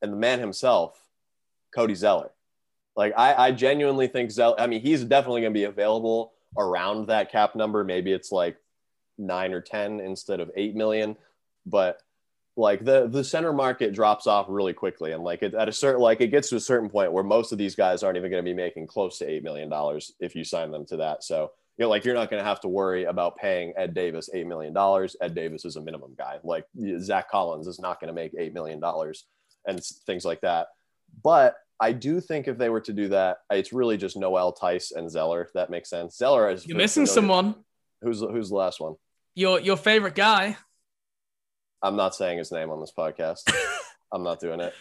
and 0.04 0.13
the 0.13 0.17
man 0.17 0.39
himself, 0.39 1.02
Cody 1.74 1.95
Zeller. 1.95 2.30
Like 2.95 3.13
I, 3.17 3.48
I 3.48 3.52
genuinely 3.54 4.08
think 4.08 4.30
Zeller. 4.30 4.60
I 4.60 4.67
mean, 4.67 4.82
he's 4.82 5.04
definitely 5.04 5.41
going 5.41 5.54
to 5.54 5.60
be 5.60 5.63
available 5.63 6.34
around 6.56 7.08
that 7.08 7.32
cap 7.32 7.56
number. 7.56 7.84
Maybe 7.84 8.12
it's 8.13 8.32
like 8.32 8.58
nine 9.17 9.52
or 9.52 9.62
ten 9.62 10.00
instead 10.00 10.39
of 10.39 10.52
eight 10.56 10.76
million, 10.76 11.17
but 11.65 12.02
like 12.58 12.86
the 12.86 13.08
the 13.08 13.24
center 13.24 13.52
market 13.52 13.94
drops 13.94 14.28
off 14.28 14.46
really 14.50 14.74
quickly, 14.74 15.12
and 15.12 15.24
like 15.24 15.44
it, 15.44 15.54
at 15.54 15.70
a 15.70 15.74
certain 15.74 16.02
like 16.02 16.22
it 16.22 16.28
gets 16.28 16.50
to 16.50 16.56
a 16.56 16.60
certain 16.60 16.89
point 16.89 17.12
where 17.12 17.24
most 17.24 17.52
of 17.52 17.58
these 17.58 17.76
guys 17.76 18.04
aren't 18.04 18.18
even 18.18 18.32
going 18.32 18.44
to 18.44 18.50
be 18.50 18.56
making 18.56 18.88
close 18.88 19.18
to 19.20 19.30
eight 19.30 19.44
million 19.44 19.70
dollars 19.70 20.13
if 20.20 20.36
you 20.36 20.44
sign 20.44 20.72
them 20.72 20.86
to 20.86 20.98
that. 20.98 21.24
So 21.24 21.52
you 21.78 21.84
know, 21.84 21.89
like 21.89 22.06
you're 22.06 22.15
not 22.15 22.30
going 22.30 22.41
to 22.41 22.48
have 22.48 22.62
to 22.62 22.68
worry 22.68 23.04
about 23.04 23.38
paying 23.38 23.74
Ed 23.76 23.94
Davis 23.94 24.30
$8 24.34 24.46
million. 24.46 24.74
Ed 25.22 25.36
Davis 25.36 25.65
is 25.65 25.76
a 25.76 25.82
minimum 25.82 26.15
guy. 26.18 26.39
Like 26.44 26.65
Zach 27.00 27.30
Collins 27.30 27.68
is 27.68 27.80
not 27.80 28.00
going 28.00 28.08
to 28.08 28.13
make 28.13 28.34
$8 28.34 28.54
million 28.54 28.82
and 29.68 29.84
things 30.06 30.24
like 30.24 30.39
that. 30.41 30.68
But 31.22 31.56
I 31.80 31.91
do 31.91 32.22
think 32.22 32.48
if 32.48 32.58
they 32.58 32.70
were 32.70 32.82
to 32.82 32.94
do 32.94 33.10
that, 33.10 33.39
it's 33.52 33.74
really 33.74 33.98
just 33.98 34.15
Noel, 34.15 34.54
Theis 34.54 34.94
and 34.96 35.12
Zeller. 35.12 35.41
If 35.41 35.54
That 35.54 35.70
makes 35.70 35.89
sense. 35.89 36.18
Zeller 36.18 36.50
is 36.50 36.65
you're 36.65 36.78
missing 36.78 37.06
someone. 37.06 37.56
Who's 38.02 38.22
who's 38.22 38.50
the 38.50 38.56
last 38.56 38.80
one? 38.80 38.96
Your 39.34 39.60
your 39.60 39.76
favorite 39.76 40.15
guy. 40.15 40.58
I'm 41.82 41.96
not 41.96 42.16
saying 42.16 42.38
his 42.38 42.52
name 42.52 42.70
on 42.70 42.80
this 42.80 42.94
podcast. 42.98 43.52
I'm 44.12 44.24
not 44.24 44.40
doing 44.40 44.60
it 44.62 44.74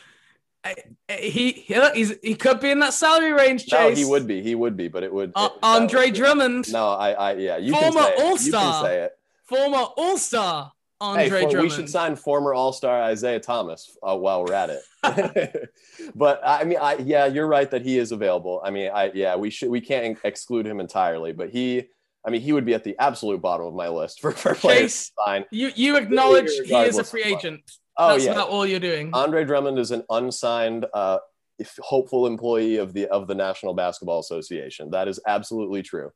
he 1.09 1.52
he's, 1.94 2.14
he 2.22 2.35
could 2.35 2.61
be 2.61 2.70
in 2.70 2.78
that 2.80 2.94
salary 2.94 3.33
range. 3.33 3.66
Chase. 3.66 3.72
No, 3.72 3.94
he 3.94 4.04
would 4.04 4.26
be. 4.26 4.42
He 4.42 4.54
would 4.54 4.76
be, 4.76 4.88
but 4.88 5.02
it 5.02 5.12
would. 5.12 5.33
Uh, 5.35 5.50
it, 5.52 5.59
Andre 5.62 6.07
would 6.07 6.14
Drummond. 6.14 6.72
No, 6.72 6.88
I, 6.88 7.12
I, 7.12 7.35
yeah, 7.35 7.57
you 7.59 7.72
former 7.72 8.00
can 8.00 8.16
say 8.16 8.24
All 8.24 8.38
Star. 8.38 8.85
say 8.85 9.02
it. 9.02 9.12
Former 9.44 9.78
All 9.78 10.16
Star. 10.16 10.72
Andre 11.00 11.24
hey, 11.24 11.28
for- 11.28 11.50
Drummond. 11.50 11.62
we 11.62 11.70
should 11.70 11.90
sign 11.90 12.16
former 12.16 12.54
All 12.54 12.72
Star 12.72 13.02
Isaiah 13.02 13.40
Thomas 13.40 13.96
uh, 14.02 14.16
while 14.16 14.44
we're 14.44 14.54
at 14.54 14.70
it. 14.70 15.70
but 16.14 16.40
I 16.44 16.64
mean, 16.64 16.78
I 16.80 16.96
yeah, 16.96 17.26
you're 17.26 17.46
right 17.46 17.70
that 17.70 17.83
he 17.83 17.98
is 17.98 18.12
available. 18.12 18.62
I 18.64 18.70
mean, 18.70 18.90
I 18.94 19.11
yeah, 19.12 19.37
we 19.37 19.50
should 19.50 19.68
we 19.68 19.83
can't 19.83 20.16
exclude 20.24 20.66
him 20.66 20.80
entirely, 20.80 21.33
but 21.33 21.50
he, 21.50 21.88
I 22.26 22.30
mean, 22.30 22.40
he 22.40 22.52
would 22.52 22.64
be 22.64 22.74
at 22.74 22.84
the 22.84 22.96
absolute 22.98 23.40
bottom 23.42 23.66
of 23.66 23.74
my 23.74 23.88
list 23.88 24.20
for 24.20 24.32
for 24.32 24.54
players 24.54 24.80
Chase, 24.80 25.12
to. 25.26 25.44
You 25.50 25.70
you 25.74 25.96
acknowledge 25.96 26.50
he 26.64 26.74
is 26.74 26.98
a 26.98 27.04
free 27.04 27.22
agent. 27.24 27.60
Oh 27.96 28.12
That's 28.12 28.24
yeah, 28.24 28.32
about 28.32 28.48
all 28.48 28.66
you're 28.66 28.80
doing. 28.80 29.10
Andre 29.12 29.44
Drummond 29.44 29.78
is 29.78 29.90
an 29.92 30.02
unsigned, 30.10 30.87
uh, 30.92 31.18
if- 31.58 31.78
hopeful 31.80 32.26
employee 32.26 32.76
of 32.76 32.92
the 32.92 33.06
of 33.08 33.28
the 33.28 33.34
National 33.34 33.74
Basketball 33.74 34.20
Association. 34.20 34.90
That 34.90 35.06
is 35.06 35.20
absolutely 35.26 35.82
true. 35.82 36.10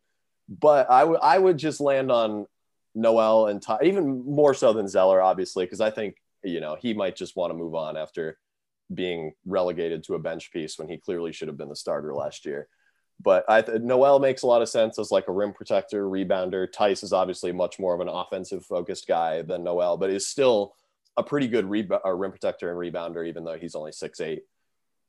But 0.49 0.91
I 0.91 1.05
would 1.05 1.21
I 1.23 1.39
would 1.39 1.59
just 1.59 1.81
land 1.81 2.11
on 2.11 2.47
Noel 2.95 3.47
and 3.47 3.63
Ty, 3.63 3.79
even 3.85 4.25
more 4.25 4.55
so 4.55 4.73
than 4.73 4.89
Zeller, 4.89 5.21
obviously, 5.21 5.67
because 5.67 5.81
I 5.81 5.91
think 5.91 6.17
you 6.43 6.61
know 6.61 6.77
he 6.81 6.95
might 6.95 7.17
just 7.17 7.37
want 7.37 7.51
to 7.51 7.55
move 7.57 7.75
on 7.75 7.97
after 7.97 8.39
being 8.93 9.33
relegated 9.45 10.03
to 10.05 10.15
a 10.15 10.19
bench 10.19 10.51
piece 10.51 10.79
when 10.79 10.89
he 10.89 10.97
clearly 10.97 11.33
should 11.33 11.49
have 11.49 11.59
been 11.59 11.69
the 11.69 11.77
starter 11.77 12.15
last 12.15 12.47
year. 12.47 12.69
But 13.21 13.45
I 13.49 13.63
th- 13.63 13.83
Noel 13.83 14.21
makes 14.21 14.43
a 14.43 14.47
lot 14.47 14.63
of 14.63 14.69
sense 14.69 14.99
as 14.99 15.11
like 15.11 15.29
a 15.29 15.33
rim 15.33 15.53
protector, 15.53 16.05
rebounder. 16.05 16.73
Theis 16.73 17.03
is 17.03 17.13
obviously 17.13 17.53
much 17.53 17.79
more 17.79 17.95
of 17.95 18.01
an 18.01 18.09
offensive 18.09 18.65
focused 18.65 19.09
guy 19.09 19.43
than 19.43 19.65
Noel, 19.65 19.97
but 19.97 20.11
is 20.11 20.27
still 20.27 20.75
a 21.17 21.23
pretty 21.23 21.49
good 21.49 21.65
uh, 21.65 22.13
rim 22.13 22.31
protector 22.31 22.71
and 22.71 22.79
rebounder, 22.79 23.27
even 23.27 23.45
though 23.45 23.59
he's 23.59 23.75
only 23.75 23.93
six 23.93 24.21
eight. 24.21 24.45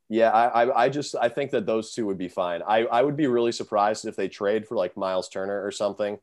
Yeah, 0.10 0.32
I, 0.32 0.64
I, 0.64 0.86
I 0.86 0.90
just 0.90 1.16
I 1.16 1.30
think 1.30 1.52
that 1.52 1.68
those 1.68 1.94
two 1.94 2.08
would 2.08 2.18
be 2.18 2.30
fine. 2.30 2.64
I, 2.68 2.86
I 2.86 3.04
would 3.04 3.16
be 3.16 3.28
really 3.28 3.52
surprised 3.52 4.06
if 4.06 4.16
they 4.16 4.28
trade 4.28 4.68
for 4.68 4.76
like 4.76 4.98
Miles 4.98 5.30
Turner 5.30 5.64
or 5.64 5.72
something, 5.72 6.18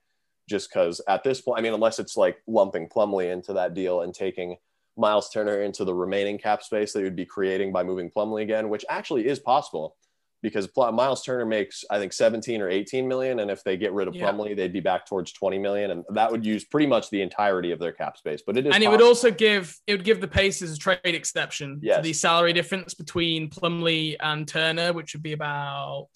just 0.49 0.69
because 0.69 1.01
at 1.07 1.23
this 1.23 1.41
point, 1.41 1.61
I 1.61 1.63
mean, 1.63 1.73
unless 1.73 2.01
it's 2.01 2.17
like 2.17 2.39
lumping 2.49 2.89
Plumlee 2.89 3.33
into 3.33 3.53
that 3.53 3.75
deal 3.75 4.01
and 4.01 4.13
taking 4.13 4.57
Miles 4.97 5.31
Turner 5.31 5.63
into 5.63 5.85
the 5.85 5.95
remaining 5.95 6.37
cap 6.37 6.65
space 6.65 6.93
that 6.93 7.03
you'd 7.03 7.15
be 7.15 7.27
creating 7.27 7.73
by 7.73 7.85
moving 7.85 8.11
Plumlee 8.11 8.43
again, 8.43 8.71
which 8.71 8.85
actually 8.89 9.29
is 9.29 9.39
possible 9.39 9.95
because 10.43 10.69
Miles 10.77 11.23
Turner 11.25 11.47
makes 11.47 11.85
I 11.91 11.99
think 11.99 12.13
17 12.13 12.61
or 12.61 12.69
18 12.69 13.09
million, 13.09 13.41
and 13.41 13.51
if 13.51 13.65
they 13.65 13.77
get 13.77 13.93
rid 13.93 14.07
of 14.09 14.15
Yeah. 14.15 14.31
Plumlee, 14.31 14.55
they'd 14.57 14.73
be 14.73 14.81
back 14.81 15.07
towards 15.07 15.33
20 15.33 15.59
million, 15.59 15.91
and 15.91 16.05
that 16.11 16.31
would 16.31 16.45
use 16.45 16.65
pretty 16.65 16.87
much 16.87 17.11
the 17.11 17.23
entirety 17.23 17.73
of 17.73 17.79
their 17.79 17.93
cap 17.93 18.17
space. 18.17 18.43
But 18.47 18.57
it 18.57 18.67
is 18.67 18.75
and 18.75 18.83
it 18.85 18.91
would 18.91 19.03
also 19.03 19.31
give 19.31 19.75
it 19.87 19.93
would 19.93 20.05
give 20.05 20.21
the 20.21 20.29
Pacers 20.29 20.73
a 20.73 20.79
trade 20.79 20.99
exception 21.05 21.81
Yes. 21.83 21.97
to 21.97 22.03
the 22.03 22.13
salary 22.13 22.53
difference 22.53 22.95
between 22.95 23.51
Plumlee 23.51 24.17
and 24.21 24.47
Turner, 24.47 24.93
which 24.93 25.15
would 25.15 25.23
be 25.23 25.33
about 25.33 26.09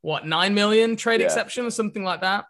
what 0.00 0.26
nine 0.26 0.54
million 0.54 0.96
trade 0.96 1.20
Yeah. 1.20 1.26
exception 1.26 1.66
or 1.66 1.70
something 1.70 2.04
like 2.04 2.20
that. 2.20 2.44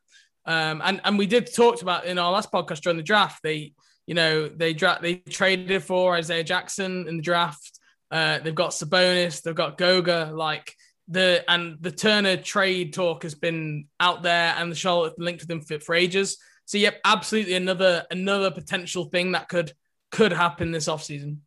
Um, 0.47 0.83
and 0.85 1.01
and 1.05 1.19
we 1.19 1.27
did 1.27 1.53
talked 1.55 1.83
about 1.83 2.05
in 2.05 2.19
our 2.19 2.31
last 2.33 2.53
podcast 2.53 2.81
during 2.83 2.97
the 2.99 3.03
draft. 3.03 3.43
They 3.43 3.73
you 4.07 4.15
know 4.15 4.49
they 4.49 4.75
dra- 4.75 4.99
they 5.01 5.15
traded 5.17 5.83
for 5.83 6.15
Isaiah 6.15 6.45
Jackson 6.45 7.09
in 7.09 7.17
the 7.17 7.23
draft. 7.23 7.81
Uh, 8.11 8.39
they've 8.41 8.55
got 8.55 8.71
Sabonis, 8.71 9.43
they've 9.43 9.55
got 9.55 9.79
Goga, 9.79 10.31
like 10.35 10.75
the 11.09 11.45
and 11.49 11.79
the 11.81 11.91
Turner 11.91 12.37
trade 12.37 12.93
talk 12.93 13.23
has 13.23 13.35
been 13.35 13.87
out 14.01 14.23
there, 14.23 14.55
and 14.57 14.71
the 14.71 14.77
Charlotte 14.77 15.19
linked 15.19 15.43
with 15.43 15.49
them 15.49 15.61
for, 15.61 15.79
for 15.81 15.95
ages. 15.95 16.39
So 16.67 16.79
yep, 16.79 17.01
absolutely 17.05 17.55
another 17.55 18.05
another 18.11 18.51
potential 18.51 19.05
thing 19.05 19.33
that 19.33 19.49
could 19.49 19.73
could 20.11 20.33
happen 20.33 20.73
this 20.73 20.89
offseason. 20.89 21.39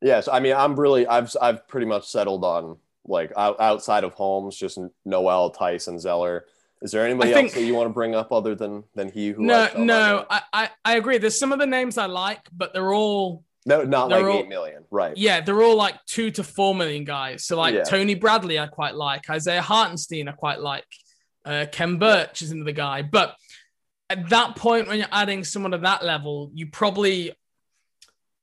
Yes, 0.00 0.28
I 0.28 0.38
mean, 0.40 0.54
I'm 0.54 0.78
really, 0.78 1.06
I've, 1.06 1.34
I've 1.40 1.66
pretty 1.66 1.86
much 1.86 2.06
settled 2.06 2.44
on 2.44 2.76
like 3.06 3.32
outside 3.36 4.04
of 4.04 4.12
Holmes, 4.12 4.54
just 4.56 4.78
Noel, 5.04 5.50
Tyson, 5.50 5.98
Zeller. 5.98 6.44
Is 6.82 6.92
there 6.92 7.06
anybody 7.06 7.32
think- 7.32 7.46
else 7.46 7.54
that 7.54 7.64
you 7.64 7.74
want 7.74 7.88
to 7.88 7.92
bring 7.92 8.14
up 8.14 8.30
other 8.30 8.54
than 8.54 8.84
than 8.94 9.10
he 9.10 9.30
who? 9.30 9.44
No, 9.44 9.66
felt 9.66 9.78
no, 9.78 10.26
I, 10.28 10.42
I 10.52 10.70
I 10.84 10.96
agree. 10.96 11.18
There's 11.18 11.38
some 11.38 11.52
of 11.52 11.58
the 11.58 11.66
names 11.66 11.96
I 11.96 12.06
like, 12.06 12.46
but 12.52 12.74
they're 12.74 12.92
all 12.92 13.44
no, 13.66 13.82
not 13.84 14.08
they're 14.10 14.22
like 14.22 14.32
all- 14.34 14.40
eight 14.40 14.48
million, 14.48 14.84
right? 14.90 15.16
yeah, 15.16 15.40
they're 15.40 15.62
all 15.62 15.76
like 15.76 15.96
two 16.06 16.30
to 16.32 16.44
four 16.44 16.74
million 16.74 17.04
guys. 17.04 17.44
So 17.46 17.56
like 17.56 17.74
Yeah. 17.74 17.82
Tony 17.84 18.14
Bradley, 18.14 18.58
I 18.58 18.66
quite 18.66 18.94
like. 18.94 19.28
Isaiah 19.30 19.62
Hartenstein, 19.62 20.28
I 20.28 20.32
quite 20.32 20.60
like. 20.60 20.84
Uh, 21.44 21.66
Khem 21.70 21.98
Birch 21.98 22.42
is 22.42 22.50
another 22.50 22.72
guy, 22.72 23.02
but 23.02 23.36
at 24.10 24.28
that 24.30 24.56
point 24.56 24.86
when 24.88 24.98
you're 24.98 25.06
adding 25.12 25.44
someone 25.44 25.74
at 25.74 25.82
that 25.82 26.04
level, 26.04 26.50
you 26.54 26.66
probably 26.68 27.32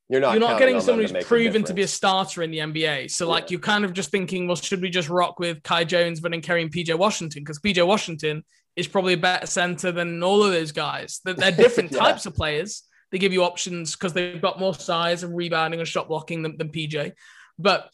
You're 0.09 0.21
not. 0.21 0.31
you're 0.33 0.39
not 0.41 0.59
getting 0.59 0.75
on 0.75 0.81
someone 0.81 1.05
who's 1.07 1.25
proven 1.25 1.63
to 1.63 1.73
be 1.73 1.83
a 1.83 1.87
starter 1.87 2.43
in 2.43 2.51
the 2.51 2.57
NBA. 2.59 3.09
So 3.11 3.27
like 3.29 3.43
Yeah. 3.45 3.47
you're 3.51 3.59
kind 3.61 3.85
of 3.85 3.93
just 3.93 4.11
thinking, 4.11 4.45
well, 4.47 4.55
should 4.55 4.81
we 4.81 4.89
just 4.89 5.09
rock 5.09 5.39
with 5.39 5.63
Kai 5.63 5.83
Jones, 5.83 6.19
Vernon 6.19 6.41
Carey, 6.41 6.61
and 6.63 6.71
PJ 6.71 6.93
Washington? 6.97 7.43
Because 7.43 7.59
PJ 7.59 7.85
Washington 7.85 8.43
is 8.75 8.87
probably 8.87 9.13
a 9.13 9.17
better 9.17 9.45
center 9.47 9.91
than 9.91 10.21
all 10.23 10.43
of 10.43 10.51
those 10.51 10.71
guys. 10.71 11.21
They're, 11.23 11.33
they're 11.35 11.51
different 11.65 11.91
Yeah. 11.91 11.99
types 11.99 12.25
of 12.25 12.35
players. 12.35 12.83
They 13.11 13.19
give 13.19 13.33
you 13.33 13.43
options 13.43 13.95
because 13.95 14.13
they've 14.13 14.41
got 14.41 14.59
more 14.59 14.73
size 14.73 15.23
and 15.23 15.35
rebounding 15.35 15.79
and 15.79 15.87
shot 15.87 16.07
blocking 16.07 16.43
than, 16.43 16.57
than 16.57 16.69
PJ. 16.69 17.13
But 17.59 17.89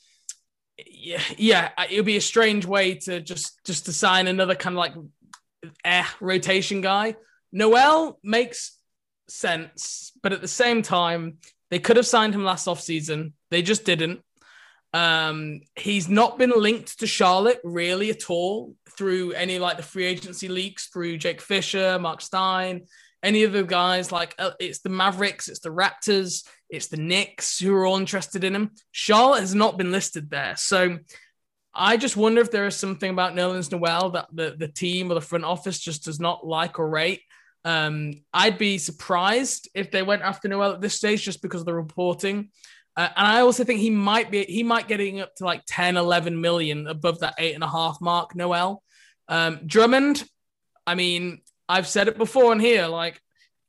yeah, 0.86 1.22
yeah, 1.38 1.72
it 1.90 1.98
would 1.98 2.06
be 2.06 2.18
a 2.18 2.22
strange 2.22 2.66
way 2.66 2.96
to 2.96 3.20
just 3.22 3.64
just 3.66 3.86
to 3.86 3.94
sign 3.94 4.28
another 4.28 4.56
kind 4.56 4.76
of 4.76 4.78
like 4.78 4.94
eh, 5.84 6.06
rotation 6.20 6.82
guy. 6.82 7.16
Noel 7.52 8.20
makes 8.24 8.78
sense, 9.28 10.12
but 10.22 10.34
at 10.34 10.42
the 10.42 10.48
same 10.48 10.82
time, 10.82 11.38
they 11.72 11.80
could 11.80 11.98
have 11.98 12.06
signed 12.06 12.36
him 12.36 12.44
last 12.44 12.68
offseason. 12.68 13.34
They 13.50 13.62
just 13.62 13.86
didn't. 13.86 14.22
Um, 14.94 15.62
he's 15.76 16.08
not 16.08 16.38
been 16.38 16.54
linked 16.56 17.00
to 17.00 17.08
Charlotte 17.08 17.60
really 17.64 18.10
at 18.10 18.30
all 18.30 18.76
through 18.98 19.34
any 19.34 19.60
like 19.60 19.78
the 19.78 19.84
free 19.84 20.06
agency 20.06 20.48
leaks 20.48 20.88
through 20.88 21.18
Jake 21.18 21.42
Fisher, 21.42 22.00
Mark 22.00 22.22
Stein, 22.22 22.86
any 23.24 23.44
of 23.44 23.54
the 23.54 23.64
guys. 23.64 24.12
Like 24.12 24.36
uh, 24.38 24.52
it's 24.60 24.80
the 24.80 24.90
Mavericks, 24.90 25.48
it's 25.50 25.60
the 25.60 25.70
Raptors, 25.70 26.48
it's 26.70 26.88
the 26.88 26.98
Knicks 26.98 27.60
who 27.60 27.74
are 27.76 27.86
all 27.86 27.98
interested 27.98 28.44
in 28.44 28.56
him. 28.56 28.72
Charlotte 28.92 29.42
has 29.42 29.56
not 29.56 29.78
been 29.78 29.92
listed 29.92 30.30
there, 30.30 30.56
so 30.56 31.00
I 31.80 31.96
just 31.98 32.18
wonder 32.18 32.42
if 32.42 32.50
there 32.50 32.66
is 32.66 32.76
something 32.76 33.12
about 33.12 33.36
Nerlens 33.36 33.72
Noel 33.72 34.10
that 34.12 34.28
the, 34.34 34.56
the 34.58 34.68
team 34.68 35.12
or 35.12 35.14
the 35.14 35.22
front 35.22 35.46
office 35.46 35.78
just 35.78 36.06
does 36.06 36.20
not 36.20 36.46
like 36.46 36.80
or 36.80 36.90
rate. 36.90 37.22
Um, 37.64 38.14
I'd 38.34 38.58
be 38.58 38.80
surprised 38.80 39.70
if 39.76 39.92
they 39.92 40.02
went 40.02 40.24
after 40.24 40.48
Noel 40.48 40.74
at 40.74 40.82
this 40.82 40.96
stage 40.96 41.24
just 41.24 41.42
because 41.42 41.62
of 41.62 41.66
the 41.68 41.76
reporting. 41.76 42.50
Uh, 42.96 43.10
and 43.16 43.28
I 43.28 43.42
also 43.42 43.64
think 43.64 43.80
he 43.80 43.92
might 43.92 44.32
be, 44.32 44.44
he 44.46 44.64
might 44.64 44.88
getting 44.88 45.20
up 45.20 45.36
to 45.36 45.46
like 45.46 45.62
10, 45.68 45.98
11 45.98 46.42
million 46.42 46.88
above 46.88 47.20
that 47.20 47.36
eight 47.38 47.54
and 47.54 47.64
a 47.64 47.70
half 47.70 48.02
mark, 48.02 48.36
Noel. 48.36 48.82
Um, 49.28 49.60
Drummond, 49.68 50.24
I 50.88 50.96
mean, 50.96 51.42
I've 51.70 51.88
said 51.88 52.08
it 52.08 52.18
before 52.18 52.52
on 52.52 52.60
here, 52.60 52.88
like 52.88 53.22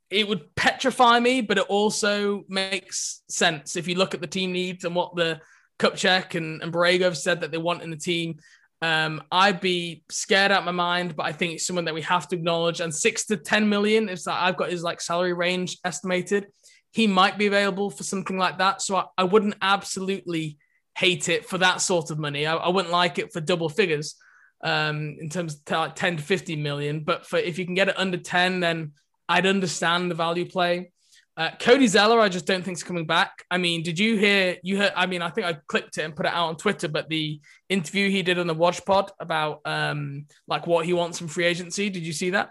it 0.09 0.27
would 0.27 0.55
petrify 0.55 1.19
me, 1.19 1.41
but 1.41 1.57
it 1.57 1.65
also 1.67 2.43
makes 2.47 3.21
sense 3.29 3.75
if 3.75 3.87
you 3.87 3.95
look 3.95 4.13
at 4.13 4.21
the 4.21 4.27
team 4.27 4.51
needs 4.51 4.83
and 4.83 4.95
what 4.95 5.15
the 5.15 5.39
Kupchak 5.77 6.35
and, 6.35 6.61
and 6.61 6.73
Borrego 6.73 7.01
have 7.03 7.17
said 7.17 7.41
that 7.41 7.51
they 7.51 7.57
want 7.57 7.83
in 7.83 7.91
the 7.91 7.97
team. 7.97 8.39
Um, 8.81 9.21
I'd 9.31 9.59
be 9.59 10.03
scared 10.09 10.51
out 10.51 10.59
of 10.59 10.65
my 10.65 10.71
mind, 10.71 11.15
but 11.15 11.25
I 11.25 11.31
think 11.31 11.53
it's 11.53 11.67
someone 11.67 11.85
that 11.85 11.93
we 11.93 12.01
have 12.03 12.27
to 12.29 12.35
acknowledge. 12.35 12.79
And 12.79 12.93
six 12.93 13.25
to 13.27 13.37
10 13.37 13.69
million 13.69 14.09
is 14.09 14.23
that 14.23 14.41
I've 14.41 14.57
got 14.57 14.71
his 14.71 14.83
like 14.83 15.01
salary 15.01 15.33
range 15.33 15.77
estimated. 15.83 16.47
He 16.91 17.05
might 17.05 17.37
be 17.37 17.47
available 17.47 17.89
for 17.89 18.03
something 18.03 18.37
like 18.37 18.57
that. 18.57 18.81
So 18.81 18.95
I, 18.95 19.05
I 19.17 19.23
wouldn't 19.25 19.55
absolutely 19.61 20.57
hate 20.97 21.29
it 21.29 21.45
for 21.45 21.57
that 21.59 21.81
sort 21.81 22.09
of 22.09 22.19
money. 22.19 22.45
I, 22.45 22.55
I 22.55 22.69
wouldn't 22.69 22.91
like 22.91 23.19
it 23.19 23.31
for 23.31 23.41
double 23.41 23.69
figures 23.69 24.15
um, 24.63 25.17
in 25.19 25.29
terms 25.29 25.55
of 25.55 25.71
like 25.71 25.95
10 25.95 26.17
to 26.17 26.23
50 26.23 26.55
million. 26.57 27.01
But 27.01 27.25
for 27.25 27.37
if 27.37 27.57
you 27.57 27.65
can 27.65 27.75
get 27.75 27.89
it 27.89 27.97
under 27.97 28.17
10, 28.17 28.59
then 28.59 28.93
I'd 29.27 29.45
understand 29.45 30.09
the 30.09 30.15
value 30.15 30.45
play. 30.45 30.91
Uh, 31.37 31.51
Cody 31.57 31.87
Zeller, 31.87 32.19
I 32.19 32.27
just 32.27 32.45
don't 32.45 32.63
think 32.65 32.75
is 32.75 32.83
coming 32.83 33.05
back. 33.05 33.45
I 33.49 33.57
mean, 33.57 33.81
did 33.81 33.97
you 33.97 34.17
hear? 34.17 34.57
You 34.61 34.77
heard? 34.77 34.91
I 34.93 35.05
mean, 35.05 35.21
I 35.21 35.29
think 35.29 35.47
I 35.47 35.53
clipped 35.67 35.97
it 35.97 36.01
and 36.01 36.13
put 36.13 36.25
it 36.25 36.33
out 36.33 36.49
on 36.49 36.57
Twitter. 36.57 36.89
But 36.89 37.07
the 37.07 37.39
interview 37.69 38.09
he 38.09 38.23
did 38.23 38.39
on 38.39 38.47
the 38.47 38.53
Watch 38.53 38.83
Pod 38.85 39.09
about 39.21 39.61
um, 39.63 40.25
like 40.49 40.67
what 40.67 40.85
he 40.85 40.91
wants 40.91 41.17
from 41.17 41.29
free 41.29 41.45
agency. 41.45 41.89
Did 41.89 42.03
you 42.03 42.11
see 42.11 42.31
that? 42.31 42.49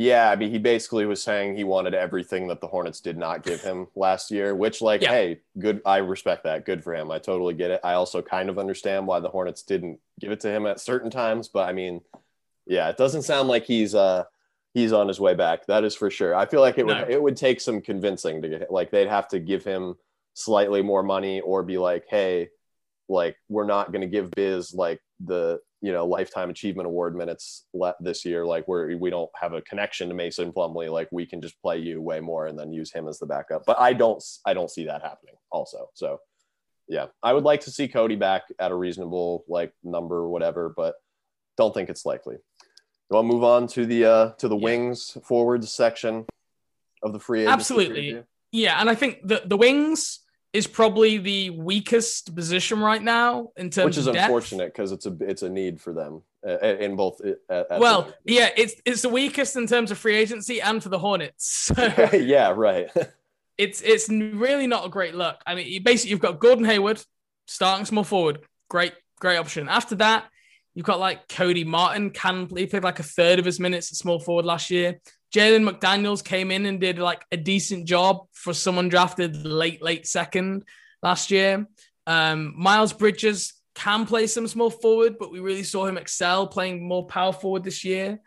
Yeah, 0.00 0.30
I 0.30 0.36
mean, 0.36 0.50
he 0.50 0.58
basically 0.58 1.04
was 1.04 1.22
saying 1.22 1.56
he 1.56 1.64
wanted 1.64 1.92
everything 1.92 2.48
that 2.48 2.62
the 2.62 2.66
Hornets 2.66 3.00
did 3.00 3.18
not 3.18 3.42
give 3.42 3.60
him 3.60 3.86
last 3.94 4.30
year, 4.30 4.54
which, 4.54 4.80
like, 4.80 5.02
Yeah. 5.02 5.10
hey, 5.10 5.40
good. 5.58 5.82
I 5.84 5.98
respect 5.98 6.44
that. 6.44 6.64
Good 6.64 6.82
for 6.82 6.94
him. 6.94 7.10
I 7.10 7.18
totally 7.18 7.52
get 7.52 7.70
it. 7.70 7.82
I 7.84 7.92
also 7.92 8.22
kind 8.22 8.48
of 8.48 8.58
understand 8.58 9.06
why 9.06 9.20
the 9.20 9.28
Hornets 9.28 9.62
didn't 9.62 10.00
give 10.18 10.32
it 10.32 10.40
to 10.40 10.48
him 10.48 10.64
at 10.64 10.80
certain 10.80 11.10
times, 11.10 11.48
but 11.48 11.68
I 11.68 11.74
mean, 11.74 12.00
yeah, 12.66 12.88
it 12.88 12.96
doesn't 12.96 13.24
sound 13.24 13.48
like 13.50 13.64
he's 13.64 13.94
uh 13.94 14.24
he's 14.72 14.94
on 14.94 15.06
his 15.06 15.20
way 15.20 15.34
back. 15.34 15.66
That 15.66 15.84
is 15.84 15.94
for 15.94 16.08
sure. 16.08 16.34
I 16.34 16.46
feel 16.46 16.62
like 16.62 16.78
it 16.78 16.86
would 16.86 16.96
No. 16.96 17.06
it 17.06 17.20
would 17.22 17.36
take 17.36 17.60
some 17.60 17.82
convincing 17.82 18.40
to 18.40 18.48
get 18.48 18.70
like 18.72 18.90
they'd 18.90 19.06
have 19.08 19.28
to 19.28 19.38
give 19.38 19.64
him 19.64 19.96
slightly 20.32 20.80
more 20.80 21.02
money 21.02 21.42
or 21.42 21.62
be 21.62 21.76
like, 21.76 22.06
hey, 22.08 22.48
like 23.10 23.36
we're 23.50 23.66
not 23.66 23.92
going 23.92 24.00
to 24.02 24.06
give 24.06 24.30
Biz 24.30 24.72
like 24.72 25.02
the 25.22 25.60
you 25.82 25.92
know 25.92 26.06
lifetime 26.06 26.50
achievement 26.50 26.86
award 26.86 27.16
minutes 27.16 27.66
this 28.00 28.24
year. 28.24 28.44
Like 28.44 28.68
we're 28.68 28.96
we 28.96 29.10
don't 29.10 29.30
have 29.40 29.52
a 29.54 29.62
connection 29.62 30.08
to 30.08 30.14
Mason 30.14 30.52
Plumlee. 30.52 30.90
Like 30.90 31.08
we 31.10 31.26
can 31.26 31.40
just 31.40 31.60
play 31.62 31.78
you 31.78 32.00
way 32.02 32.20
more 32.20 32.46
and 32.46 32.58
then 32.58 32.72
use 32.72 32.92
him 32.92 33.08
as 33.08 33.18
the 33.18 33.26
backup. 33.26 33.64
But 33.66 33.80
I 33.80 33.92
don't 33.92 34.22
I 34.44 34.54
don't 34.54 34.70
see 34.70 34.84
that 34.86 35.02
happening. 35.02 35.34
Also, 35.50 35.88
so 35.94 36.18
yeah, 36.88 37.06
I 37.22 37.32
would 37.32 37.44
like 37.44 37.60
to 37.62 37.70
see 37.70 37.88
Cody 37.88 38.16
back 38.16 38.42
at 38.58 38.72
a 38.72 38.74
reasonable 38.74 39.44
like 39.48 39.72
number 39.82 40.16
or 40.16 40.28
whatever, 40.28 40.72
but 40.76 40.96
don't 41.56 41.72
think 41.72 41.88
it's 41.88 42.04
likely. 42.04 42.36
To 43.12 43.22
move 43.22 43.42
on 43.42 43.66
to 43.68 43.86
the 43.86 44.04
uh 44.04 44.30
to 44.38 44.48
the 44.48 44.56
Yeah. 44.56 44.64
wings 44.64 45.16
forwards 45.24 45.72
section 45.72 46.26
of 47.02 47.12
the 47.12 47.20
free 47.20 47.42
agency 47.42 47.52
Absolutely. 47.52 48.02
preview? 48.12 48.24
Yeah, 48.52 48.80
and 48.80 48.90
I 48.90 48.94
think 48.94 49.20
the 49.26 49.42
the 49.46 49.56
wings 49.56 50.20
is 50.52 50.66
probably 50.66 51.18
the 51.18 51.50
weakest 51.50 52.34
position 52.34 52.80
right 52.80 53.02
now 53.02 53.50
in 53.56 53.70
terms 53.70 53.96
which 53.96 53.98
is 53.98 54.06
unfortunate 54.06 54.72
because 54.72 54.92
it's 54.92 55.06
a 55.06 55.16
it's 55.20 55.42
a 55.42 55.48
need 55.48 55.80
for 55.80 55.92
them 55.92 56.22
uh, 56.46 56.58
in 56.58 56.96
both. 56.96 57.20
uh, 57.48 57.64
Well, 57.78 58.12
yeah, 58.24 58.50
it's 58.56 58.74
it's 58.84 59.02
the 59.02 59.08
weakest 59.08 59.56
in 59.56 59.66
terms 59.66 59.90
of 59.90 59.98
free 59.98 60.16
agency 60.16 60.60
and 60.60 60.82
for 60.82 60.88
the 60.88 60.98
Hornets. 60.98 61.46
So 61.76 62.10
yeah, 62.12 62.52
right. 62.56 62.90
it's 63.58 63.80
it's 63.82 64.08
really 64.08 64.66
not 64.66 64.86
a 64.86 64.88
great 64.88 65.14
look. 65.14 65.36
I 65.46 65.54
mean, 65.54 65.66
you 65.68 65.80
basically 65.80 66.10
you've 66.10 66.20
got 66.20 66.40
Gordon 66.40 66.64
Hayward 66.64 67.02
starting 67.46 67.84
small 67.84 68.04
forward, 68.04 68.40
great 68.68 68.94
great 69.20 69.36
option. 69.36 69.68
After 69.68 69.94
that, 69.96 70.28
you've 70.74 70.86
got 70.86 70.98
like 70.98 71.28
Cody 71.28 71.64
Martin, 71.64 72.10
can 72.10 72.48
he 72.56 72.66
played 72.66 72.84
like 72.84 72.98
a 72.98 73.04
third 73.04 73.38
of 73.38 73.44
his 73.44 73.60
minutes 73.60 73.92
at 73.92 73.96
small 73.96 74.18
forward 74.18 74.46
last 74.46 74.70
year. 74.70 75.00
Jalen 75.34 75.68
McDaniels 75.68 76.24
came 76.24 76.50
in 76.50 76.66
and 76.66 76.80
did 76.80 76.98
like 76.98 77.24
a 77.30 77.36
decent 77.36 77.86
job 77.86 78.26
for 78.32 78.52
someone 78.52 78.88
drafted 78.88 79.44
late 79.44 79.82
late 79.82 80.06
second 80.06 80.64
last 81.02 81.30
year. 81.30 81.66
Um, 82.06 82.54
Miles 82.56 82.92
Bridges 82.92 83.54
can 83.74 84.06
play 84.06 84.26
some 84.26 84.48
small 84.48 84.70
forward, 84.70 85.16
but 85.18 85.30
we 85.30 85.40
really 85.40 85.62
saw 85.62 85.86
him 85.86 85.96
excel 85.96 86.46
playing 86.46 86.86
more 86.86 87.06
power 87.06 87.32
forward 87.32 87.64
this 87.64 87.84
year. 87.84 88.20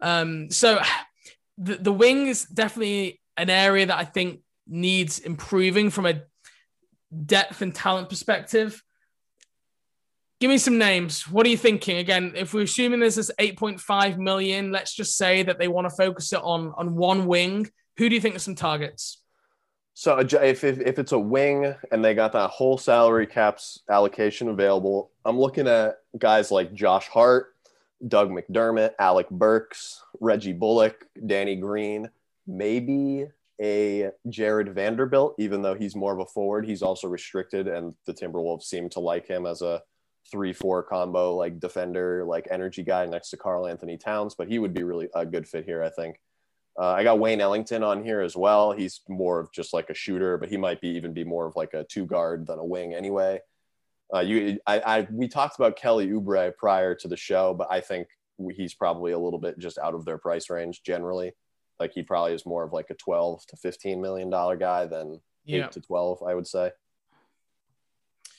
Um, 0.00 0.50
so 0.50 0.80
the, 1.58 1.76
the 1.76 1.92
wing 1.92 2.26
is 2.26 2.44
definitely 2.44 3.20
an 3.36 3.50
area 3.50 3.86
that 3.86 3.98
I 3.98 4.04
think 4.04 4.40
needs 4.66 5.18
improving 5.20 5.90
from 5.90 6.06
a 6.06 6.22
depth 7.24 7.62
and 7.62 7.74
talent 7.74 8.08
perspective. 8.08 8.82
Give 10.40 10.50
me 10.50 10.58
some 10.58 10.78
names. 10.78 11.26
What 11.28 11.46
are 11.46 11.48
you 11.48 11.56
thinking? 11.56 11.98
Again, 11.98 12.32
if 12.36 12.54
we're 12.54 12.62
assuming 12.62 13.00
there's 13.00 13.16
this 13.16 13.30
8.5 13.40 14.18
million, 14.18 14.70
let's 14.70 14.94
just 14.94 15.16
say 15.16 15.42
that 15.42 15.58
they 15.58 15.66
want 15.66 15.88
to 15.88 15.96
focus 15.96 16.32
it 16.32 16.40
on 16.42 16.72
on 16.76 16.94
one 16.94 17.26
wing. 17.26 17.68
Who 17.96 18.08
do 18.08 18.14
you 18.14 18.20
think 18.20 18.36
are 18.36 18.40
some 18.40 18.54
targets? 18.54 19.20
So 19.94 20.16
uh, 20.16 20.24
if, 20.42 20.62
if 20.62 20.78
if 20.78 21.00
it's 21.00 21.10
a 21.10 21.18
wing 21.18 21.74
and 21.90 22.04
they 22.04 22.14
got 22.14 22.30
that 22.32 22.50
whole 22.50 22.78
salary 22.78 23.26
caps 23.26 23.80
allocation 23.90 24.48
available, 24.48 25.10
I'm 25.24 25.40
looking 25.40 25.66
at 25.66 25.98
guys 26.16 26.52
like 26.52 26.72
Josh 26.72 27.08
Hart, 27.08 27.56
Doug 28.06 28.30
McDermott, 28.30 28.92
Alec 29.00 29.28
Burks, 29.28 30.00
Reggie 30.20 30.52
Bullock, 30.52 31.04
Danny 31.26 31.56
Green, 31.56 32.08
maybe 32.46 33.26
a 33.60 34.10
Jarred 34.28 34.72
Vanderbilt, 34.72 35.34
even 35.38 35.62
though 35.62 35.74
he's 35.74 35.96
more 35.96 36.12
of 36.12 36.20
a 36.20 36.26
forward, 36.26 36.64
he's 36.64 36.82
also 36.82 37.08
restricted, 37.08 37.66
and 37.66 37.92
the 38.06 38.14
Timberwolves 38.14 38.62
seem 38.62 38.88
to 38.90 39.00
like 39.00 39.26
him 39.26 39.46
as 39.46 39.62
a 39.62 39.82
three-four 40.30 40.82
combo, 40.84 41.34
like 41.34 41.60
defender, 41.60 42.24
like 42.24 42.46
energy 42.50 42.82
guy 42.82 43.06
next 43.06 43.30
to 43.30 43.36
Karl-Anthony 43.36 43.96
Towns. 43.98 44.34
But 44.34 44.48
he 44.48 44.58
would 44.58 44.74
be 44.74 44.82
really 44.84 45.08
a 45.14 45.24
good 45.26 45.48
fit 45.48 45.64
here, 45.64 45.82
I 45.82 45.90
think. 45.90 46.20
Uh, 46.80 46.92
I 46.92 47.02
got 47.02 47.18
Wayne 47.18 47.40
Ellington 47.40 47.82
on 47.82 48.04
here 48.04 48.20
as 48.20 48.36
well. 48.36 48.72
He's 48.72 49.00
more 49.08 49.40
of 49.40 49.50
just 49.52 49.72
like 49.72 49.90
a 49.90 49.94
shooter, 49.94 50.38
but 50.38 50.48
he 50.48 50.56
might 50.56 50.80
be 50.80 50.88
even 50.90 51.12
be 51.12 51.24
more 51.24 51.46
of 51.46 51.56
like 51.56 51.74
a 51.74 51.84
two 51.84 52.06
guard 52.06 52.46
than 52.46 52.58
a 52.58 52.64
wing 52.64 52.94
anyway. 52.94 53.40
Uh, 54.14 54.20
you, 54.20 54.58
I, 54.66 54.78
I, 54.80 55.08
we 55.10 55.26
talked 55.28 55.56
about 55.58 55.76
Kelly 55.76 56.06
Oubre 56.08 56.56
prior 56.56 56.94
to 56.94 57.08
the 57.08 57.16
show, 57.16 57.52
but 57.52 57.66
I 57.70 57.80
think 57.80 58.06
he's 58.54 58.74
probably 58.74 59.12
a 59.12 59.18
little 59.18 59.40
bit 59.40 59.58
just 59.58 59.76
out 59.78 59.94
of 59.94 60.04
their 60.04 60.18
price 60.18 60.48
range 60.50 60.82
generally. 60.84 61.32
Like 61.80 61.92
he 61.92 62.02
probably 62.02 62.32
is 62.32 62.46
more 62.46 62.62
of 62.64 62.72
like 62.72 62.90
a 62.90 62.94
12 62.94 63.44
to 63.48 63.56
15 63.56 64.00
million 64.00 64.30
dollar 64.30 64.56
guy 64.56 64.86
than 64.86 65.20
Yeah. 65.44 65.64
eight 65.66 65.72
to 65.72 65.80
12, 65.80 66.22
I 66.22 66.34
would 66.34 66.46
say. 66.46 66.70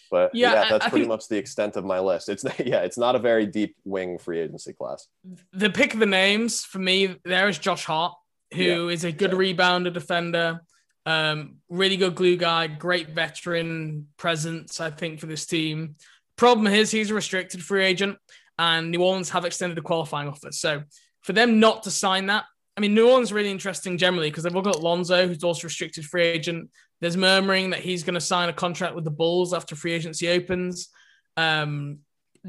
But 0.09 0.33
Yeah, 0.33 0.53
yeah, 0.53 0.69
that's 0.69 0.85
I 0.85 0.89
pretty 0.89 1.03
think- 1.03 1.09
much 1.09 1.27
the 1.27 1.37
extent 1.37 1.75
of 1.75 1.85
my 1.85 1.99
list. 1.99 2.29
It's 2.29 2.43
yeah, 2.59 2.79
it's 2.81 2.97
not 2.97 3.15
a 3.15 3.19
very 3.19 3.45
deep 3.45 3.75
wing 3.85 4.17
free 4.17 4.39
agency 4.39 4.73
class. 4.73 5.07
the 5.53 5.69
pick 5.69 5.93
of 5.93 5.99
the 5.99 6.05
names 6.05 6.63
for 6.65 6.79
me 6.79 7.15
there 7.25 7.47
is 7.49 7.57
Josh 7.57 7.85
Hart, 7.85 8.13
who 8.53 8.89
is 8.89 9.03
a 9.03 9.11
good 9.11 9.31
rebounder 9.31 9.93
defender, 9.93 10.61
um, 11.05 11.57
really 11.69 11.97
good 11.97 12.15
glue 12.15 12.37
guy, 12.37 12.67
great 12.67 13.09
veteran 13.09 14.07
presence, 14.17 14.79
I 14.79 14.89
think, 14.91 15.19
for 15.19 15.27
this 15.27 15.45
team. 15.45 15.95
Problem 16.35 16.67
is 16.67 16.89
he's 16.91 17.11
a 17.11 17.13
restricted 17.13 17.63
free 17.63 17.85
agent, 17.85 18.17
and 18.57 18.91
New 18.91 19.01
Orleans 19.03 19.29
have 19.29 19.45
extended 19.45 19.77
the 19.77 19.81
qualifying 19.81 20.27
offer. 20.29 20.51
So 20.51 20.83
for 21.21 21.33
them 21.33 21.59
not 21.59 21.83
to 21.83 21.91
sign 21.91 22.27
that, 22.27 22.45
I 22.77 22.81
mean, 22.81 22.93
New 22.93 23.09
Orleans 23.09 23.33
really 23.33 23.51
interesting 23.51 23.97
generally 23.97 24.29
because 24.29 24.43
they've 24.45 24.55
all 24.55 24.61
got 24.61 24.81
Lonzo, 24.81 25.27
who's 25.27 25.43
also 25.43 25.67
restricted 25.67 26.05
free 26.05 26.23
agent. 26.23 26.69
There's 27.01 27.17
murmuring 27.17 27.69
that 27.69 27.79
he's 27.79 28.03
going 28.03 28.15
to 28.15 28.21
sign 28.21 28.49
a 28.49 28.53
contract 28.53 28.95
with 28.95 29.03
the 29.03 29.11
Bulls 29.11 29.53
after 29.53 29.75
free 29.75 29.93
agency 29.93 30.27
opens. 30.27 30.89
Um, 31.37 31.99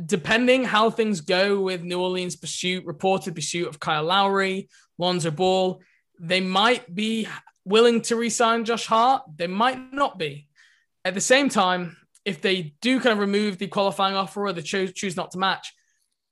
depending 0.07 0.65
how 0.65 0.91
things 0.91 1.21
go 1.21 1.61
with 1.61 1.83
New 1.83 2.01
Orleans' 2.01 2.37
pursuit, 2.37 2.85
reported 2.85 3.35
pursuit 3.35 3.69
of 3.69 3.81
Kyle 3.81 4.05
Lowry, 4.05 4.69
Lonzo 4.99 5.31
Ball, 5.31 5.81
they 6.19 6.41
might 6.41 6.93
be 6.93 7.29
willing 7.65 8.03
to 8.03 8.17
re-sign 8.17 8.65
Josh 8.65 8.87
Hart. 8.87 9.23
They 9.37 9.47
might 9.47 9.93
not 9.93 10.19
be. 10.19 10.49
At 11.05 11.15
the 11.15 11.21
same 11.21 11.49
time, 11.49 11.97
if 12.25 12.43
they 12.43 12.75
do 12.81 13.01
kind 13.01 13.13
of 13.13 13.19
remove 13.19 13.59
the 13.59 13.67
qualifying 13.69 14.15
offer 14.15 14.47
or 14.47 14.53
they 14.53 14.63
choose 14.63 14.93
choose 14.93 15.17
not 15.17 15.31
to 15.33 15.39
match, 15.39 15.73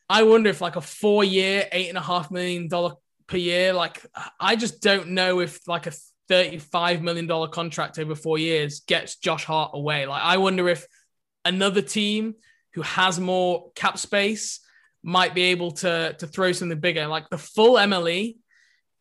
I 0.09 0.22
wonder 0.24 0.50
if 0.50 0.61
like 0.61 0.76
a 0.76 0.81
four-year, 0.81 1.68
eight 1.72 1.88
and 1.88 1.98
a 1.98 2.02
half 2.02 2.31
million 2.31 2.68
dollar 2.68 2.94
per 3.26 3.37
year, 3.37 3.72
like 3.72 4.04
I 4.40 4.57
just 4.57 4.83
don't 4.83 5.11
know 5.11 5.40
if 5.40 5.66
like 5.66 5.87
a 5.87 5.92
thirty-five 6.28 7.02
million 7.02 7.26
dollar 7.26 7.48
contract 7.48 7.98
over 7.98 8.14
four 8.14 8.38
years 8.38 8.80
gets 8.80 9.16
Josh 9.16 9.44
Hart 9.44 9.72
away. 9.74 10.06
Like 10.06 10.22
I 10.22 10.36
wonder 10.36 10.68
if 10.68 10.86
another 11.44 11.82
team 11.82 12.34
who 12.74 12.82
has 12.82 13.18
more 13.18 13.70
cap 13.74 13.98
space 13.98 14.60
might 15.02 15.34
be 15.34 15.42
able 15.44 15.72
to 15.72 16.14
to 16.18 16.26
throw 16.26 16.52
something 16.52 16.78
bigger. 16.78 17.06
Like 17.06 17.28
the 17.30 17.38
full 17.38 17.74
MLE, 17.74 18.36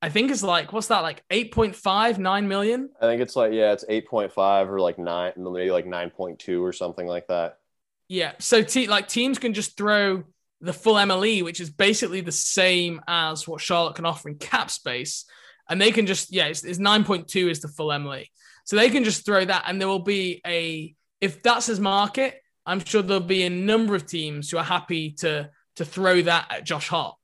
I 0.01 0.09
think 0.09 0.31
is 0.31 0.43
like 0.43 0.73
what's 0.73 0.87
that 0.87 1.01
like 1.01 1.23
8.5, 1.29 2.17
9 2.17 2.47
million? 2.47 2.89
I 3.01 3.05
think 3.05 3.21
it's 3.21 3.35
like 3.35 3.53
yeah, 3.53 3.73
it's 3.73 3.85
eight 3.89 4.07
point 4.07 4.31
five 4.31 4.69
or 4.69 4.79
like 4.79 4.97
nine, 4.97 5.33
maybe 5.37 5.71
like 5.71 5.85
nine 5.85 6.09
point 6.09 6.39
two 6.39 6.63
or 6.63 6.73
something 6.73 7.07
like 7.07 7.27
that. 7.27 7.57
Yeah. 8.07 8.33
So 8.39 8.61
te- 8.61 8.87
like 8.87 9.07
teams 9.07 9.37
can 9.37 9.53
just 9.53 9.75
throw 9.77 10.23
the 10.61 10.73
full 10.73 10.95
MLE, 10.95 11.43
which 11.43 11.59
is 11.59 11.69
basically 11.69 12.21
the 12.21 12.31
same 12.31 13.01
as 13.07 13.47
what 13.47 13.61
Charlotte 13.61 13.95
can 13.95 14.05
offer 14.05 14.29
in 14.29 14.35
cap 14.35 14.71
space. 14.71 15.25
And 15.69 15.81
they 15.81 15.91
can 15.91 16.05
just, 16.05 16.31
yeah, 16.31 16.45
it's, 16.45 16.63
it's 16.63 16.79
9.2 16.79 17.49
is 17.49 17.61
the 17.61 17.67
full 17.67 17.89
MLE, 17.89 18.25
So 18.65 18.75
they 18.75 18.89
can 18.89 19.03
just 19.03 19.25
throw 19.25 19.43
that 19.43 19.65
and 19.67 19.79
there 19.79 19.87
will 19.87 19.99
be 19.99 20.41
a, 20.45 20.95
if 21.19 21.41
that's 21.43 21.65
his 21.65 21.79
market, 21.79 22.41
I'm 22.65 22.83
sure 22.83 23.01
there'll 23.01 23.23
be 23.23 23.43
a 23.43 23.49
number 23.49 23.95
of 23.95 24.05
teams 24.05 24.51
who 24.51 24.57
are 24.57 24.63
happy 24.63 25.11
to 25.19 25.49
to 25.77 25.85
throw 25.85 26.21
that 26.23 26.47
at 26.49 26.63
Josh 26.65 26.89
Hart. 26.89 27.15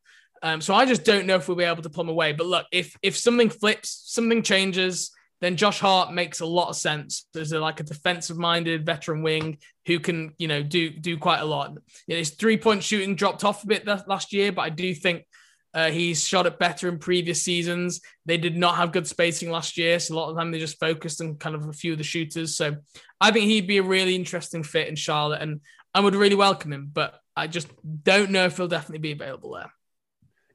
Um, 0.41 0.61
so 0.61 0.73
I 0.73 0.85
just 0.85 1.03
don't 1.03 1.25
know 1.25 1.35
if 1.35 1.47
we'll 1.47 1.57
be 1.57 1.63
able 1.63 1.83
to 1.83 1.89
plumb 1.89 2.09
away. 2.09 2.31
But 2.33 2.47
look, 2.47 2.65
if 2.71 2.95
if 3.01 3.17
something 3.17 3.49
flips, 3.49 4.03
something 4.05 4.41
changes, 4.41 5.11
then 5.41 5.57
Josh 5.57 5.79
Hart 5.79 6.13
makes 6.13 6.39
a 6.39 6.45
lot 6.45 6.69
of 6.69 6.77
sense. 6.77 7.27
There's 7.33 7.51
a, 7.51 7.59
like 7.59 7.81
a 7.81 7.83
defensive 7.83 8.37
minded 8.37 8.85
veteran 8.85 9.21
wing 9.21 9.57
who 9.85 9.99
can 9.99 10.33
you 10.37 10.47
know 10.47 10.63
do 10.63 10.89
do 10.89 11.17
quite 11.17 11.39
a 11.39 11.45
lot. 11.45 11.71
You 12.07 12.15
know, 12.15 12.19
his 12.19 12.31
three 12.31 12.57
point 12.57 12.83
shooting 12.83 13.15
dropped 13.15 13.43
off 13.43 13.63
a 13.63 13.67
bit 13.67 13.85
last 13.85 14.31
year, 14.31 14.51
but 14.51 14.61
I 14.61 14.69
do 14.69 14.93
think 14.95 15.25
uh, 15.73 15.89
he's 15.89 16.25
shot 16.25 16.45
it 16.45 16.59
better 16.59 16.87
in 16.87 16.99
previous 16.99 17.41
seasons. 17.41 18.01
They 18.25 18.37
did 18.37 18.55
not 18.55 18.75
have 18.75 18.91
good 18.91 19.07
spacing 19.07 19.49
last 19.49 19.77
year, 19.77 19.99
so 19.99 20.13
a 20.13 20.15
lot 20.15 20.29
of 20.29 20.35
the 20.35 20.41
time 20.41 20.51
they 20.51 20.59
just 20.59 20.79
focused 20.79 21.21
on 21.21 21.35
kind 21.35 21.55
of 21.55 21.67
a 21.67 21.73
few 21.73 21.93
of 21.93 21.97
the 21.97 22.03
shooters. 22.03 22.55
So 22.55 22.77
I 23.19 23.31
think 23.31 23.45
he'd 23.45 23.67
be 23.67 23.77
a 23.77 23.83
really 23.83 24.15
interesting 24.15 24.63
fit 24.63 24.87
in 24.87 24.95
Charlotte, 24.95 25.41
and 25.41 25.61
I 25.93 25.99
would 25.99 26.15
really 26.15 26.35
welcome 26.35 26.71
him. 26.71 26.89
But 26.93 27.19
I 27.35 27.47
just 27.47 27.67
don't 28.03 28.31
know 28.31 28.45
if 28.45 28.57
he'll 28.57 28.67
definitely 28.67 28.99
be 28.99 29.13
available 29.13 29.53
there. 29.53 29.71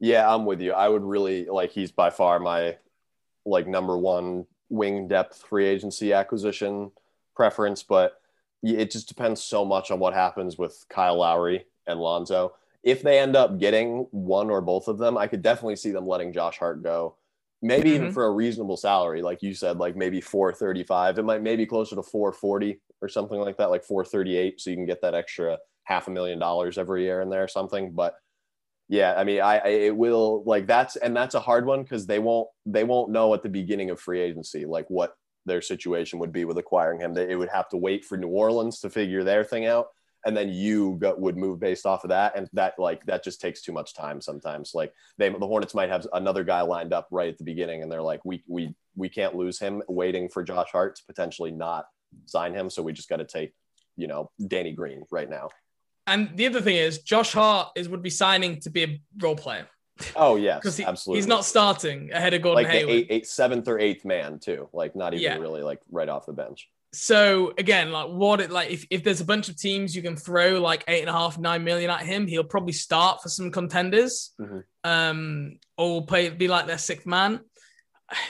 Yeah, 0.00 0.32
I'm 0.32 0.46
with 0.46 0.60
you. 0.60 0.72
I 0.72 0.88
would 0.88 1.02
really 1.02 1.46
like 1.46 1.72
he's 1.72 1.90
by 1.90 2.10
far 2.10 2.38
my 2.38 2.76
like 3.44 3.66
number 3.66 3.96
one 3.98 4.46
wing 4.68 5.08
depth 5.08 5.44
free 5.48 5.66
agency 5.66 6.12
acquisition 6.12 6.92
preference, 7.34 7.82
but 7.82 8.20
it 8.62 8.90
just 8.90 9.08
depends 9.08 9.42
so 9.42 9.64
much 9.64 9.90
on 9.90 9.98
what 9.98 10.14
happens 10.14 10.58
with 10.58 10.84
Kyle 10.88 11.18
Lowry 11.18 11.64
and 11.86 11.98
Lonzo. 11.98 12.54
If 12.82 13.02
they 13.02 13.18
end 13.18 13.36
up 13.36 13.58
getting 13.58 14.06
one 14.10 14.50
or 14.50 14.60
both 14.60 14.88
of 14.88 14.98
them, 14.98 15.18
I 15.18 15.26
could 15.26 15.42
definitely 15.42 15.76
see 15.76 15.90
them 15.90 16.06
letting 16.06 16.32
Josh 16.32 16.58
Hart 16.58 16.82
go. 16.82 17.16
Maybe 17.60 17.90
even 17.90 18.08
Mhm. 18.08 18.12
for 18.12 18.24
a 18.26 18.30
reasonable 18.32 18.76
salary, 18.76 19.20
like 19.22 19.42
you 19.42 19.52
said, 19.54 19.78
like 19.78 19.96
maybe 19.96 20.20
435. 20.20 21.18
It 21.18 21.24
might 21.24 21.42
maybe 21.42 21.66
closer 21.66 21.96
to 21.96 22.02
440 22.02 22.80
or 23.02 23.08
something 23.08 23.40
like 23.40 23.56
that, 23.58 23.70
like 23.70 23.84
438. 23.84 24.60
So 24.60 24.70
you 24.70 24.76
can 24.76 24.86
get 24.86 25.02
that 25.02 25.14
extra 25.14 25.58
half 25.84 26.06
a 26.08 26.10
million 26.10 26.38
dollars 26.38 26.78
every 26.78 27.02
year 27.04 27.20
in 27.20 27.30
there 27.30 27.44
or 27.44 27.48
something. 27.48 27.92
But 27.92 28.14
yeah, 28.88 29.14
I 29.16 29.24
mean, 29.24 29.40
I, 29.40 29.58
I 29.58 29.68
it 29.68 29.96
will 29.96 30.42
like 30.46 30.66
that's 30.66 30.96
and 30.96 31.14
that's 31.16 31.34
a 31.34 31.40
hard 31.40 31.66
one 31.66 31.82
because 31.82 32.06
they 32.06 32.18
won't 32.18 32.48
they 32.66 32.84
won't 32.84 33.10
know 33.10 33.34
at 33.34 33.42
the 33.42 33.48
beginning 33.50 33.90
of 33.90 34.00
free 34.00 34.20
agency 34.20 34.64
like 34.64 34.86
what 34.88 35.14
their 35.46 35.60
situation 35.62 36.18
would 36.18 36.32
be 36.32 36.44
with 36.44 36.58
acquiring 36.58 37.00
him. 37.00 37.12
They 37.14 37.30
it 37.30 37.36
would 37.36 37.50
have 37.50 37.68
to 37.70 37.76
wait 37.76 38.04
for 38.04 38.16
New 38.16 38.28
Orleans 38.28 38.80
to 38.80 38.90
figure 38.90 39.24
their 39.24 39.44
thing 39.44 39.66
out, 39.66 39.88
and 40.26 40.36
then 40.36 40.48
you 40.48 40.96
got, 41.00 41.20
would 41.20 41.36
move 41.36 41.60
based 41.60 41.86
off 41.86 42.04
of 42.04 42.10
that, 42.10 42.36
and 42.36 42.48
that 42.52 42.74
like 42.78 43.04
that 43.06 43.22
just 43.24 43.40
takes 43.40 43.62
too 43.62 43.72
much 43.72 43.94
time 43.94 44.20
sometimes. 44.20 44.72
Like 44.74 44.92
they 45.16 45.28
the 45.28 45.46
Hornets 45.46 45.74
might 45.74 45.88
have 45.90 46.06
another 46.12 46.44
guy 46.44 46.60
lined 46.62 46.92
up 46.92 47.08
right 47.10 47.28
at 47.28 47.38
the 47.38 47.44
beginning, 47.44 47.82
and 47.82 47.90
they're 47.90 48.02
like, 48.02 48.24
we 48.24 48.42
we 48.46 48.74
we 48.96 49.08
can't 49.08 49.34
lose 49.34 49.58
him, 49.58 49.82
waiting 49.88 50.28
for 50.28 50.42
Josh 50.42 50.70
Hart 50.72 50.96
to 50.96 51.02
potentially 51.06 51.50
not 51.50 51.86
sign 52.26 52.54
him, 52.54 52.68
so 52.70 52.82
we 52.82 52.92
just 52.92 53.08
got 53.08 53.16
to 53.16 53.24
take 53.24 53.52
you 53.96 54.06
know 54.06 54.30
Danny 54.46 54.72
Green 54.72 55.04
right 55.10 55.30
now. 55.30 55.50
And 56.06 56.30
the 56.36 56.46
other 56.46 56.62
thing 56.62 56.76
is, 56.76 56.98
Josh 57.00 57.32
Hart 57.32 57.68
is 57.76 57.88
would 57.88 58.02
be 58.02 58.10
signing 58.10 58.60
to 58.60 58.70
be 58.70 58.84
a 58.84 59.00
role 59.20 59.36
player. 59.36 59.66
Oh 60.16 60.36
yes, 60.36 60.60
because 60.60 60.76
he, 60.76 60.84
absolutely. 60.84 61.18
he's 61.18 61.26
not 61.26 61.44
starting 61.44 62.12
ahead 62.12 62.32
of 62.34 62.42
Gordon 62.42 62.64
like 62.64 62.72
the 62.72 62.78
Hayward. 62.78 62.94
eight, 62.94 63.06
eight, 63.10 63.26
seventh 63.26 63.66
or 63.68 63.78
eighth 63.78 64.04
man 64.04 64.38
too. 64.38 64.68
Like 64.72 64.94
not 64.94 65.12
even 65.14 65.22
Yeah. 65.24 65.38
really 65.38 65.62
like 65.62 65.80
right 65.90 66.08
off 66.08 66.26
the 66.26 66.32
bench. 66.32 66.68
So 66.92 67.52
again, 67.58 67.92
like 67.92 68.08
what 68.08 68.40
it 68.40 68.50
like 68.50 68.70
if, 68.70 68.86
if 68.90 69.04
there's 69.04 69.20
a 69.20 69.24
bunch 69.24 69.48
of 69.48 69.56
teams 69.56 69.94
you 69.94 70.02
can 70.02 70.16
throw 70.16 70.58
like 70.60 70.84
eight 70.88 71.00
and 71.00 71.10
a 71.10 71.12
half, 71.12 71.38
nine 71.38 71.62
million 71.62 71.90
at 71.90 72.00
him, 72.00 72.26
he'll 72.26 72.44
probably 72.44 72.72
start 72.72 73.22
for 73.22 73.28
some 73.28 73.50
contenders. 73.50 74.34
Mhm. 74.40 74.64
Um, 74.84 75.58
or 75.76 76.06
play 76.06 76.30
be 76.30 76.48
like 76.48 76.66
their 76.66 76.78
sixth 76.78 77.06
man. 77.06 77.40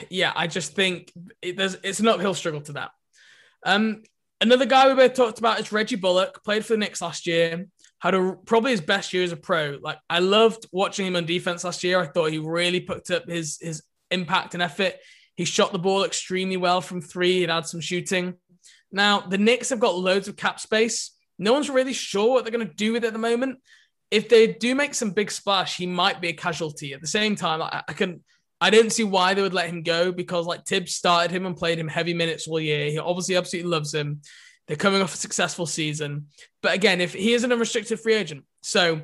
Yeah, 0.09 0.33
I 0.35 0.47
just 0.47 0.75
think 0.75 1.11
it, 1.41 1.55
there's 1.55 1.77
it's 1.83 2.01
an 2.01 2.09
uphill 2.09 2.33
struggle 2.33 2.61
to 2.61 2.73
that. 2.73 2.91
Um, 3.65 4.03
another 4.41 4.65
guy 4.65 4.89
we 4.89 4.93
both 4.93 5.13
talked 5.13 5.39
about 5.39 5.59
is 5.59 5.71
Reggie 5.71 5.95
Bullock, 5.95 6.43
played 6.43 6.65
for 6.65 6.73
the 6.73 6.79
Knicks 6.79 7.01
last 7.01 7.27
year, 7.27 7.65
had 7.99 8.13
a 8.13 8.33
probably 8.45 8.71
his 8.71 8.81
best 8.81 9.13
year 9.13 9.23
as 9.23 9.31
a 9.31 9.37
pro. 9.37 9.77
Like 9.81 9.99
I 10.09 10.19
loved 10.19 10.67
watching 10.73 11.05
him 11.07 11.15
on 11.15 11.25
defense 11.25 11.63
last 11.63 11.81
year. 11.81 11.97
I 11.99 12.07
thought 12.07 12.31
he 12.31 12.39
really 12.39 12.81
put 12.81 13.09
up 13.09 13.29
his 13.29 13.57
his 13.61 13.83
impact 14.11 14.53
and 14.53 14.61
effort. 14.61 14.95
He 15.35 15.45
shot 15.45 15.71
the 15.71 15.79
ball 15.79 16.03
extremely 16.03 16.57
well 16.57 16.81
from 16.81 16.99
three. 16.99 17.39
He'd 17.39 17.49
had 17.49 17.65
some 17.65 17.79
shooting. 17.79 18.33
Now, 18.91 19.21
the 19.21 19.37
Knicks 19.37 19.69
have 19.69 19.79
got 19.79 19.97
loads 19.97 20.27
of 20.27 20.35
cap 20.35 20.59
space. 20.59 21.11
No 21.37 21.53
one's 21.53 21.69
really 21.69 21.93
sure 21.93 22.31
what 22.31 22.43
they're 22.43 22.51
going 22.51 22.67
to 22.67 22.73
do 22.73 22.93
with 22.93 23.03
it 23.03 23.07
at 23.07 23.13
the 23.13 23.19
moment. 23.19 23.59
If 24.11 24.27
they 24.27 24.47
do 24.47 24.73
make 24.73 24.95
some 24.95 25.11
big 25.11 25.31
splash, 25.31 25.77
he 25.77 25.85
might 25.85 26.19
be 26.19 26.29
a 26.29 26.33
casualty. 26.33 26.93
At 26.93 27.01
the 27.01 27.07
same 27.07 27.35
time, 27.35 27.61
I, 27.61 27.83
I 27.87 27.93
can 27.93 28.23
I 28.61 28.69
don't 28.69 28.91
see 28.91 29.03
why 29.03 29.33
they 29.33 29.41
would 29.41 29.53
let 29.53 29.69
him 29.69 29.83
go 29.83 30.11
because 30.11 30.45
like 30.45 30.65
Thibs 30.65 30.93
started 30.93 31.31
him 31.31 31.45
and 31.45 31.55
played 31.55 31.79
him 31.79 31.87
heavy 31.87 32.13
minutes 32.13 32.47
all 32.47 32.59
year. 32.59 32.91
He 32.91 32.99
obviously 32.99 33.37
absolutely 33.37 33.71
loves 33.71 33.93
him. 33.93 34.21
They're 34.67 34.75
coming 34.75 35.01
off 35.01 35.13
a 35.13 35.17
successful 35.17 35.65
season. 35.65 36.27
But 36.61 36.73
again, 36.73 37.01
if 37.01 37.13
he 37.13 37.33
is 37.33 37.43
an 37.43 37.51
unrestricted 37.51 37.99
free 37.99 38.15
agent, 38.15 38.43
so 38.61 39.01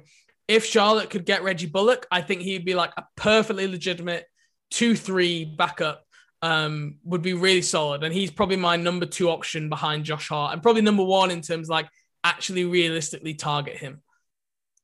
if 0.48 0.66
Charlotte 0.66 1.10
could 1.10 1.26
get 1.26 1.44
Reggie 1.44 1.68
Bullock, 1.68 2.06
I 2.12 2.22
think 2.22 2.42
he'd 2.42 2.66
be 2.66 2.76
like 2.76 2.92
a 2.98 3.06
perfectly 3.16 3.68
legitimate 3.68 4.26
two 4.70 4.96
three 4.96 5.46
backup 5.46 6.05
um, 6.46 6.98
would 7.04 7.24
be 7.24 7.34
really 7.34 7.64
solid. 7.64 8.04
And 8.04 8.14
he's 8.14 8.30
probably 8.30 8.56
my 8.56 8.76
number 8.76 9.08
two 9.08 9.30
option 9.30 9.68
behind 9.68 10.06
Josh 10.06 10.30
Hart 10.30 10.54
and 10.54 10.62
probably 10.62 10.84
number 10.84 11.04
one 11.04 11.32
in 11.32 11.42
terms 11.42 11.70
like 11.70 11.88
actually 12.24 12.66
realistically 12.66 13.34
target 13.34 13.78
him. 13.78 14.04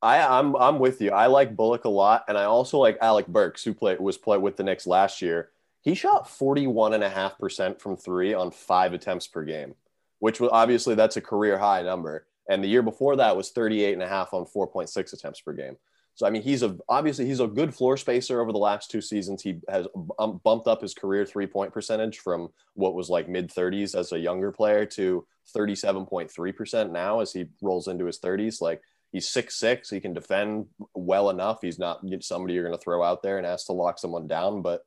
I, 0.01 0.23
I'm 0.23 0.55
I'm 0.55 0.79
with 0.79 0.99
you. 1.01 1.11
I 1.11 1.27
like 1.27 1.55
Bullock 1.55 1.85
a 1.85 1.89
lot, 1.89 2.23
and 2.27 2.35
I 2.35 2.45
also 2.45 2.79
like 2.79 2.97
Alec 3.01 3.27
Burks, 3.27 3.63
who 3.63 3.75
played 3.75 3.99
was 3.99 4.17
played 4.17 4.41
with 4.41 4.57
the 4.57 4.63
Knicks 4.63 4.87
last 4.87 5.21
year. 5.21 5.49
He 5.81 5.93
shot 5.93 6.27
41.5% 6.27 7.79
from 7.79 7.97
three 7.97 8.33
on 8.33 8.49
five 8.49 8.93
attempts 8.93 9.27
per 9.27 9.43
game, 9.43 9.75
which 10.17 10.39
was 10.39 10.49
obviously 10.51 10.95
that's 10.95 11.17
a 11.17 11.21
career 11.21 11.59
high 11.59 11.83
number. 11.83 12.25
And 12.49 12.63
the 12.63 12.67
year 12.67 12.81
before 12.81 13.15
that 13.17 13.37
was 13.37 13.51
38.5 13.51 14.33
on 14.33 14.45
4.6 14.45 15.13
attempts 15.13 15.41
per 15.41 15.53
game. 15.53 15.77
So 16.15 16.27
I 16.27 16.29
mean, 16.29 16.41
he's 16.41 16.63
a 16.63 16.77
obviously 16.89 17.25
he's 17.25 17.39
a 17.39 17.47
good 17.47 17.73
floor 17.73 17.97
spacer 17.97 18.41
over 18.41 18.51
the 18.51 18.57
last 18.57 18.91
two 18.91 19.01
seasons. 19.01 19.41
He 19.41 19.59
has 19.69 19.87
um, 20.19 20.39
bumped 20.43 20.67
up 20.67 20.81
his 20.81 20.93
career 20.93 21.25
three 21.25 21.47
point 21.47 21.73
percentage 21.73 22.19
from 22.19 22.49
what 22.73 22.95
was 22.95 23.09
like 23.09 23.29
mid 23.29 23.49
30s 23.49 23.97
as 23.97 24.11
a 24.11 24.19
younger 24.19 24.51
player 24.51 24.85
to 24.85 25.25
37.3% 25.55 26.91
now 26.91 27.19
as 27.19 27.33
he 27.33 27.45
rolls 27.61 27.87
into 27.87 28.05
his 28.05 28.19
30s. 28.19 28.61
Like 28.61 28.81
he's 29.11 29.29
six 29.29 29.57
six, 29.57 29.89
he 29.89 29.99
can 29.99 30.13
defend 30.13 30.67
well 30.93 31.29
enough. 31.29 31.59
He's 31.61 31.79
not 31.79 32.01
somebody 32.21 32.53
you're 32.53 32.63
going 32.63 32.77
to 32.77 32.83
throw 32.83 33.03
out 33.03 33.23
there 33.23 33.37
and 33.37 33.47
ask 33.47 33.65
to 33.67 33.73
lock 33.73 33.97
someone 33.97 34.27
down, 34.27 34.61
but 34.61 34.81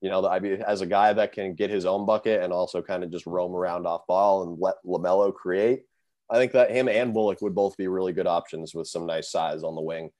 you 0.00 0.10
know, 0.10 0.28
I 0.28 0.38
mean, 0.38 0.60
as 0.60 0.82
a 0.82 0.86
guy 0.86 1.14
that 1.14 1.32
can 1.32 1.54
get 1.54 1.70
his 1.70 1.86
own 1.86 2.04
bucket 2.04 2.42
and 2.42 2.52
also 2.52 2.82
kind 2.82 3.02
of 3.02 3.10
just 3.10 3.24
roam 3.24 3.54
around 3.54 3.86
off 3.86 4.06
ball 4.06 4.42
and 4.42 4.60
let 4.60 4.74
Lamelo 4.84 5.32
create, 5.32 5.84
I 6.30 6.36
think 6.36 6.52
that 6.52 6.70
him 6.70 6.88
and 6.88 7.14
Bullock 7.14 7.40
would 7.40 7.54
both 7.54 7.76
be 7.78 7.88
really 7.88 8.12
good 8.12 8.26
options 8.26 8.74
with 8.74 8.86
some 8.86 9.06
nice 9.06 9.30
size 9.30 9.62
on 9.62 9.74
the 9.74 9.80
wing, 9.80 10.10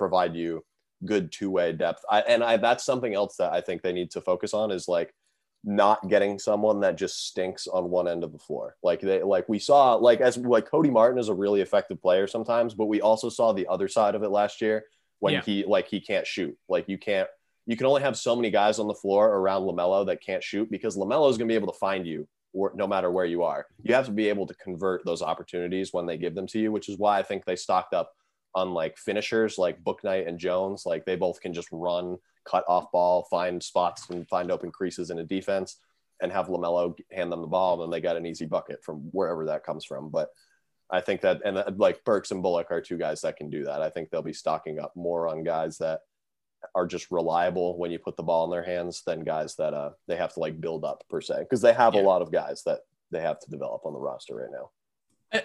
provide 0.00 0.34
you 0.34 0.64
good 1.04 1.30
two 1.30 1.50
way 1.50 1.72
depth. 1.72 2.02
I, 2.10 2.20
and 2.20 2.42
I, 2.42 2.56
that's 2.56 2.84
something 2.84 3.14
else 3.14 3.36
that 3.36 3.52
I 3.52 3.60
think 3.60 3.82
they 3.82 3.92
need 3.92 4.10
to 4.12 4.20
focus 4.20 4.52
on 4.54 4.70
is 4.70 4.88
like 4.88 5.14
not 5.62 6.08
getting 6.08 6.38
someone 6.38 6.80
that 6.80 6.96
just 6.96 7.26
stinks 7.28 7.66
on 7.66 7.90
one 7.90 8.08
end 8.08 8.24
of 8.24 8.32
the 8.32 8.38
floor. 8.38 8.76
Like 8.82 9.00
they, 9.00 9.22
like 9.22 9.46
we 9.48 9.58
saw, 9.58 9.94
like 9.94 10.20
as 10.22 10.38
like 10.38 10.70
Cody 10.70 10.90
Martin 10.90 11.18
is 11.18 11.28
a 11.28 11.34
really 11.34 11.60
effective 11.60 12.00
player 12.00 12.26
sometimes, 12.26 12.74
but 12.74 12.86
we 12.86 13.00
also 13.02 13.28
saw 13.28 13.52
the 13.52 13.66
other 13.68 13.88
side 13.88 14.14
of 14.14 14.22
it 14.22 14.30
last 14.30 14.60
year 14.62 14.84
when 15.20 15.34
Yeah. 15.34 15.42
he 15.42 15.64
like 15.64 15.86
he 15.88 16.00
can't 16.00 16.26
shoot. 16.26 16.56
Like 16.68 16.88
you 16.88 16.98
can't 16.98 17.28
you 17.66 17.76
can 17.76 17.86
only 17.86 18.02
have 18.02 18.16
so 18.16 18.34
many 18.34 18.50
guys 18.50 18.78
on 18.78 18.88
the 18.88 18.94
floor 18.94 19.28
around 19.28 19.62
LaMelo 19.62 20.06
that 20.06 20.24
can't 20.24 20.42
shoot 20.42 20.70
because 20.70 20.96
LaMelo 20.96 21.30
is 21.30 21.36
going 21.36 21.46
to 21.48 21.52
be 21.52 21.60
able 21.62 21.72
to 21.72 21.78
find 21.78 22.06
you 22.06 22.26
where, 22.52 22.72
no 22.74 22.86
matter 22.86 23.10
where 23.10 23.26
you 23.26 23.42
are. 23.42 23.66
You 23.82 23.94
have 23.94 24.06
to 24.06 24.12
be 24.12 24.28
able 24.28 24.46
to 24.46 24.54
convert 24.54 25.04
those 25.04 25.22
opportunities 25.22 25.92
when 25.92 26.06
they 26.06 26.16
give 26.16 26.34
them 26.34 26.46
to 26.48 26.58
you, 26.58 26.72
which 26.72 26.88
is 26.88 26.96
why 26.98 27.18
I 27.18 27.22
think 27.22 27.44
they 27.44 27.56
stocked 27.56 27.94
up 27.94 28.12
on 28.54 28.72
like 28.74 28.98
finishers 28.98 29.58
like 29.58 29.82
Bouknight 29.82 30.26
and 30.28 30.38
Jones. 30.38 30.84
Like 30.86 31.04
they 31.04 31.16
both 31.16 31.40
can 31.40 31.52
just 31.54 31.68
run, 31.70 32.18
cut 32.44 32.64
off 32.68 32.90
ball, 32.92 33.26
find 33.30 33.62
spots 33.62 34.10
and 34.10 34.28
find 34.28 34.50
open 34.50 34.70
creases 34.72 35.10
in 35.10 35.18
a 35.18 35.24
defense 35.24 35.78
and 36.22 36.32
have 36.32 36.48
LaMelo 36.48 36.98
hand 37.12 37.30
them 37.32 37.40
the 37.40 37.46
ball. 37.46 37.74
And 37.74 37.82
then 37.82 37.90
they 37.90 38.00
got 38.02 38.16
an 38.16 38.26
easy 38.26 38.46
bucket 38.46 38.82
from 38.84 38.98
wherever 39.12 39.46
that 39.46 39.64
comes 39.64 39.84
from. 39.84 40.10
But 40.10 40.30
I 40.90 41.00
think 41.00 41.20
that, 41.20 41.40
and 41.44 41.56
uh, 41.58 41.70
like 41.76 42.02
Burks 42.04 42.32
and 42.32 42.42
Bullock 42.42 42.70
are 42.70 42.80
two 42.80 42.98
guys 42.98 43.20
that 43.20 43.36
can 43.36 43.48
do 43.50 43.64
that. 43.64 43.80
I 43.82 43.90
think 43.90 44.10
they'll 44.10 44.22
be 44.22 44.32
stocking 44.32 44.80
up 44.80 44.92
more 44.96 45.28
on 45.28 45.44
guys 45.44 45.78
that 45.78 46.00
are 46.74 46.86
just 46.86 47.10
reliable 47.10 47.78
when 47.78 47.90
you 47.90 47.98
put 47.98 48.16
the 48.16 48.22
ball 48.22 48.44
in 48.44 48.50
their 48.50 48.64
hands 48.64 49.02
than 49.06 49.24
guys 49.24 49.54
that 49.56 49.72
uh, 49.72 49.90
they 50.08 50.16
have 50.16 50.34
to 50.34 50.40
like 50.40 50.60
build 50.60 50.84
up 50.84 51.04
per 51.08 51.20
se 51.20 51.36
because 51.40 51.62
they 51.62 51.72
have 51.72 51.94
Yeah. 51.94 52.02
a 52.02 52.02
lot 52.02 52.20
of 52.20 52.30
guys 52.32 52.62
that 52.64 52.80
they 53.10 53.20
have 53.20 53.38
to 53.40 53.50
develop 53.50 53.82
on 53.86 53.92
the 53.94 53.98
roster 53.98 54.34
right 54.34 54.50
now. 54.52 54.70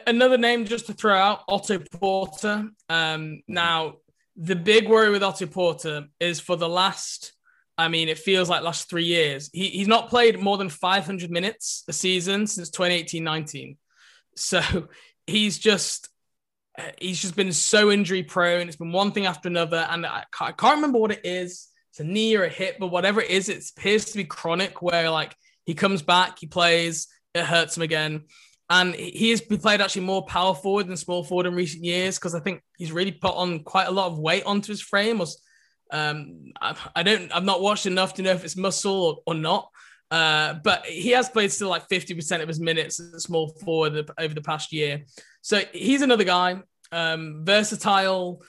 Another 0.08 0.38
name 0.38 0.66
just 0.66 0.88
to 0.88 0.94
throw 0.94 1.16
out, 1.16 1.44
Otto 1.48 1.80
Porter. 1.80 2.70
Um, 2.90 3.42
now, 3.48 3.98
the 4.36 4.56
big 4.56 4.90
worry 4.90 5.12
with 5.12 5.24
Otto 5.24 5.46
Porter 5.46 6.08
is 6.20 6.40
for 6.40 6.56
the 6.56 6.68
last, 6.68 7.34
I 7.78 7.88
mean, 7.88 8.10
it 8.10 8.18
feels 8.18 8.50
like 8.50 8.64
last 8.64 8.90
three 8.90 9.06
years, 9.06 9.50
he, 9.54 9.68
he's 9.68 9.88
not 9.88 10.10
played 10.10 10.40
more 10.40 10.58
than 10.58 10.70
500 10.70 11.30
minutes 11.30 11.84
a 11.88 11.94
season 11.94 12.48
since 12.48 12.70
2018 12.72 13.24
19. 13.24 13.78
So 14.36 14.62
he's 15.28 15.60
just, 15.60 16.10
he's 17.00 17.22
just 17.22 17.36
been 17.36 17.54
so 17.54 17.92
injury 17.92 18.24
prone. 18.24 18.68
It's 18.68 18.78
been 18.78 18.92
one 18.92 19.12
thing 19.12 19.28
after 19.28 19.50
another. 19.50 19.88
And 19.90 20.06
I 20.06 20.24
can't, 20.32 20.50
I 20.50 20.52
can't 20.52 20.76
remember 20.76 21.00
what 21.00 21.12
it 21.12 21.22
is. 21.24 21.68
It's 21.92 22.00
a 22.00 22.04
knee 22.04 22.36
or 22.36 22.44
a 22.44 22.50
hip, 22.50 22.78
but 22.80 22.88
whatever 22.88 23.22
it 23.22 23.30
is, 23.30 23.50
it 23.50 23.64
appears 23.78 24.06
to 24.06 24.18
be 24.18 24.26
chronic 24.26 24.82
where 24.82 25.10
like 25.10 25.36
he 25.66 25.74
comes 25.74 26.02
back, 26.02 26.40
he 26.40 26.48
plays, 26.48 27.08
it 27.34 27.46
hurts 27.46 27.78
him 27.78 27.84
again. 27.84 28.24
And 28.70 28.96
he 28.96 29.30
has 29.30 29.42
played 29.42 29.82
actually 29.82 30.06
more 30.06 30.26
power 30.26 30.56
forward 30.56 30.88
than 30.88 30.98
small 30.98 31.24
forward 31.24 31.46
in 31.46 31.54
recent 31.54 31.84
years 31.84 32.18
because 32.18 32.34
I 32.34 32.40
think 32.40 32.62
he's 32.78 32.92
really 32.92 33.12
put 33.12 33.36
on 33.36 33.64
quite 33.64 33.88
a 33.88 33.92
lot 33.92 34.08
of 34.08 34.18
weight 34.18 34.44
onto 34.46 34.72
his 34.72 34.82
frame. 34.82 35.20
Was 35.20 35.40
um, 35.92 36.52
I, 36.60 36.76
I 36.96 37.04
don't, 37.04 37.32
I've 37.32 37.44
not 37.44 37.62
watched 37.62 37.86
enough 37.86 38.16
to 38.16 38.22
know 38.22 38.32
if 38.32 38.44
it's 38.44 38.58
muscle 38.58 39.24
or, 39.28 39.34
or 39.34 39.36
not. 39.36 39.70
Uh, 40.12 40.56
but 40.64 40.86
he 40.86 41.10
has 41.12 41.30
played 41.30 41.52
still 41.52 41.70
like 41.70 41.88
50% 41.90 42.42
of 42.42 42.48
his 42.48 42.60
minutes 42.60 43.00
as 43.00 43.14
a 43.14 43.20
small 43.20 43.50
forward 43.50 44.10
over 44.18 44.34
the 44.34 44.42
past 44.42 44.72
year. 44.72 45.04
So 45.42 45.62
he's 45.74 46.02
another 46.02 46.24
guy, 46.24 46.62
um, 46.92 47.42
versatile, 47.44 48.42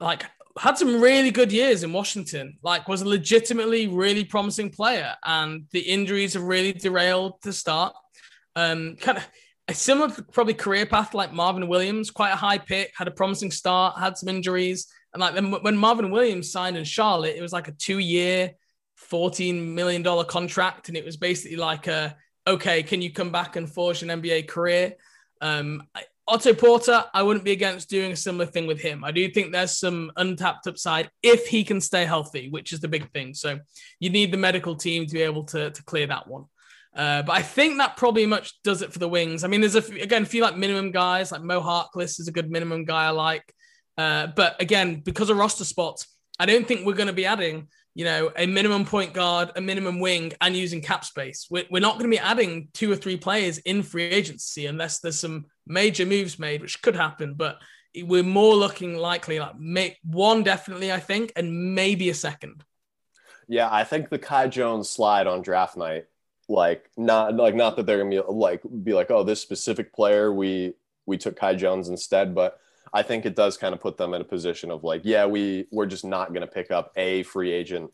like 0.00 0.24
had 0.58 0.78
some 0.78 1.00
really 1.00 1.30
good 1.30 1.52
years 1.52 1.82
in 1.82 1.92
Washington, 1.92 2.58
like 2.62 2.88
was 2.88 3.02
a 3.02 3.08
legitimately 3.08 3.88
really 3.88 4.24
promising 4.24 4.70
player. 4.70 5.14
And 5.24 5.66
the 5.72 5.80
injuries 5.80 6.34
have 6.34 6.42
really 6.42 6.72
derailed 6.72 7.34
the 7.42 7.52
start. 7.52 7.94
Um, 8.54 8.96
kind 8.96 9.18
of 9.18 9.26
a 9.68 9.74
similar 9.74 10.14
probably 10.32 10.54
career 10.54 10.86
path 10.86 11.14
like 11.14 11.32
Marvin 11.32 11.66
Williams, 11.68 12.10
quite 12.10 12.32
a 12.32 12.36
high 12.36 12.58
pick, 12.58 12.92
had 12.96 13.08
a 13.08 13.10
promising 13.10 13.50
start, 13.50 13.98
had 13.98 14.16
some 14.16 14.28
injuries. 14.28 14.86
And 15.12 15.20
like 15.20 15.62
when 15.62 15.76
Marvin 15.76 16.10
Williams 16.10 16.52
signed 16.52 16.76
in 16.76 16.84
Charlotte, 16.84 17.36
it 17.36 17.42
was 17.42 17.52
like 17.52 17.68
a 17.68 17.72
two 17.72 17.98
year, 17.98 18.52
$14 19.10 19.72
million 19.74 20.04
contract. 20.26 20.88
And 20.88 20.96
it 20.96 21.04
was 21.04 21.16
basically 21.16 21.56
like 21.56 21.88
a, 21.88 22.16
okay, 22.46 22.82
can 22.82 23.02
you 23.02 23.12
come 23.12 23.32
back 23.32 23.56
and 23.56 23.68
forge 23.68 24.02
an 24.02 24.08
NBA 24.20 24.46
career? 24.46 24.94
Um, 25.40 25.82
Otto 26.28 26.54
Porter, 26.54 27.04
I 27.14 27.22
wouldn't 27.22 27.44
be 27.44 27.52
against 27.52 27.88
doing 27.88 28.10
a 28.10 28.16
similar 28.16 28.46
thing 28.46 28.66
with 28.66 28.80
him. 28.80 29.04
I 29.04 29.12
do 29.12 29.28
think 29.30 29.52
there's 29.52 29.78
some 29.78 30.10
untapped 30.16 30.66
upside 30.66 31.08
if 31.22 31.46
he 31.46 31.62
can 31.62 31.80
stay 31.80 32.04
healthy, 32.04 32.48
which 32.50 32.72
is 32.72 32.80
the 32.80 32.88
big 32.88 33.10
thing. 33.12 33.32
So 33.32 33.58
you 34.00 34.10
need 34.10 34.32
the 34.32 34.36
medical 34.36 34.74
team 34.74 35.06
to 35.06 35.12
be 35.12 35.22
able 35.22 35.44
to, 35.44 35.70
to 35.70 35.84
clear 35.84 36.06
that 36.08 36.26
one. 36.26 36.46
Uh, 36.96 37.22
but 37.22 37.32
I 37.32 37.42
think 37.42 37.76
that 37.76 37.98
probably 37.98 38.24
much 38.24 38.54
does 38.62 38.80
it 38.80 38.92
for 38.92 38.98
the 38.98 39.08
wings. 39.08 39.44
I 39.44 39.48
mean, 39.48 39.60
there's 39.60 39.74
a 39.74 39.84
again 40.00 40.22
a 40.22 40.26
few 40.26 40.42
like 40.42 40.56
minimum 40.56 40.90
guys, 40.90 41.30
like 41.30 41.42
Mo 41.42 41.60
Harkless 41.60 42.18
is 42.18 42.26
a 42.26 42.32
good 42.32 42.50
minimum 42.50 42.84
guy 42.84 43.04
I 43.04 43.10
like. 43.10 43.52
Uh, 43.98 44.28
but 44.28 44.60
again, 44.60 45.02
because 45.04 45.30
of 45.30 45.36
roster 45.36 45.64
spots, 45.64 46.06
I 46.38 46.46
don't 46.46 46.66
think 46.66 46.86
we're 46.86 46.94
going 46.94 47.06
to 47.06 47.12
be 47.12 47.26
adding, 47.26 47.68
you 47.94 48.04
know, 48.04 48.30
a 48.36 48.46
minimum 48.46 48.84
point 48.84 49.12
guard, 49.12 49.52
a 49.56 49.60
minimum 49.60 50.00
wing, 50.00 50.32
and 50.40 50.56
using 50.56 50.80
cap 50.80 51.04
space. 51.04 51.46
We're, 51.50 51.64
we're 51.70 51.80
not 51.80 51.98
going 51.98 52.10
to 52.10 52.16
be 52.16 52.22
adding 52.22 52.68
two 52.72 52.90
or 52.90 52.96
three 52.96 53.16
players 53.16 53.58
in 53.58 53.82
free 53.82 54.04
agency 54.04 54.66
unless 54.66 55.00
there's 55.00 55.18
some 55.18 55.46
major 55.66 56.06
moves 56.06 56.38
made, 56.38 56.60
which 56.62 56.80
could 56.82 56.96
happen. 56.96 57.34
But 57.34 57.58
we're 57.94 58.22
more 58.22 58.54
looking 58.54 58.96
likely 58.96 59.38
like 59.38 59.58
make 59.58 59.98
one 60.04 60.42
definitely, 60.42 60.92
I 60.92 61.00
think, 61.00 61.32
and 61.36 61.74
maybe 61.74 62.10
a 62.10 62.14
second. 62.14 62.62
Yeah, 63.48 63.68
I 63.70 63.84
think 63.84 64.08
the 64.08 64.18
Kai 64.18 64.48
Jones 64.48 64.90
slide 64.90 65.26
on 65.26 65.40
draft 65.40 65.76
night, 65.76 66.04
like 66.48 66.90
not 66.96 67.34
like 67.34 67.54
not 67.54 67.76
that 67.76 67.86
they're 67.86 67.98
gonna 67.98 68.10
be 68.10 68.20
like 68.20 68.62
be 68.84 68.92
like, 68.92 69.10
oh, 69.10 69.22
this 69.22 69.40
specific 69.40 69.92
player 69.92 70.32
we 70.32 70.74
we 71.06 71.16
took 71.16 71.36
Kai 71.36 71.54
Jones 71.54 71.88
instead, 71.88 72.34
but 72.34 72.58
I 72.92 73.02
think 73.02 73.26
it 73.26 73.36
does 73.36 73.56
kind 73.56 73.74
of 73.74 73.80
put 73.80 73.96
them 73.96 74.14
in 74.14 74.20
a 74.20 74.24
position 74.24 74.70
of 74.70 74.84
like, 74.84 75.02
yeah, 75.04 75.26
we 75.26 75.66
we're 75.70 75.86
just 75.86 76.04
not 76.04 76.32
to 76.46 76.52
pick 76.52 76.70
up 76.70 76.92
a 76.96 77.22
free 77.24 77.52
agent 77.52 77.90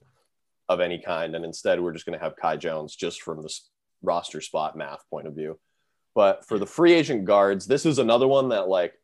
of 0.69 0.81
any 0.81 0.99
kind, 0.99 1.35
and 1.35 1.45
instead 1.45 1.81
we're 1.81 1.93
just 1.93 2.07
to 2.19 2.25
have 2.25 2.37
Kai 2.37 2.57
Jones 2.57 2.95
just 2.95 3.23
from 3.23 3.43
this 3.43 3.69
roster 4.03 4.41
spot 4.41 4.77
math 4.77 5.09
point 5.11 5.27
of 5.27 5.35
view. 5.35 5.59
But 6.15 6.47
for 6.47 6.59
the 6.59 6.67
free 6.67 6.93
agent 6.93 7.25
guards, 7.25 7.67
this 7.67 7.87
is 7.87 7.99
another 7.99 8.29
one 8.29 8.51
that 8.51 8.69
like 8.69 8.95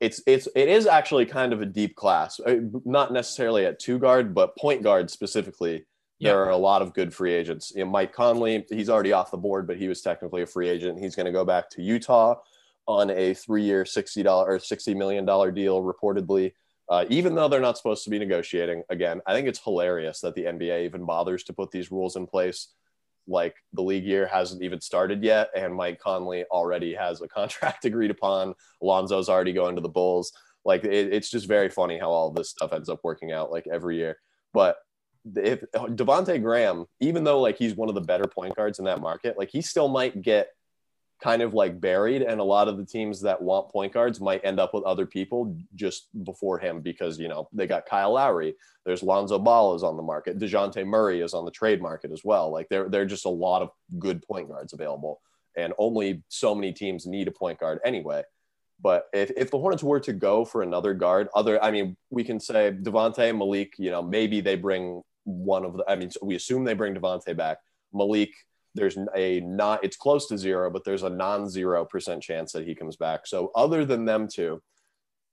it's 0.00 0.20
it's 0.26 0.48
it 0.54 0.68
is 0.68 0.86
actually 0.86 1.26
kind 1.26 1.52
of 1.52 1.62
a 1.62 1.66
deep 1.66 1.94
class, 1.94 2.40
Uh, 2.40 2.56
not 2.84 3.12
necessarily 3.12 3.64
at 3.66 3.78
two 3.78 3.98
guard, 3.98 4.34
but 4.34 4.56
point 4.56 4.82
guard 4.82 5.10
specifically. 5.10 5.86
There 6.24 6.32
Yeah. 6.36 6.46
are 6.46 6.50
a 6.50 6.56
lot 6.56 6.80
of 6.82 6.94
good 6.94 7.12
free 7.12 7.34
agents. 7.34 7.72
You 7.76 7.84
know, 7.84 7.90
Mike 7.90 8.12
Conley, 8.14 8.64
he's 8.70 8.88
already 8.88 9.12
off 9.12 9.30
the 9.30 9.36
board, 9.36 9.66
but 9.66 9.76
he 9.76 9.88
was 9.88 10.00
technically 10.00 10.40
a 10.42 10.46
free 10.46 10.68
agent. 10.70 10.98
He's 10.98 11.14
going 11.14 11.26
to 11.26 11.32
go 11.32 11.44
back 11.44 11.68
to 11.70 11.82
Utah 11.82 12.36
on 12.88 13.10
a 13.10 13.34
three-year, 13.34 13.84
sixty 13.84 14.22
dollar 14.22 14.52
or 14.52 14.58
sixty 14.58 14.94
million 14.94 15.24
dollar 15.26 15.50
deal, 15.52 15.82
reportedly. 15.82 16.52
Uh, 16.88 17.04
even 17.08 17.34
though 17.34 17.48
they're 17.48 17.60
not 17.60 17.76
supposed 17.76 18.04
to 18.04 18.10
be 18.10 18.18
negotiating, 18.18 18.82
again, 18.90 19.20
I 19.26 19.32
think 19.34 19.48
it's 19.48 19.62
hilarious 19.62 20.20
that 20.20 20.34
the 20.34 20.44
NBA 20.44 20.84
even 20.84 21.04
bothers 21.06 21.44
to 21.44 21.52
put 21.52 21.70
these 21.70 21.90
rules 21.90 22.16
in 22.16 22.26
place. 22.26 22.68
Like 23.26 23.56
the 23.72 23.82
league 23.82 24.04
year 24.04 24.26
hasn't 24.26 24.62
even 24.62 24.80
started 24.80 25.22
yet, 25.22 25.50
and 25.56 25.74
Mike 25.74 25.98
Conley 25.98 26.44
already 26.50 26.94
has 26.94 27.20
a 27.22 27.28
contract 27.38 27.84
agreed 27.84 28.10
upon. 28.10 28.54
Alonzo's 28.82 29.28
already 29.30 29.52
going 29.52 29.76
to 29.76 29.82
the 29.82 29.88
Bulls. 29.88 30.32
Like 30.64 30.84
it, 30.84 31.12
it's 31.12 31.30
just 31.30 31.46
very 31.48 31.68
funny 31.70 31.98
how 31.98 32.10
all 32.10 32.30
this 32.30 32.50
stuff 32.50 32.72
ends 32.72 32.88
up 32.88 33.00
working 33.02 33.32
out 33.32 33.50
like 33.50 33.66
every 33.66 33.96
year. 33.96 34.16
But 34.52 34.76
if 35.36 35.62
Devonte 35.72 36.42
Graham, 36.42 36.86
even 37.00 37.24
though 37.24 37.40
like 37.40 37.56
he's 37.56 37.74
one 37.74 37.88
of 37.88 37.94
the 37.94 38.00
better 38.00 38.26
point 38.26 38.54
guards 38.56 38.78
in 38.78 38.84
that 38.84 39.00
market, 39.00 39.38
like 39.38 39.50
he 39.50 39.62
still 39.62 39.88
might 39.88 40.20
get 40.22 40.48
kind 41.22 41.42
of 41.42 41.54
like 41.54 41.80
buried, 41.80 42.22
and 42.22 42.40
a 42.40 42.44
lot 42.44 42.68
of 42.68 42.76
the 42.76 42.84
teams 42.84 43.20
that 43.22 43.40
want 43.40 43.70
point 43.70 43.92
guards 43.92 44.20
might 44.20 44.44
end 44.44 44.60
up 44.60 44.74
with 44.74 44.84
other 44.84 45.06
people 45.06 45.56
just 45.74 46.08
before 46.24 46.58
him 46.58 46.80
because 46.80 47.18
you 47.18 47.28
know 47.28 47.48
they 47.52 47.66
got 47.66 47.86
Kyle 47.86 48.12
Lowry. 48.12 48.54
There's 48.84 49.02
Lonzo 49.02 49.38
Ball 49.38 49.74
is 49.74 49.82
on 49.82 49.96
the 49.96 50.02
market. 50.02 50.38
Dejounte 50.38 50.84
Murray 50.86 51.20
is 51.20 51.32
on 51.32 51.44
the 51.44 51.50
trade 51.50 51.80
market 51.80 52.12
as 52.12 52.22
well. 52.24 52.50
Like 52.50 52.68
there, 52.68 52.88
there 52.88 53.02
are 53.02 53.06
just 53.06 53.24
a 53.24 53.30
lot 53.30 53.62
of 53.62 53.70
good 53.98 54.22
point 54.22 54.48
guards 54.48 54.74
available, 54.74 55.22
and 55.56 55.72
only 55.78 56.22
so 56.28 56.54
many 56.54 56.72
teams 56.72 57.06
need 57.06 57.28
a 57.28 57.32
point 57.32 57.58
guard 57.58 57.80
anyway. 57.84 58.22
But 58.80 59.06
if, 59.14 59.30
if 59.36 59.50
the 59.50 59.58
Hornets 59.58 59.82
were 59.82 60.00
to 60.00 60.12
go 60.12 60.44
for 60.44 60.62
another 60.62 60.92
guard, 60.94 61.28
other, 61.34 61.62
I 61.62 61.70
mean, 61.70 61.96
we 62.10 62.24
can 62.24 62.40
say 62.40 62.72
Devonte 62.72 63.36
Malik, 63.36 63.74
you 63.78 63.90
know, 63.90 64.02
maybe 64.02 64.40
they 64.40 64.56
bring 64.56 65.02
one 65.24 65.64
of 65.64 65.76
the, 65.76 65.84
I 65.88 65.96
mean, 65.96 66.10
so 66.10 66.20
we 66.22 66.34
assume 66.36 66.64
they 66.64 66.74
bring 66.74 66.94
Devonte 66.94 67.36
back. 67.36 67.58
Malik, 67.92 68.30
there's 68.74 68.96
a 69.14 69.40
not, 69.40 69.84
it's 69.84 69.96
close 69.96 70.26
to 70.28 70.38
zero, 70.38 70.70
but 70.70 70.84
there's 70.84 71.02
a 71.02 71.10
non 71.10 71.48
zero 71.48 71.84
percent 71.84 72.22
chance 72.22 72.52
that 72.52 72.66
he 72.66 72.74
comes 72.74 72.96
back. 72.96 73.26
So 73.26 73.50
other 73.54 73.84
than 73.84 74.04
them 74.04 74.28
two, 74.28 74.62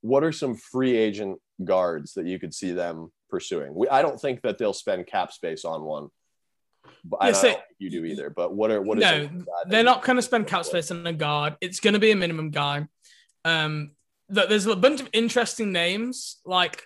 what 0.02 0.24
are 0.24 0.32
some 0.32 0.56
free 0.56 0.96
agent 0.98 1.39
guards 1.64 2.14
that 2.14 2.26
you 2.26 2.39
could 2.39 2.54
see 2.54 2.72
them 2.72 3.12
pursuing? 3.30 3.74
We, 3.76 3.88
I 3.89 4.02
don't 4.02 4.20
think 4.20 4.42
that 4.42 4.58
they'll 4.58 4.74
spend 4.74 5.08
cap 5.08 5.32
space 5.32 5.66
on 5.66 5.84
one. 5.84 6.10
But 7.04 7.18
I 7.22 7.28
Yeah, 7.28 7.32
don't 7.32 7.42
so- 7.42 7.48
think 7.50 7.60
you 7.80 7.89
do 7.89 8.06
either. 8.06 8.30
But 8.30 8.54
what 8.54 8.72
are 8.72 8.82
what 8.82 8.98
is 8.98 9.04
No, 9.04 9.30
they're 9.68 9.84
not 9.84 10.04
going 10.04 10.16
to 10.18 10.22
spend 10.22 10.48
cap 10.48 10.66
space 10.66 10.89
on 10.92 11.06
a 11.06 11.14
guard. 11.14 11.56
It's 11.62 11.80
going 11.80 11.94
to 11.94 12.00
be 12.00 12.12
a 12.12 12.16
minimum 12.16 12.50
guy. 12.52 12.88
Um, 13.46 13.92
th- 14.34 14.50
there's 14.50 14.66
a 14.68 14.76
bunch 14.76 15.02
of 15.02 15.10
interesting 15.14 15.72
names, 15.72 16.38
like 16.46 16.84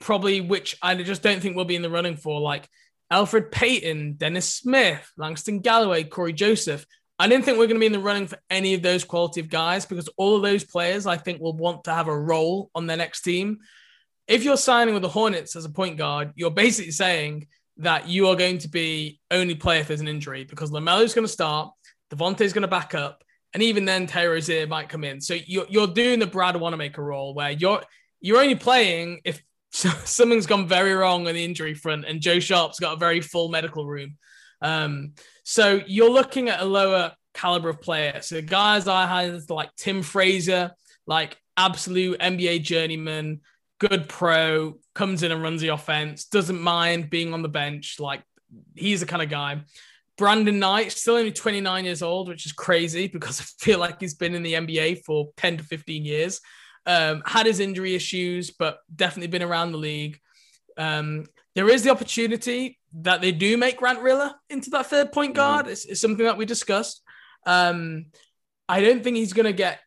probably 0.00 0.40
which 0.40 0.76
I 0.82 0.94
just 1.02 1.22
don't 1.22 1.40
think 1.40 1.56
we'll 1.56 1.64
be 1.64 1.76
in 1.76 1.82
the 1.82 1.90
running 1.90 2.16
for, 2.16 2.40
like 2.40 2.68
Elfrid 3.12 3.50
Payton, 3.50 4.14
Dennis 4.14 4.52
Smith, 4.52 5.10
Langston 5.16 5.60
Galloway, 5.60 6.04
Cory 6.04 6.32
Joseph. 6.32 6.86
I 7.18 7.28
didn't 7.28 7.44
think 7.44 7.58
we're 7.58 7.66
going 7.66 7.76
to 7.76 7.80
be 7.80 7.86
in 7.86 7.92
the 7.92 8.00
running 8.00 8.26
for 8.26 8.38
any 8.50 8.74
of 8.74 8.82
those 8.82 9.04
quality 9.04 9.40
of 9.40 9.48
guys 9.48 9.86
because 9.86 10.08
all 10.16 10.36
of 10.36 10.42
those 10.42 10.64
players 10.64 11.06
I 11.06 11.16
think 11.16 11.40
will 11.40 11.56
want 11.56 11.84
to 11.84 11.92
have 11.92 12.08
a 12.08 12.18
role 12.18 12.70
on 12.74 12.86
their 12.86 12.96
next 12.96 13.22
team. 13.22 13.58
If 14.26 14.42
you're 14.42 14.56
signing 14.56 14.94
with 14.94 15.02
the 15.02 15.08
Hornets 15.08 15.54
as 15.54 15.64
a 15.64 15.70
point 15.70 15.96
guard, 15.96 16.32
you're 16.34 16.50
basically 16.50 16.92
saying 16.92 17.46
that 17.76 18.08
you 18.08 18.28
are 18.28 18.36
going 18.36 18.58
to 18.58 18.68
be 18.68 19.20
only 19.30 19.54
play 19.54 19.78
if 19.78 19.88
there's 19.88 20.00
an 20.00 20.08
injury 20.08 20.44
because 20.44 20.70
LaMelo's 20.70 21.14
going 21.14 21.26
to 21.26 21.32
start, 21.32 21.72
Devonte's 22.10 22.52
going 22.52 22.62
to 22.62 22.68
back 22.68 22.94
up, 22.94 23.22
and 23.52 23.62
even 23.62 23.84
then 23.84 24.06
Terry 24.06 24.28
Rozier 24.28 24.66
might 24.66 24.88
come 24.88 25.04
in. 25.04 25.20
So 25.20 25.34
you're, 25.34 25.66
you're 25.68 25.86
doing 25.86 26.18
the 26.18 26.26
Brad 26.26 26.56
Wanamaker 26.56 27.02
role 27.02 27.34
where 27.34 27.50
you're 27.50 27.82
you're 28.20 28.40
only 28.40 28.54
playing 28.54 29.20
if 29.24 29.42
something's 30.04 30.46
gone 30.46 30.68
very 30.68 30.92
wrong 30.92 31.26
on 31.26 31.34
the 31.34 31.44
injury 31.44 31.74
front 31.74 32.04
and 32.04 32.20
Joe 32.20 32.38
Sharp's 32.38 32.78
got 32.78 32.94
a 32.94 32.96
very 32.96 33.20
full 33.20 33.48
medical 33.48 33.86
room. 33.86 34.16
Um, 34.62 35.14
so 35.42 35.80
you're 35.86 36.10
looking 36.10 36.48
at 36.48 36.60
a 36.60 36.64
lower 36.64 37.12
caliber 37.34 37.70
of 37.70 37.80
player. 37.80 38.20
So 38.22 38.40
guys 38.40 38.86
I 38.86 39.06
had 39.06 39.50
like 39.50 39.74
Tim 39.76 40.02
Frazier, 40.02 40.70
like 41.06 41.36
absolute 41.56 42.20
NBA 42.20 42.62
journeyman, 42.62 43.40
good 43.80 44.08
pro, 44.08 44.78
comes 44.94 45.24
in 45.24 45.32
and 45.32 45.42
runs 45.42 45.60
the 45.60 45.68
offense, 45.68 46.26
doesn't 46.26 46.60
mind 46.60 47.10
being 47.10 47.34
on 47.34 47.42
the 47.42 47.48
bench. 47.48 47.98
Like 47.98 48.22
he's 48.76 49.00
the 49.00 49.06
kind 49.06 49.22
of 49.22 49.28
guy. 49.28 49.62
Brandon 50.16 50.60
Knight, 50.60 50.92
still 50.92 51.16
only 51.16 51.32
29 51.32 51.84
years 51.84 52.00
old, 52.00 52.28
which 52.28 52.46
is 52.46 52.52
crazy 52.52 53.08
because 53.08 53.40
I 53.40 53.44
feel 53.58 53.80
like 53.80 54.00
he's 54.00 54.14
been 54.14 54.36
in 54.36 54.44
the 54.44 54.54
NBA 54.54 55.02
for 55.04 55.30
10 55.36 55.56
to 55.56 55.64
15 55.64 56.04
years. 56.04 56.40
Um, 56.86 57.22
had 57.24 57.46
his 57.46 57.60
injury 57.60 57.94
issues, 57.94 58.50
but 58.50 58.80
definitely 58.94 59.28
been 59.28 59.42
around 59.42 59.72
the 59.72 59.78
league. 59.78 60.20
Um, 60.76 61.24
there 61.54 61.68
is 61.68 61.82
the 61.82 61.90
opportunity 61.90 62.78
that 63.00 63.20
they 63.20 63.32
do 63.32 63.56
make 63.56 63.78
Grant 63.78 64.00
Riller 64.00 64.34
into 64.50 64.70
that 64.70 64.86
third 64.86 65.12
point 65.12 65.34
guard. 65.34 65.66
It's, 65.66 65.84
it's 65.84 66.00
something 66.00 66.26
that 66.26 66.36
we 66.36 66.44
discussed. 66.44 67.02
Um, 67.46 68.06
I 68.68 68.80
don't 68.80 69.02
think 69.02 69.16
he's 69.16 69.32
going 69.32 69.46
to 69.46 69.52
get 69.52 69.80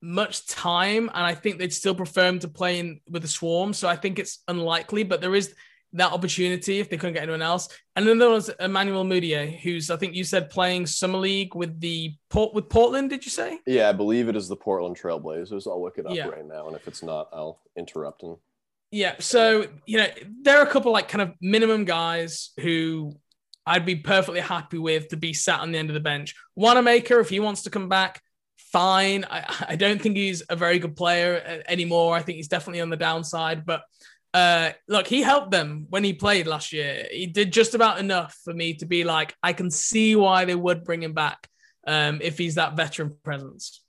much 0.00 0.46
time, 0.46 1.10
and 1.12 1.26
I 1.26 1.34
think 1.34 1.58
they'd 1.58 1.72
still 1.72 1.94
prefer 1.94 2.28
him 2.28 2.38
to 2.40 2.48
play 2.48 2.78
in 2.78 3.00
with 3.10 3.22
the 3.22 3.28
Swarm. 3.28 3.72
So 3.72 3.88
I 3.88 3.96
think 3.96 4.18
it's 4.18 4.38
unlikely, 4.48 5.04
but 5.04 5.20
there 5.20 5.34
is 5.34 5.54
that 5.94 6.12
opportunity 6.12 6.80
if 6.80 6.90
they 6.90 6.96
couldn't 6.96 7.14
get 7.14 7.22
anyone 7.22 7.42
else. 7.42 7.68
And 7.96 8.06
then 8.06 8.18
there 8.18 8.28
was 8.28 8.50
Emmanuel 8.60 9.04
Mudiay, 9.04 9.58
who's 9.60 9.90
I 9.90 9.96
think 9.96 10.14
you 10.14 10.24
said 10.24 10.50
playing 10.50 10.86
summer 10.86 11.18
league 11.18 11.54
with 11.54 11.80
the 11.80 12.14
port 12.30 12.54
with 12.54 12.68
Portland. 12.68 13.10
Did 13.10 13.24
you 13.24 13.30
say? 13.30 13.58
Yeah, 13.66 13.88
I 13.88 13.92
believe 13.92 14.28
it 14.28 14.36
is 14.36 14.48
the 14.48 14.56
Portland 14.56 14.98
Trailblazers. 15.00 15.66
I'll 15.66 15.82
look 15.82 15.98
it 15.98 16.06
up 16.06 16.14
Yeah. 16.14 16.28
right 16.28 16.46
now, 16.46 16.66
and 16.66 16.76
if 16.76 16.86
it's 16.88 17.02
not, 17.02 17.28
I'll 17.32 17.60
interrupt 17.76 18.22
him. 18.22 18.36
Yeah. 18.90 19.16
So, 19.18 19.66
you 19.86 19.98
know, 19.98 20.06
there 20.42 20.58
are 20.58 20.66
a 20.66 20.70
couple 20.70 20.92
like 20.92 21.08
kind 21.08 21.22
of 21.22 21.32
minimum 21.40 21.84
guys 21.84 22.50
who 22.60 23.12
I'd 23.66 23.84
be 23.84 23.96
perfectly 23.96 24.40
happy 24.40 24.78
with 24.78 25.08
to 25.08 25.16
be 25.16 25.34
sat 25.34 25.60
on 25.60 25.72
the 25.72 25.78
end 25.78 25.90
of 25.90 25.94
the 25.94 26.00
bench. 26.00 26.34
Wanamaker, 26.56 27.20
if 27.20 27.28
he 27.28 27.38
wants 27.38 27.62
to 27.62 27.70
come 27.70 27.90
back, 27.90 28.22
fine. 28.56 29.26
I, 29.30 29.44
I 29.70 29.76
don't 29.76 30.00
think 30.00 30.16
he's 30.16 30.42
a 30.48 30.56
very 30.56 30.78
good 30.78 30.96
player 30.96 31.42
uh, 31.46 31.70
anymore. 31.70 32.16
I 32.16 32.22
think 32.22 32.36
he's 32.36 32.48
definitely 32.48 32.80
on 32.80 32.88
the 32.88 32.96
downside. 32.96 33.66
But 33.66 33.82
uh, 34.38 34.72
look, 34.86 35.06
he 35.06 35.22
helped 35.22 35.50
them 35.50 35.86
when 35.90 36.04
he 36.04 36.12
played 36.12 36.46
last 36.46 36.72
year. 36.72 37.06
He 37.10 37.26
did 37.26 37.52
just 37.52 37.74
about 37.74 37.98
enough 37.98 38.38
for 38.44 38.54
me 38.54 38.74
to 38.74 38.86
be 38.86 39.02
like, 39.02 39.34
I 39.42 39.52
can 39.52 39.70
see 39.70 40.14
why 40.14 40.44
they 40.44 40.54
would 40.54 40.84
bring 40.84 41.02
him 41.02 41.12
back 41.12 41.48
um, 41.86 42.20
if 42.22 42.38
he's 42.38 42.54
that 42.54 42.76
veteran 42.76 43.16
presence. 43.24 43.82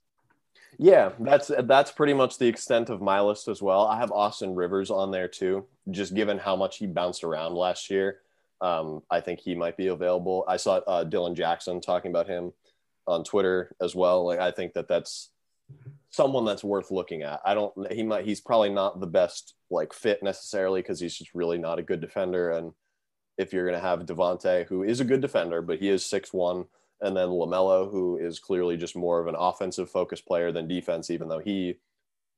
Yeah, 0.78 1.10
that's 1.20 1.50
that's 1.64 1.92
pretty 1.92 2.14
much 2.14 2.38
the 2.38 2.48
extent 2.48 2.88
of 2.88 3.02
my 3.02 3.20
list 3.20 3.48
as 3.48 3.60
well. 3.60 3.86
I 3.86 3.98
have 3.98 4.10
Austin 4.10 4.54
Rivers 4.54 4.90
on 4.90 5.10
there 5.10 5.28
too, 5.28 5.66
just 5.90 6.14
given 6.14 6.38
how 6.38 6.56
much 6.56 6.78
he 6.78 6.86
bounced 6.86 7.22
around 7.22 7.54
last 7.54 7.90
year. 7.90 8.20
Um, 8.62 9.02
I 9.10 9.20
think 9.20 9.40
he 9.40 9.54
might 9.54 9.76
be 9.76 9.88
available. 9.88 10.44
I 10.48 10.56
saw 10.56 10.76
uh, 10.76 11.04
Dylan 11.04 11.34
Jackson 11.34 11.80
talking 11.80 12.10
about 12.10 12.26
him 12.26 12.52
on 13.06 13.24
Twitter 13.24 13.76
as 13.80 13.94
well. 13.94 14.26
Like 14.26 14.40
I 14.40 14.50
think 14.52 14.72
that 14.72 14.88
that's 14.88 15.30
someone 16.10 16.44
that's 16.44 16.64
worth 16.64 16.90
looking 16.90 17.22
at. 17.22 17.40
I 17.44 17.54
don't. 17.54 17.92
He 17.92 18.02
might. 18.02 18.24
He's 18.24 18.40
probably 18.40 18.70
not 18.70 19.00
the 19.00 19.06
best 19.06 19.54
like 19.70 19.92
fit 19.92 20.22
necessarily 20.22 20.82
because 20.82 21.00
he's 21.00 21.16
just 21.16 21.34
really 21.34 21.58
not 21.58 21.78
a 21.78 21.84
good 21.84 22.00
defender. 22.00 22.50
And 22.50 22.72
if 23.38 23.52
you're 23.52 23.66
gonna 23.66 23.80
have 23.80 24.00
Devonte, 24.00 24.66
who 24.66 24.82
is 24.82 25.00
a 25.00 25.04
good 25.04 25.20
defender, 25.20 25.62
but 25.62 25.78
he 25.78 25.88
is 25.88 26.04
six 26.04 26.32
one, 26.32 26.64
and 27.00 27.16
then 27.16 27.28
Lamelo, 27.28 27.90
who 27.90 28.18
is 28.18 28.38
clearly 28.38 28.76
just 28.76 28.96
more 28.96 29.20
of 29.20 29.28
an 29.28 29.36
offensive 29.38 29.90
focused 29.90 30.26
player 30.26 30.52
than 30.52 30.68
defense, 30.68 31.10
even 31.10 31.28
though 31.28 31.38
he 31.38 31.76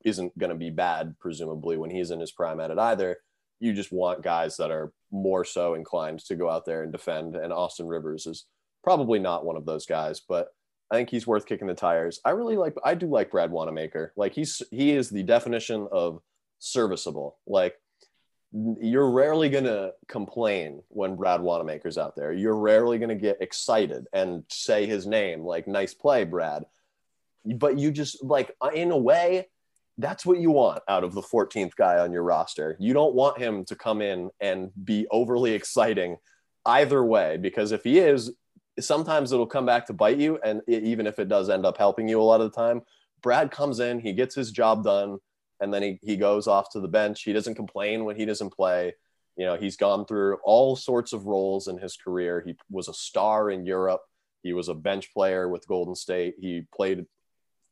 isn't 0.04 0.36
going 0.38 0.50
to 0.50 0.56
be 0.56 0.70
bad, 0.70 1.16
presumably 1.20 1.76
when 1.76 1.90
he's 1.90 2.10
in 2.10 2.20
his 2.20 2.32
prime 2.32 2.60
at 2.60 2.70
it 2.70 2.78
either. 2.78 3.18
You 3.60 3.72
just 3.72 3.92
want 3.92 4.22
guys 4.22 4.56
that 4.56 4.70
are 4.70 4.92
more 5.10 5.44
so 5.44 5.74
inclined 5.74 6.20
to 6.26 6.34
go 6.34 6.50
out 6.50 6.64
there 6.64 6.82
and 6.82 6.90
defend. 6.90 7.36
And 7.36 7.52
Austin 7.52 7.86
Rivers 7.86 8.26
is 8.26 8.46
probably 8.82 9.20
not 9.20 9.44
one 9.44 9.56
of 9.56 9.64
those 9.64 9.86
guys, 9.86 10.20
but 10.20 10.48
I 10.92 10.96
think 10.96 11.10
he's 11.10 11.26
worth 11.26 11.46
kicking 11.46 11.66
the 11.66 11.74
tires. 11.74 12.20
I 12.24 12.30
really 12.30 12.56
like, 12.56 12.76
I 12.84 12.94
do 12.94 13.06
like 13.06 13.30
Brad 13.30 13.50
Wanamaker. 13.50 14.12
Like 14.14 14.34
he's, 14.34 14.62
he 14.70 14.92
is 14.92 15.08
the 15.08 15.22
definition 15.22 15.88
of 15.90 16.20
serviceable. 16.58 17.38
Like 17.46 17.76
you're 18.52 19.10
rarely 19.10 19.48
going 19.48 19.64
to 19.64 19.94
complain 20.08 20.82
when 20.88 21.16
Brad 21.16 21.40
Wanamaker's 21.40 21.96
out 21.96 22.14
there. 22.14 22.32
You're 22.32 22.56
rarely 22.56 22.98
going 22.98 23.08
to 23.08 23.14
get 23.14 23.40
excited 23.40 24.06
and 24.12 24.44
say 24.48 24.84
his 24.84 25.06
name, 25.06 25.42
like, 25.42 25.66
nice 25.66 25.94
play, 25.94 26.24
Brad. 26.24 26.64
But 27.46 27.78
you 27.78 27.90
just, 27.90 28.22
like, 28.22 28.54
uh, 28.60 28.70
in 28.74 28.90
a 28.90 28.98
way, 28.98 29.48
that's 29.96 30.26
what 30.26 30.38
you 30.38 30.50
want 30.50 30.82
out 30.86 31.04
of 31.04 31.14
the 31.14 31.22
14th 31.22 31.74
guy 31.76 31.98
on 31.98 32.12
your 32.12 32.22
roster. 32.22 32.76
You 32.78 32.92
don't 32.92 33.14
want 33.14 33.38
him 33.38 33.64
to 33.66 33.74
come 33.74 34.02
in 34.02 34.30
and 34.40 34.70
be 34.84 35.06
overly 35.10 35.52
exciting 35.54 36.18
either 36.66 37.02
way, 37.02 37.38
because 37.38 37.72
if 37.72 37.82
he 37.84 37.98
is, 37.98 38.32
sometimes 38.80 39.32
it'll 39.32 39.46
come 39.46 39.66
back 39.66 39.86
to 39.86 39.92
bite 39.92 40.18
you. 40.18 40.38
And 40.44 40.62
even 40.68 41.06
if 41.06 41.18
it 41.18 41.28
does 41.28 41.50
end 41.50 41.66
up 41.66 41.76
helping 41.76 42.08
you 42.08 42.20
a 42.20 42.24
lot 42.24 42.40
of 42.40 42.50
the 42.50 42.56
time, 42.56 42.82
Brad 43.22 43.50
comes 43.50 43.80
in, 43.80 44.00
he 44.00 44.12
gets 44.12 44.34
his 44.34 44.50
job 44.50 44.84
done 44.84 45.18
and 45.60 45.72
then 45.72 45.82
he, 45.82 45.98
he 46.02 46.16
goes 46.16 46.46
off 46.46 46.70
to 46.72 46.80
the 46.80 46.88
bench. 46.88 47.22
He 47.22 47.32
doesn't 47.32 47.54
complain 47.54 48.04
when 48.04 48.16
he 48.16 48.24
doesn't 48.24 48.52
play. 48.52 48.94
You 49.36 49.46
know, 49.46 49.56
he's 49.56 49.76
gone 49.76 50.04
through 50.04 50.38
all 50.44 50.76
sorts 50.76 51.12
of 51.12 51.26
roles 51.26 51.68
in 51.68 51.78
his 51.78 51.96
career. 51.96 52.42
He 52.44 52.56
was 52.68 52.88
a 52.88 52.94
star 52.94 53.50
in 53.50 53.64
Europe. 53.64 54.02
He 54.42 54.52
was 54.52 54.68
a 54.68 54.74
bench 54.74 55.12
player 55.12 55.48
with 55.48 55.66
Golden 55.68 55.94
State. 55.94 56.34
He 56.40 56.66
played 56.74 57.06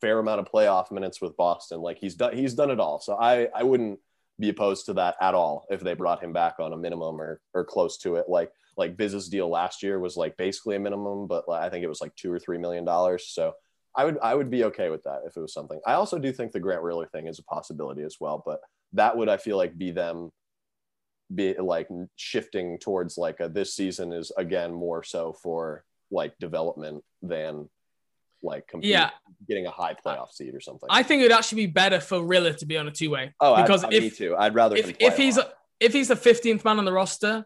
fair 0.01 0.19
amount 0.19 0.41
of 0.41 0.51
playoff 0.51 0.91
minutes 0.91 1.21
with 1.21 1.37
Boston. 1.37 1.81
Like 1.81 1.99
he's 1.99 2.15
done 2.15 2.35
he's 2.35 2.55
done 2.55 2.71
it 2.71 2.81
all. 2.81 3.01
So 3.01 3.17
I 3.21 3.49
I 3.55 3.65
wouldn't 3.65 3.99
be 4.41 4.49
opposed 4.49 4.87
to 4.87 4.95
that 4.95 5.17
at 5.21 5.35
all 5.35 5.67
if 5.71 5.81
they 5.81 5.95
brought 5.95 6.23
him 6.23 6.33
back 6.33 6.57
on 6.59 6.73
a 6.73 6.77
minimum 6.77 7.21
or 7.21 7.41
or 7.55 7.65
close 7.65 7.99
to 7.99 8.17
it. 8.17 8.27
Like 8.29 8.51
like 8.77 8.97
Biz's 8.97 9.29
deal 9.29 9.49
last 9.49 9.83
year 9.83 10.01
was 10.01 10.17
like 10.17 10.37
basically 10.37 10.77
a 10.77 10.81
minimum, 10.81 11.27
but 11.27 11.45
I 11.49 11.69
think 11.69 11.85
it 11.85 11.89
was 11.89 12.01
like 12.01 12.17
two 12.17 12.33
or 12.33 12.39
three 12.39 12.59
million 12.59 12.85
dollars. 12.85 13.29
So 13.29 13.53
I 13.95 14.05
would 14.05 14.19
I 14.23 14.35
would 14.35 14.51
be 14.51 14.65
okay 14.65 14.91
with 14.91 15.03
that 15.05 15.21
if 15.27 15.37
it 15.37 15.41
was 15.41 15.53
something. 15.53 15.81
I 15.87 15.95
also 15.95 16.19
do 16.19 16.33
think 16.33 16.53
the 16.53 16.61
Grant 16.61 16.83
Riller 16.83 17.07
thing 17.07 17.27
is 17.27 17.39
a 17.39 17.45
possibility 17.45 18.03
as 18.03 18.17
well, 18.21 18.43
but 18.45 18.61
that 18.95 19.17
would 19.17 19.29
I 19.29 19.37
feel 19.37 19.57
like 19.57 19.77
be 19.77 19.91
them 19.91 20.31
be 21.33 21.55
like 21.55 21.89
shifting 22.17 22.79
towards 22.79 23.17
like 23.17 23.39
a, 23.41 23.49
this 23.49 23.75
season 23.75 24.13
is 24.13 24.33
again 24.37 24.73
more 24.73 25.03
so 25.05 25.33
for 25.33 25.85
like 26.11 26.37
development 26.39 27.05
than 27.23 27.69
like 28.43 28.67
compete, 28.67 28.91
Yeah. 28.91 29.11
getting 29.47 29.67
a 29.67 29.71
high 29.71 29.95
playoff 29.95 30.33
seed 30.33 30.55
or 30.55 30.61
something. 30.61 30.89
I 30.91 31.03
think 31.03 31.21
it 31.21 31.25
would 31.25 31.33
actually 31.33 31.67
be 31.67 31.73
better 31.73 32.01
for 32.01 32.23
Riller 32.23 32.53
to 32.55 32.67
be 32.67 32.77
on 32.79 32.87
a 32.89 32.91
two 32.91 33.11
way. 33.11 33.35
oh, 33.41 33.61
because 33.61 33.85
I, 33.85 33.89
if 33.91 34.03
me 34.03 34.11
too. 34.11 34.37
I'd 34.37 34.55
rather 34.55 34.77
if, 34.77 34.91
if 34.99 35.19
a 35.19 35.23
he's 35.23 35.37
lot. 35.37 35.53
if 35.79 35.93
he's 35.93 36.09
the 36.09 36.15
15th 36.17 36.65
man 36.65 36.79
on 36.79 36.85
the 36.85 36.93
roster, 36.93 37.45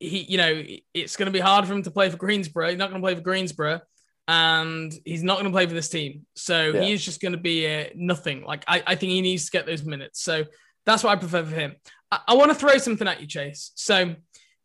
he 0.00 0.18
you 0.22 0.38
know 0.38 0.62
it's 0.92 1.16
going 1.16 1.26
to 1.26 1.32
be 1.32 1.40
hard 1.40 1.66
for 1.66 1.72
him 1.74 1.82
to 1.82 1.90
play 1.90 2.10
for 2.10 2.16
Greensboro. 2.16 2.68
He's 2.70 2.78
not 2.78 2.90
going 2.90 3.00
to 3.00 3.04
play 3.06 3.14
for 3.14 3.20
Greensboro, 3.20 3.80
and 4.28 4.92
he's 5.04 5.22
not 5.22 5.34
going 5.34 5.46
to 5.46 5.50
play 5.52 5.66
for 5.66 5.74
this 5.74 5.88
team. 5.88 6.26
So 6.34 6.70
Yeah. 6.72 6.80
he 6.82 6.92
is 6.92 7.04
just 7.04 7.20
going 7.20 7.32
to 7.32 7.38
be 7.38 7.66
uh, 7.66 7.84
nothing. 7.94 8.44
Like 8.44 8.64
I, 8.66 8.82
I 8.86 8.94
think 8.94 9.12
he 9.12 9.20
needs 9.20 9.46
to 9.46 9.50
get 9.50 9.66
those 9.66 9.84
minutes. 9.84 10.22
So 10.22 10.44
that's 10.86 11.04
what 11.04 11.10
I 11.10 11.16
prefer 11.16 11.44
for 11.44 11.54
him. 11.54 11.74
I, 12.10 12.20
I 12.28 12.34
want 12.34 12.50
to 12.50 12.54
throw 12.54 12.76
something 12.78 13.06
at 13.08 13.20
you, 13.20 13.26
Chase. 13.26 13.72
So 13.74 14.14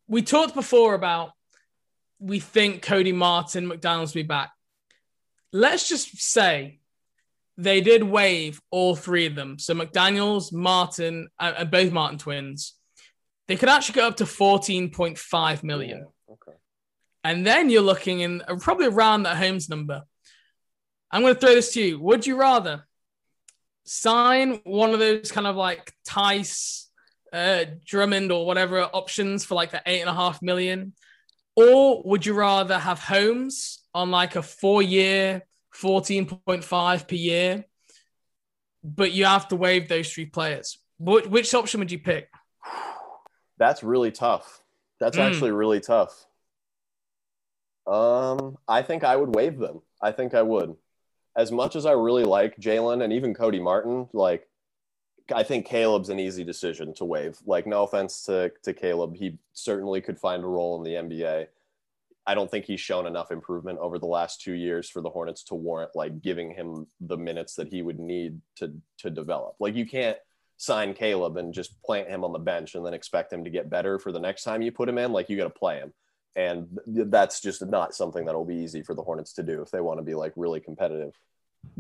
we 0.08 0.22
talked 0.22 0.56
before 0.56 0.94
about 0.96 1.32
we 2.20 2.40
think 2.40 2.82
Cody 2.82 3.14
Martin, 3.14 3.70
McDaniels 3.70 4.08
will 4.08 4.22
be 4.22 4.24
back. 4.24 4.52
Let's 5.52 5.88
just 5.88 6.22
say 6.22 6.80
they 7.60 7.82
did 7.82 8.04
waive 8.04 8.62
all 8.72 8.96
three 8.96 9.26
of 9.26 9.36
them. 9.36 9.60
So 9.60 9.74
McDaniels, 9.74 10.54
Martin, 10.54 11.28
and 11.40 11.70
both 11.70 11.92
Martin 11.92 12.18
twins. 12.18 12.74
They 13.50 13.58
could 13.58 13.68
actually 13.68 13.96
go 13.96 14.08
up 14.08 14.18
to 14.18 14.24
14.5 14.24 15.64
million. 15.64 15.98
Yeah, 15.98 16.34
okay. 16.34 16.58
And 17.24 17.46
then 17.46 17.70
you're 17.70 17.82
looking 17.82 18.22
in 18.22 18.42
probably 18.60 18.86
around 18.86 19.24
that 19.24 19.38
Holmes 19.38 19.68
number. 19.68 20.04
I'm 21.12 21.22
going 21.22 21.34
to 21.34 21.40
throw 21.40 21.56
this 21.56 21.74
to 21.74 21.82
you. 21.82 22.00
Would 22.00 22.26
you 22.26 22.40
rather 22.40 22.88
sign 23.84 24.62
one 24.64 24.92
of 24.94 25.00
those 25.00 25.32
kind 25.32 25.48
of 25.48 25.56
like 25.56 25.92
Theis, 26.08 26.86
uh, 27.34 27.66
Drummond, 27.86 28.32
or 28.32 28.46
whatever 28.46 28.84
options 28.84 29.44
for 29.44 29.56
like 29.56 29.72
the 29.72 29.82
eight 29.86 30.02
and 30.02 30.10
a 30.10 30.14
half 30.14 30.42
million? 30.42 30.94
Or 31.56 32.04
would 32.06 32.26
you 32.26 32.36
rather 32.36 32.78
have 32.78 33.00
Holmes 33.00 33.79
on 34.00 34.12
like 34.12 34.36
a 34.36 34.42
four 34.42 34.82
year, 34.82 35.44
14.5 35.76 37.08
per 37.08 37.16
year, 37.16 37.66
but 38.84 39.12
you 39.12 39.26
have 39.26 39.48
to 39.50 39.56
waive 39.56 39.88
those 39.90 40.12
three 40.12 40.26
players? 40.26 40.78
Which, 40.98 41.26
which 41.28 41.54
option 41.54 41.80
would 41.82 41.92
you 41.92 42.00
pick? 42.00 42.30
That's 43.58 43.84
really 43.84 44.12
tough. 44.12 44.62
That's 45.00 45.18
Mm. 45.18 45.28
actually 45.28 45.52
really 45.52 45.80
tough. 45.82 46.26
Um, 47.86 48.58
I 48.68 48.82
think 48.82 49.04
I 49.04 49.16
would 49.16 49.36
waive 49.36 49.58
them. 49.58 49.82
I 50.02 50.12
think 50.12 50.34
I 50.34 50.42
would. 50.42 50.76
As 51.36 51.52
much 51.52 51.76
as 51.76 51.86
I 51.86 51.92
really 51.92 52.24
like 52.24 52.58
Jalen 52.58 53.04
and 53.04 53.12
even 53.14 53.34
Cody 53.34 53.60
Martin, 53.60 54.08
like 54.14 54.48
I 55.34 55.44
think 55.44 55.66
Caleb's 55.66 56.10
an 56.10 56.20
easy 56.20 56.44
decision 56.44 56.94
to 56.96 57.06
waive. 57.06 57.38
Like, 57.46 57.68
no 57.68 57.84
offense 57.84 58.24
to, 58.26 58.52
to 58.64 58.74
Caleb, 58.74 59.16
he 59.16 59.38
certainly 59.54 60.02
could 60.02 60.18
find 60.20 60.44
a 60.44 60.48
role 60.48 60.78
in 60.78 60.84
the 60.84 60.96
NBA. 60.98 61.48
I 62.30 62.36
don't 62.36 62.50
think 62.52 62.66
he's 62.66 62.80
shown 62.90 63.08
enough 63.08 63.32
improvement 63.32 63.80
over 63.80 63.98
the 63.98 64.06
last 64.18 64.42
two 64.42 64.54
years 64.54 64.90
for 64.90 65.02
the 65.02 65.10
Hornets 65.10 65.44
to 65.46 65.56
warrant 65.56 65.92
like 65.96 66.22
giving 66.22 66.52
him 66.52 66.86
the 67.12 67.18
minutes 67.18 67.56
that 67.56 67.70
he 67.74 67.82
would 67.82 68.00
need 68.00 68.40
to 68.58 68.66
to 69.00 69.10
develop. 69.10 69.56
Like, 69.60 69.76
you 69.76 69.86
can't 69.86 70.18
sign 70.58 70.94
Caleb 70.94 71.38
and 71.38 71.54
just 71.54 71.82
plant 71.82 72.08
him 72.10 72.24
on 72.24 72.34
the 72.34 72.46
bench 72.52 72.76
and 72.76 72.86
then 72.86 72.94
expect 72.94 73.34
him 73.34 73.44
to 73.46 73.50
get 73.50 73.70
better 73.70 73.98
for 73.98 74.12
the 74.12 74.20
next 74.20 74.44
time 74.44 74.62
you 74.62 74.72
put 74.72 74.90
him 74.90 74.98
in. 75.04 75.12
Like, 75.12 75.28
you 75.30 75.38
got 75.38 75.46
to 75.54 75.60
play 75.64 75.78
him, 75.80 75.92
and 76.36 76.68
th- 76.94 77.08
that's 77.10 77.42
just 77.42 77.66
not 77.66 77.96
something 77.96 78.26
that'll 78.26 78.46
be 78.46 78.58
easy 78.66 78.84
for 78.84 78.94
the 78.94 79.02
Hornets 79.10 79.34
to 79.34 79.44
do 79.44 79.62
if 79.64 79.72
they 79.72 79.82
want 79.82 79.98
to 80.00 80.04
be 80.04 80.16
like 80.24 80.34
really 80.36 80.60
competitive. 80.60 81.14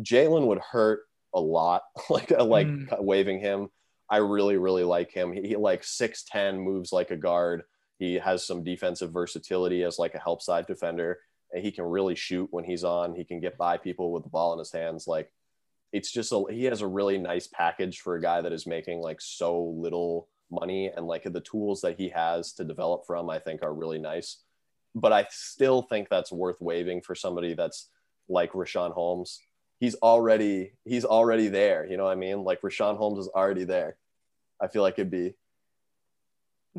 Jalen 0.01 0.47
would 0.47 0.59
hurt 0.59 1.01
a 1.33 1.39
lot, 1.39 1.83
like 2.09 2.31
like 2.31 2.67
Mm. 2.67 3.01
waving 3.11 3.39
him. 3.39 3.69
I 4.09 4.17
really 4.17 4.57
really 4.57 4.83
like 4.83 5.11
him. 5.11 5.31
He, 5.31 5.41
he 5.49 5.55
like 5.55 5.83
six 5.83 6.23
ten 6.23 6.59
moves 6.59 6.91
like 6.91 7.11
a 7.11 7.17
guard. 7.17 7.63
He 7.99 8.15
has 8.15 8.47
some 8.47 8.63
defensive 8.63 9.11
versatility 9.11 9.83
as 9.83 9.99
like 9.99 10.15
a 10.15 10.19
help 10.19 10.41
side 10.41 10.65
defender. 10.65 11.19
And 11.51 11.63
he 11.63 11.71
can 11.71 11.83
really 11.83 12.15
shoot 12.15 12.47
when 12.51 12.63
he's 12.63 12.83
on. 12.83 13.13
He 13.13 13.25
can 13.25 13.41
get 13.41 13.57
by 13.57 13.77
people 13.77 14.11
with 14.11 14.23
the 14.23 14.29
ball 14.29 14.53
in 14.53 14.59
his 14.59 14.71
hands. 14.71 15.05
Like 15.05 15.31
it's 15.91 16.11
just 16.11 16.31
a 16.31 16.43
he 16.49 16.65
has 16.65 16.81
a 16.81 16.87
really 16.87 17.17
nice 17.17 17.47
package 17.47 17.99
for 17.99 18.15
a 18.15 18.21
guy 18.21 18.41
that 18.41 18.53
is 18.53 18.65
making 18.65 19.01
like 19.01 19.19
so 19.19 19.61
little 19.77 20.29
money 20.49 20.91
and 20.95 21.05
like 21.07 21.23
the 21.23 21.41
tools 21.41 21.81
that 21.81 21.97
he 21.97 22.09
has 22.09 22.53
to 22.53 22.63
develop 22.63 23.05
from 23.05 23.29
I 23.29 23.39
think 23.39 23.61
are 23.63 23.73
really 23.73 23.99
nice. 23.99 24.43
But 24.95 25.11
I 25.11 25.27
still 25.29 25.81
think 25.81 26.07
that's 26.09 26.31
worth 26.31 26.61
waiving 26.61 27.01
for 27.01 27.15
somebody 27.15 27.53
that's 27.53 27.89
like 28.29 28.53
Richaun 28.53 28.93
Holmes. 28.93 29.39
He's 29.79 29.95
already 29.95 30.73
he's 30.85 31.05
already 31.05 31.49
there. 31.49 31.85
You 31.85 31.97
know 31.97 32.05
what 32.05 32.11
I 32.11 32.15
mean? 32.15 32.43
Like 32.43 32.61
Richaun 32.61 32.97
Holmes 32.97 33.19
is 33.19 33.27
already 33.27 33.65
there. 33.65 33.97
I 34.61 34.67
feel 34.67 34.83
like 34.83 34.95
it'd 34.99 35.11
be 35.11 35.35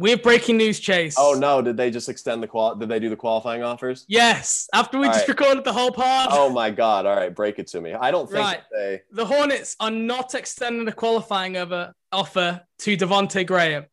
We 0.00 0.08
have 0.10 0.22
breaking 0.22 0.56
news, 0.56 0.80
Chase. 0.80 1.14
Oh 1.18 1.34
no, 1.34 1.60
did 1.60 1.76
they 1.76 1.90
just 1.90 2.08
extend 2.08 2.42
the 2.42 2.48
qual 2.48 2.74
did 2.74 2.88
they 2.88 2.98
do 2.98 3.10
the 3.10 3.16
qualifying 3.16 3.62
offers? 3.62 4.06
Yes, 4.08 4.66
after 4.72 4.98
we 4.98 5.06
All 5.06 5.12
just 5.12 5.28
right. 5.28 5.38
recorded 5.38 5.62
the 5.62 5.74
whole 5.74 5.92
pod. 5.92 6.30
Oh 6.32 6.48
my 6.48 6.70
god. 6.70 7.04
All 7.04 7.14
right, 7.14 7.34
break 7.34 7.58
it 7.58 7.66
to 7.68 7.82
me. 7.82 7.92
I 7.92 8.10
don't 8.10 8.26
think 8.26 8.42
Right. 8.42 8.62
they 8.72 9.02
The 9.12 9.26
Hornets 9.26 9.76
are 9.78 9.90
not 9.90 10.34
extending 10.34 10.86
the 10.86 10.92
qualifying 10.92 11.58
over, 11.58 11.92
offer 12.12 12.62
to 12.78 12.96
Devonte 12.96 13.46
Graham. 13.46 13.84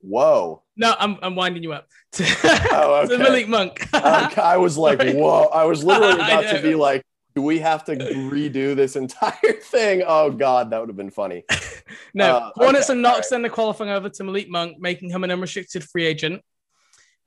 Whoa. 0.00 0.62
No, 0.76 0.94
I'm, 0.96 1.18
I'm 1.22 1.34
winding 1.34 1.64
you 1.64 1.72
up. 1.72 1.88
To, 2.12 2.24
Oh, 2.70 3.04
to 3.08 3.14
okay. 3.14 3.20
Malik 3.20 3.48
Monk. 3.48 3.82
Okay, 3.92 4.40
I 4.40 4.56
was 4.58 4.78
like, 4.78 5.02
whoa. 5.16 5.46
I 5.52 5.64
was 5.64 5.82
literally 5.82 6.12
about 6.20 6.54
to 6.54 6.62
be 6.62 6.76
like, 6.76 7.02
do 7.38 7.42
we 7.42 7.60
have 7.60 7.84
to 7.84 7.94
redo 7.94 8.74
this 8.74 8.96
entire 8.96 9.52
thing? 9.62 10.02
Oh 10.04 10.28
god, 10.28 10.70
that 10.70 10.80
would 10.80 10.88
have 10.88 10.96
been 10.96 11.08
funny. 11.12 11.44
no, 12.14 12.36
Uh, 12.38 12.50
Hornets 12.56 12.90
okay, 12.90 12.98
are 12.98 13.00
not 13.00 13.08
all 13.08 13.14
right. 13.14 13.18
extending 13.20 13.48
the 13.48 13.54
qualifying 13.54 13.90
over 13.92 14.08
to 14.08 14.24
Malik 14.24 14.50
Monk, 14.50 14.78
making 14.80 15.10
him 15.10 15.22
an 15.22 15.30
unrestricted 15.30 15.84
free 15.84 16.04
agent. 16.04 16.42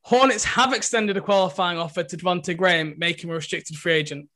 Hornets 0.01 0.43
have 0.43 0.73
extended 0.73 1.15
a 1.15 1.21
qualifying 1.21 1.77
offer 1.77 2.03
to 2.03 2.17
Devonte 2.17 2.57
Graham, 2.57 2.95
making 2.97 3.29
him 3.29 3.33
a 3.33 3.37
restricted 3.37 3.77
free 3.77 3.93
agent. 3.93 4.27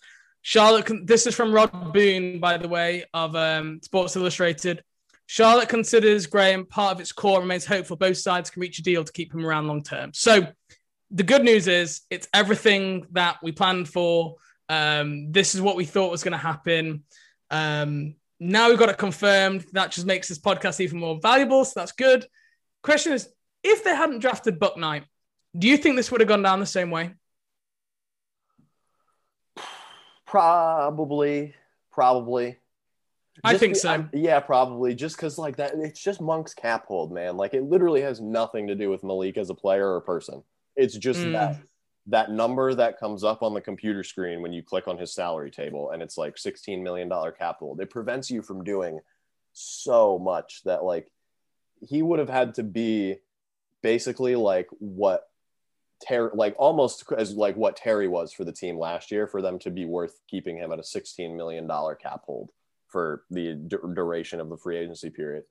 Charlotte, 0.44 0.90
this 1.06 1.28
is 1.28 1.36
from 1.36 1.52
Rod 1.52 1.92
Boone, 1.92 2.40
by 2.40 2.58
the 2.58 2.70
way, 2.70 3.04
of 3.14 3.36
um, 3.36 3.82
Sports 3.84 4.16
Illustrated. 4.16 4.82
Charlotte 5.26 5.68
considers 5.68 6.26
Graham 6.26 6.66
part 6.68 6.94
of 6.96 7.02
its 7.02 7.12
core, 7.12 7.40
and 7.40 7.44
remains 7.44 7.66
hopeful 7.66 7.98
both 7.98 8.16
sides 8.18 8.50
can 8.50 8.62
reach 8.62 8.80
a 8.80 8.84
deal 8.84 9.04
to 9.04 9.12
keep 9.12 9.34
him 9.34 9.46
around 9.46 9.68
long 9.68 9.84
term. 9.84 10.12
So 10.14 10.48
the 11.12 11.24
good 11.24 11.44
news 11.44 11.68
is 11.68 12.02
it's 12.10 12.30
everything 12.34 13.08
that 13.12 13.40
we 13.44 13.52
planned 13.52 13.90
for. 13.90 14.36
Um, 14.70 15.32
this 15.32 15.56
is 15.56 15.62
what 15.62 15.76
we 15.76 15.86
thought 15.86 16.12
was 16.12 16.24
going 16.24 16.32
to 16.34 16.38
happen. 16.38 17.04
Um, 17.52 18.16
now 18.40 18.70
we've 18.70 18.80
got 18.80 18.90
it 18.90 18.98
confirmed. 18.98 19.66
That 19.74 19.92
just 19.92 20.06
makes 20.08 20.28
this 20.28 20.40
podcast 20.40 20.80
even 20.80 21.00
more 21.00 21.20
valuable. 21.22 21.64
So 21.66 21.74
that's 21.80 21.92
good. 21.92 22.26
Question 22.84 23.14
is, 23.14 23.30
if 23.64 23.84
they 23.84 23.96
hadn't 23.96 24.20
drafted 24.20 24.60
Bouknight, 24.60 25.04
do 25.58 25.68
you 25.68 25.78
think 25.78 25.96
this 25.96 26.12
would 26.12 26.22
have 26.22 26.28
gone 26.28 26.42
down 26.44 26.60
the 26.60 26.66
same 26.66 26.92
way? 26.92 27.14
Probably, 30.26 31.54
probably. 31.92 32.58
I 33.44 33.52
Just 33.54 33.60
think 33.60 33.74
be- 33.74 33.80
so. 33.80 33.90
I'm- 33.90 34.10
yeah, 34.14 34.40
probably. 34.40 34.96
Just 34.96 35.16
because 35.16 35.38
like 35.38 35.58
that, 35.58 35.74
it's 35.76 36.02
just 36.02 36.22
Monk's 36.22 36.54
cap 36.54 36.86
hold, 36.88 37.12
man. 37.12 37.38
Like 37.38 37.54
it 37.54 37.64
literally 37.64 38.02
has 38.02 38.22
nothing 38.22 38.68
to 38.68 38.76
do 38.76 38.90
with 38.90 39.04
Malik 39.04 39.38
as 39.38 39.50
a 39.50 39.54
player 39.56 39.94
or 39.94 40.02
person. 40.02 40.44
It's 40.76 40.96
just 40.98 41.20
Mm. 41.20 41.34
that 41.34 41.58
that 42.08 42.32
number 42.32 42.74
that 42.74 43.00
comes 43.00 43.24
up 43.24 43.42
on 43.42 43.54
the 43.54 43.62
computer 43.62 44.04
screen 44.04 44.42
when 44.42 44.54
you 44.54 44.62
click 44.62 44.88
on 44.88 44.98
his 44.98 45.14
salary 45.14 45.50
table, 45.52 45.92
and 45.92 46.04
it's 46.04 46.18
like 46.18 46.38
sixteen 46.38 46.84
million 46.84 47.10
dollar 47.10 47.32
cap 47.32 47.58
hold. 47.60 47.82
It 47.82 47.90
prevents 47.90 48.30
you 48.30 48.42
from 48.42 48.64
doing 48.64 49.00
so 49.54 50.20
much 50.20 50.62
that 50.66 50.84
like 50.84 51.12
he 51.82 52.02
would 52.02 52.20
have 52.20 52.30
had 52.30 52.56
to 52.56 52.64
be 52.64 53.18
basically 53.82 54.36
like 54.36 54.68
what 54.80 55.30
Terry, 56.02 56.30
like 56.34 56.56
almost 56.58 57.04
as 57.18 57.34
like 57.34 57.56
what 57.56 57.76
Terry 57.76 58.08
was 58.08 58.34
for 58.34 58.44
the 58.44 58.52
team 58.52 58.78
last 58.78 59.12
year, 59.12 59.28
for 59.28 59.42
them 59.42 59.58
to 59.60 59.72
be 59.72 59.86
worth 59.86 60.20
keeping 60.28 60.58
him 60.58 60.72
at 60.72 60.80
a 60.80 60.84
sixteen 60.84 61.36
million 61.36 61.68
dollar 61.68 61.96
cap 61.96 62.22
hold 62.26 62.52
for 62.88 63.24
the 63.32 63.54
du- 63.54 63.94
duration 63.96 64.40
of 64.40 64.50
the 64.50 64.58
free 64.58 64.78
agency 64.78 65.10
period. 65.10 65.44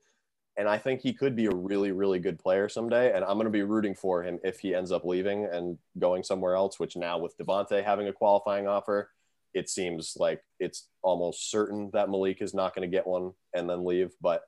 And 0.57 0.69
I 0.69 0.77
think 0.77 1.01
he 1.01 1.11
could 1.13 1.35
be 1.35 1.47
a 1.47 1.51
really, 1.55 1.91
really 1.91 2.19
good 2.19 2.39
player 2.39 2.69
someday. 2.69 3.13
And 3.13 3.25
I'm 3.25 3.33
going 3.35 3.45
to 3.45 3.49
be 3.51 3.63
rooting 3.63 3.93
for 3.93 4.23
him 4.23 4.39
if 4.43 4.59
he 4.59 4.73
ends 4.73 4.91
up 4.91 5.03
leaving 5.03 5.45
and 5.45 5.77
going 5.99 6.23
somewhere 6.23 6.55
else. 6.55 6.79
Which 6.79 6.95
now 6.95 7.17
with 7.17 7.37
Devonte 7.37 7.83
having 7.83 8.07
a 8.07 8.13
qualifying 8.13 8.67
offer, 8.67 9.11
it 9.53 9.69
seems 9.69 10.15
like 10.17 10.41
it's 10.59 10.87
almost 11.01 11.51
certain 11.51 11.89
that 11.93 12.09
Malik 12.09 12.41
is 12.41 12.53
not 12.53 12.73
going 12.73 12.89
to 12.89 12.95
get 12.95 13.05
one 13.07 13.31
and 13.53 13.69
then 13.69 13.83
leave. 13.85 14.11
But 14.21 14.43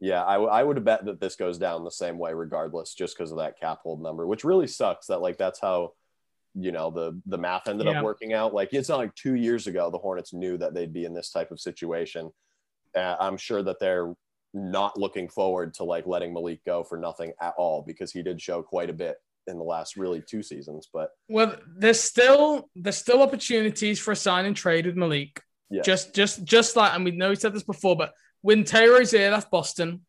Yeah, 0.00 0.24
I, 0.24 0.34
w- 0.34 0.50
I 0.50 0.62
would 0.62 0.82
bet 0.84 1.04
that 1.04 1.20
this 1.20 1.36
goes 1.36 1.58
down 1.58 1.84
the 1.84 1.90
same 1.90 2.18
way 2.18 2.32
regardless, 2.32 2.94
just 2.94 3.16
because 3.16 3.30
of 3.30 3.38
that 3.38 3.58
cap 3.60 3.80
hold 3.82 4.02
number, 4.02 4.26
which 4.26 4.44
really 4.44 4.66
sucks. 4.66 5.06
That 5.08 5.20
like 5.20 5.36
that's 5.38 5.60
how 5.60 5.92
you 6.54 6.72
know 6.72 6.90
the 6.90 7.20
the 7.26 7.36
math 7.38 7.68
ended 7.68 7.86
Yeah. 7.86 7.98
up 7.98 8.04
working 8.04 8.32
out. 8.32 8.54
Like 8.54 8.72
it's 8.72 8.88
not 8.88 8.98
like 8.98 9.14
two 9.14 9.34
years 9.34 9.66
ago 9.66 9.90
the 9.90 9.98
Hornets 9.98 10.32
knew 10.32 10.56
that 10.58 10.72
they'd 10.72 10.92
be 10.92 11.04
in 11.04 11.12
this 11.14 11.30
type 11.30 11.50
of 11.50 11.60
situation. 11.60 12.30
Uh, 12.96 13.16
I'm 13.20 13.36
sure 13.36 13.62
that 13.62 13.78
they're 13.80 14.14
not 14.54 14.98
looking 14.98 15.28
forward 15.28 15.74
to 15.74 15.84
like 15.84 16.06
letting 16.06 16.32
Malik 16.32 16.64
go 16.64 16.84
for 16.84 16.96
nothing 16.96 17.32
at 17.40 17.54
all 17.58 17.82
because 17.86 18.12
he 18.12 18.22
did 18.22 18.40
show 18.40 18.62
quite 18.62 18.88
a 18.88 18.94
bit 18.94 19.16
in 19.46 19.58
the 19.58 19.64
last 19.64 19.96
really 19.96 20.22
two 20.22 20.42
seasons. 20.42 20.88
But 20.92 21.10
Well, 21.28 21.56
there's 21.76 22.00
still 22.00 22.70
there's 22.74 22.96
still 22.96 23.22
opportunities 23.22 23.98
for 23.98 24.12
a 24.12 24.16
sign 24.16 24.46
and 24.46 24.56
trade 24.56 24.86
with 24.86 24.96
Malik. 24.96 25.42
Yeah. 25.70 25.82
Just 25.82 26.14
just 26.14 26.44
just 26.44 26.76
like 26.76 26.94
and 26.94 27.04
we 27.04 27.10
know 27.10 27.30
he 27.30 27.36
said 27.36 27.52
this 27.52 27.64
before, 27.64 27.96
but 27.96 28.12
when 28.42 28.64
Taylor 28.64 28.98
Rozier 28.98 29.30
left 29.30 29.50
Boston, 29.50 30.02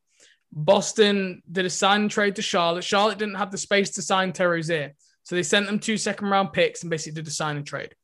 Boston 0.52 1.42
did 1.52 1.66
a 1.66 1.70
sign 1.70 2.02
and 2.02 2.12
trade 2.12 2.36
to 2.36 2.42
Charlotte. 2.42 2.84
Charlotte 2.84 3.18
didn't 3.18 3.36
have 3.36 3.52
the 3.52 3.58
space 3.58 3.92
to 3.92 4.02
sign 4.02 4.34
Rozier. 4.40 4.94
So 5.24 5.36
they 5.36 5.44
sent 5.44 5.66
them 5.66 5.80
two 5.80 5.98
second 5.98 6.30
round 6.30 6.54
picks 6.54 6.82
and 6.82 6.90
basically 6.90 7.16
did 7.16 7.28
a 7.28 7.32
sign 7.32 7.58
and 7.58 7.66
trade. 7.66 7.96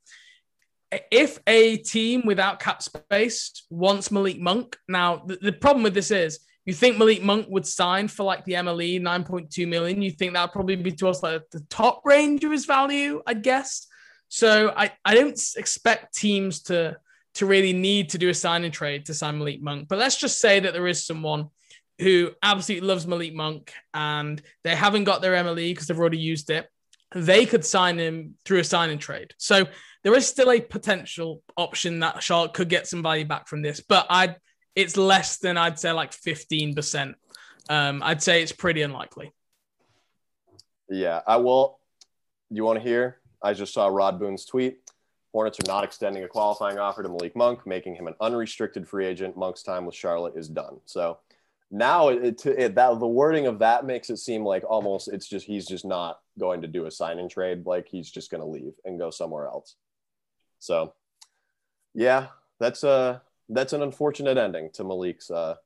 If 1.10 1.38
a 1.46 1.78
team 1.78 2.22
without 2.26 2.60
cap 2.60 2.82
space 2.82 3.64
wants 3.70 4.10
Malik 4.10 4.40
Monk, 4.40 4.76
now 4.88 5.24
the, 5.26 5.36
the 5.36 5.52
problem 5.52 5.82
with 5.82 5.94
this 5.94 6.10
is 6.10 6.40
you 6.64 6.74
think 6.74 6.98
Malik 6.98 7.22
Monk 7.22 7.46
would 7.48 7.66
sign 7.66 8.08
for 8.08 8.24
like 8.24 8.44
the 8.44 8.52
MLE 8.52 9.00
9.2 9.00 9.66
million. 9.66 10.02
You 10.02 10.10
think 10.10 10.34
that 10.34 10.42
would 10.42 10.52
probably 10.52 10.76
be 10.76 10.92
towards 10.92 11.22
like 11.22 11.42
the 11.50 11.60
top 11.70 12.02
range 12.04 12.44
of 12.44 12.52
his 12.52 12.66
value, 12.66 13.22
I'd 13.26 13.42
guess. 13.42 13.86
So 14.28 14.72
I, 14.76 14.92
I 15.04 15.14
don't 15.14 15.40
expect 15.56 16.14
teams 16.14 16.62
to 16.62 16.96
to 17.34 17.46
really 17.46 17.72
need 17.72 18.10
to 18.10 18.18
do 18.18 18.28
a 18.28 18.34
sign 18.34 18.64
and 18.64 18.74
trade 18.74 19.06
to 19.06 19.14
sign 19.14 19.38
Malik 19.38 19.62
Monk. 19.62 19.88
But 19.88 19.98
let's 19.98 20.16
just 20.16 20.38
say 20.38 20.60
that 20.60 20.74
there 20.74 20.86
is 20.86 21.06
someone 21.06 21.48
who 21.98 22.30
absolutely 22.42 22.86
loves 22.86 23.06
Malik 23.06 23.34
Monk 23.34 23.72
and 23.94 24.40
they 24.64 24.76
haven't 24.76 25.04
got 25.04 25.22
their 25.22 25.42
MLE 25.42 25.70
because 25.70 25.86
they've 25.86 25.98
already 25.98 26.18
used 26.18 26.50
it. 26.50 26.68
They 27.14 27.46
could 27.46 27.64
sign 27.64 27.98
him 27.98 28.34
through 28.44 28.60
a 28.60 28.64
sign 28.64 28.90
and 28.90 29.00
trade. 29.00 29.32
So 29.38 29.66
there 30.02 30.14
is 30.14 30.26
still 30.26 30.50
a 30.50 30.60
potential 30.60 31.42
option 31.56 32.00
that 32.00 32.22
Charlotte 32.22 32.54
could 32.54 32.68
get 32.68 32.86
some 32.86 33.02
value 33.02 33.24
back 33.24 33.48
from 33.48 33.62
this, 33.62 33.80
but 33.80 34.06
I 34.10 34.36
it's 34.74 34.96
less 34.96 35.38
than 35.38 35.58
I'd 35.58 35.78
say 35.78 35.92
like 35.92 36.12
15%. 36.12 37.14
Um, 37.68 38.02
I'd 38.02 38.22
say 38.22 38.42
it's 38.42 38.52
pretty 38.52 38.82
unlikely. 38.82 39.32
yeah, 40.88 41.20
I 41.26 41.36
will. 41.36 41.78
You 42.50 42.64
want 42.64 42.78
to 42.78 42.82
hear? 42.82 43.18
I 43.42 43.52
just 43.54 43.74
saw 43.74 43.86
Rod 43.88 44.18
Boone's 44.18 44.44
tweet. 44.44 44.78
Hornets 45.32 45.58
are 45.60 45.66
not 45.66 45.84
extending 45.84 46.24
a 46.24 46.28
qualifying 46.28 46.78
offer 46.78 47.02
to 47.02 47.08
Malik 47.08 47.34
Monk, 47.34 47.66
making 47.66 47.94
him 47.94 48.06
an 48.06 48.14
unrestricted 48.20 48.86
free 48.86 49.06
agent. 49.06 49.36
Monk's 49.36 49.62
time 49.62 49.86
with 49.86 49.94
Charlotte 49.94 50.34
is 50.36 50.48
done. 50.48 50.80
So 50.84 51.18
now 51.72 52.08
it, 52.08 52.22
it, 52.22 52.46
it 52.46 52.74
that 52.74 53.00
the 53.00 53.06
wording 53.06 53.46
of 53.46 53.58
that 53.60 53.86
makes 53.86 54.10
it 54.10 54.18
seem 54.18 54.44
like 54.44 54.62
almost 54.68 55.08
it's 55.08 55.26
just 55.26 55.46
he's 55.46 55.66
just 55.66 55.86
not 55.86 56.20
going 56.38 56.60
to 56.60 56.68
do 56.68 56.84
a 56.84 56.90
sign 56.90 57.18
and 57.18 57.30
trade. 57.30 57.64
Like 57.64 57.88
he's 57.88 58.10
just 58.10 58.30
going 58.30 58.42
to 58.42 58.46
leave 58.46 58.74
and 58.84 58.98
go 58.98 59.10
somewhere 59.10 59.46
else. 59.46 59.74
So 60.58 60.92
yeah, 61.94 62.26
that's 62.60 62.84
a 62.84 63.22
that's 63.48 63.72
an 63.72 63.82
unfortunate 63.82 64.36
ending 64.36 64.68
to 64.74 64.84
Malik's 64.84 65.30
uh, 65.30 65.56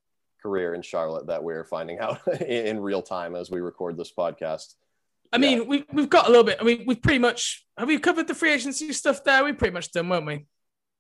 career 0.40 0.74
in 0.74 0.82
Charlotte 0.82 1.26
that 1.26 1.42
we're 1.42 1.64
finding 1.64 1.98
out 1.98 2.20
in, 2.40 2.66
in 2.66 2.80
real 2.80 3.02
time 3.02 3.34
as 3.34 3.50
we 3.50 3.61
record 3.61 3.96
this 3.96 4.12
podcast. 4.16 4.74
I 5.32 5.38
mean, 5.38 5.66
we, 5.66 5.84
we've 5.92 6.09
got 6.09 6.26
a 6.26 6.28
little 6.28 6.44
bit. 6.44 6.59
I 6.61 6.64
mean, 6.64 6.84
we've 6.86 7.02
pretty 7.02 7.18
much 7.18 7.66
have 7.76 7.88
we 7.88 7.98
covered 7.98 8.28
the 8.28 8.34
free 8.34 8.52
agency 8.52 8.92
stuff 8.92 9.24
there? 9.24 9.44
We 9.44 9.52
pretty 9.52 9.74
much 9.74 9.90
done, 9.90 10.09
weren't 10.09 10.24
we? 10.24 10.46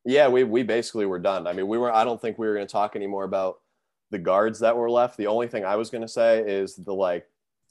Yeah, 0.04 0.26
we 0.28 0.42
we 0.42 0.64
basically 0.64 1.06
were 1.06 1.20
done. 1.20 1.46
I 1.46 1.52
mean, 1.52 1.68
we 1.68 1.78
were. 1.78 1.94
I 1.94 2.02
don't 2.02 2.20
think 2.20 2.38
we 2.38 2.48
were 2.48 2.54
going 2.54 2.66
to 2.66 2.72
talk 2.72 2.96
anymore 2.96 3.22
about 3.22 3.60
the 4.10 4.18
guards 4.18 4.60
that 4.60 4.76
were 4.76 4.90
left. 4.90 5.16
The 5.16 5.26
only 5.26 5.48
thing 5.48 5.64
I 5.64 5.76
was 5.76 5.90
going 5.90 6.02
to 6.02 6.08
say 6.08 6.40
is 6.40 6.76
the 6.76 6.94
like 6.94 7.26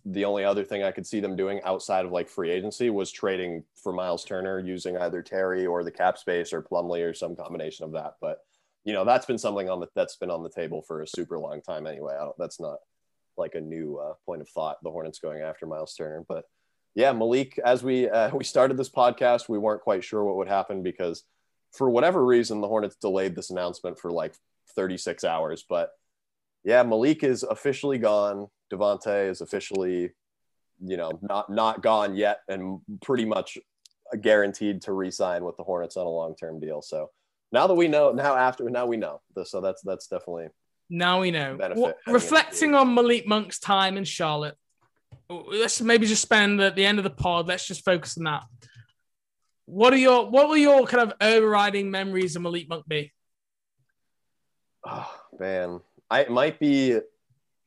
the 0.06 0.26
only 0.26 0.44
other 0.44 0.64
thing 0.64 0.84
I 0.84 0.92
could 0.92 1.08
see 1.08 1.20
them 1.20 1.36
doing 1.36 1.62
outside 1.64 2.06
of 2.06 2.12
like 2.12 2.30
free 2.30 2.52
agency 2.52 2.92
was 2.92 3.12
trading 3.12 3.64
for 3.76 3.92
Myles 3.92 4.24
Turner 4.24 4.60
using 4.60 4.98
either 4.98 5.24
Terry 5.24 5.66
or 5.66 5.84
the 5.84 5.92
cap 5.92 6.20
space 6.20 6.54
or 6.54 6.62
Plumlee 6.62 7.10
or 7.10 7.14
some 7.14 7.36
combination 7.36 7.86
of 7.86 7.92
that. 7.94 8.16
But 8.22 8.42
you 8.84 8.94
know, 8.94 9.04
that's 9.04 9.26
been 9.26 9.40
something 9.40 9.70
on 9.70 9.80
the 9.80 9.88
that's 9.96 10.16
been 10.16 10.30
on 10.30 10.44
the 10.44 10.50
table 10.50 10.82
for 10.82 11.02
a 11.02 11.08
super 11.08 11.40
long 11.40 11.62
time 11.62 11.88
anyway. 11.88 12.16
That's 12.38 12.60
not 12.60 12.78
like 13.38 13.56
a 13.56 13.62
new 13.62 13.98
uh, 13.98 14.14
point 14.26 14.42
of 14.42 14.50
thought. 14.50 14.78
The 14.84 14.92
Hornets 14.92 15.20
going 15.20 15.42
after 15.42 15.66
Myles 15.66 15.96
Turner, 15.96 16.24
but 16.28 16.46
yeah, 16.94 17.12
Malik. 17.12 17.60
As 17.64 17.84
we 17.84 18.10
uh, 18.10 18.30
we 18.36 18.44
started 18.44 18.78
this 18.78 18.90
podcast, 18.90 19.50
we 19.50 19.58
weren't 19.58 19.82
quite 19.82 20.04
sure 20.04 20.24
what 20.24 20.38
would 20.38 20.48
happen 20.48 20.84
because 20.84 21.24
for 21.72 21.90
whatever 21.90 22.24
reason, 22.24 22.62
the 22.62 22.68
Hornets 22.68 22.96
delayed 22.96 23.36
this 23.36 23.50
announcement 23.50 24.00
for 24.00 24.12
like 24.12 24.34
36 24.76 25.24
hours. 25.24 25.66
But 25.68 25.92
yeah, 26.66 26.82
Malik 26.84 27.24
is 27.24 27.44
officially 27.44 28.00
gone. 28.00 28.48
Devonte 28.74 29.30
is 29.30 29.40
officially, 29.42 30.12
you 30.84 30.98
know, 30.98 31.12
not 31.22 31.50
not 31.50 31.84
gone 31.84 32.16
yet, 32.16 32.40
and 32.50 32.82
pretty 33.02 33.24
much 33.24 33.58
guaranteed 34.22 34.82
to 34.82 34.94
re-sign 34.94 35.44
with 35.44 35.56
the 35.58 35.64
Hornets 35.64 35.96
on 35.96 36.06
a 36.06 36.10
long-term 36.10 36.60
deal. 36.60 36.82
So 36.82 37.12
now 37.52 37.68
that 37.68 37.76
we 37.76 37.88
know, 37.88 38.12
now 38.12 38.36
after 38.36 38.68
now 38.70 38.88
we 38.88 38.98
know. 38.98 39.22
So 39.46 39.62
that's 39.62 39.84
that's 39.84 40.08
definitely 40.08 40.48
Now 40.90 41.22
we 41.22 41.30
know. 41.30 41.56
Benefit 41.56 41.82
Well, 41.82 41.94
reflecting 42.08 42.74
on 42.74 42.96
Malik 42.96 43.28
Monk's 43.28 43.60
time 43.60 43.96
in 43.96 44.04
Charlotte, 44.04 44.56
let's 45.30 45.80
maybe 45.82 46.08
just 46.08 46.24
spend 46.24 46.60
at 46.62 46.76
the 46.76 46.86
end 46.86 46.98
of 46.98 47.04
the 47.04 47.12
pod. 47.12 47.48
Let's 47.48 47.68
just 47.68 47.86
focus 47.86 48.18
on 48.18 48.24
that. 48.24 48.44
What 49.66 49.94
are 49.94 49.98
your 49.98 50.30
what 50.30 50.48
will 50.48 50.58
your 50.58 50.88
kind 50.88 51.04
of 51.04 51.14
overriding 51.22 51.92
memories 51.92 52.36
of 52.36 52.42
Malik 52.42 52.68
Monk 52.68 52.88
be? 52.88 53.14
Oh 54.84 55.12
man, 55.40 55.82
I 56.10 56.22
it 56.22 56.32
might 56.32 56.60
be 56.60 57.00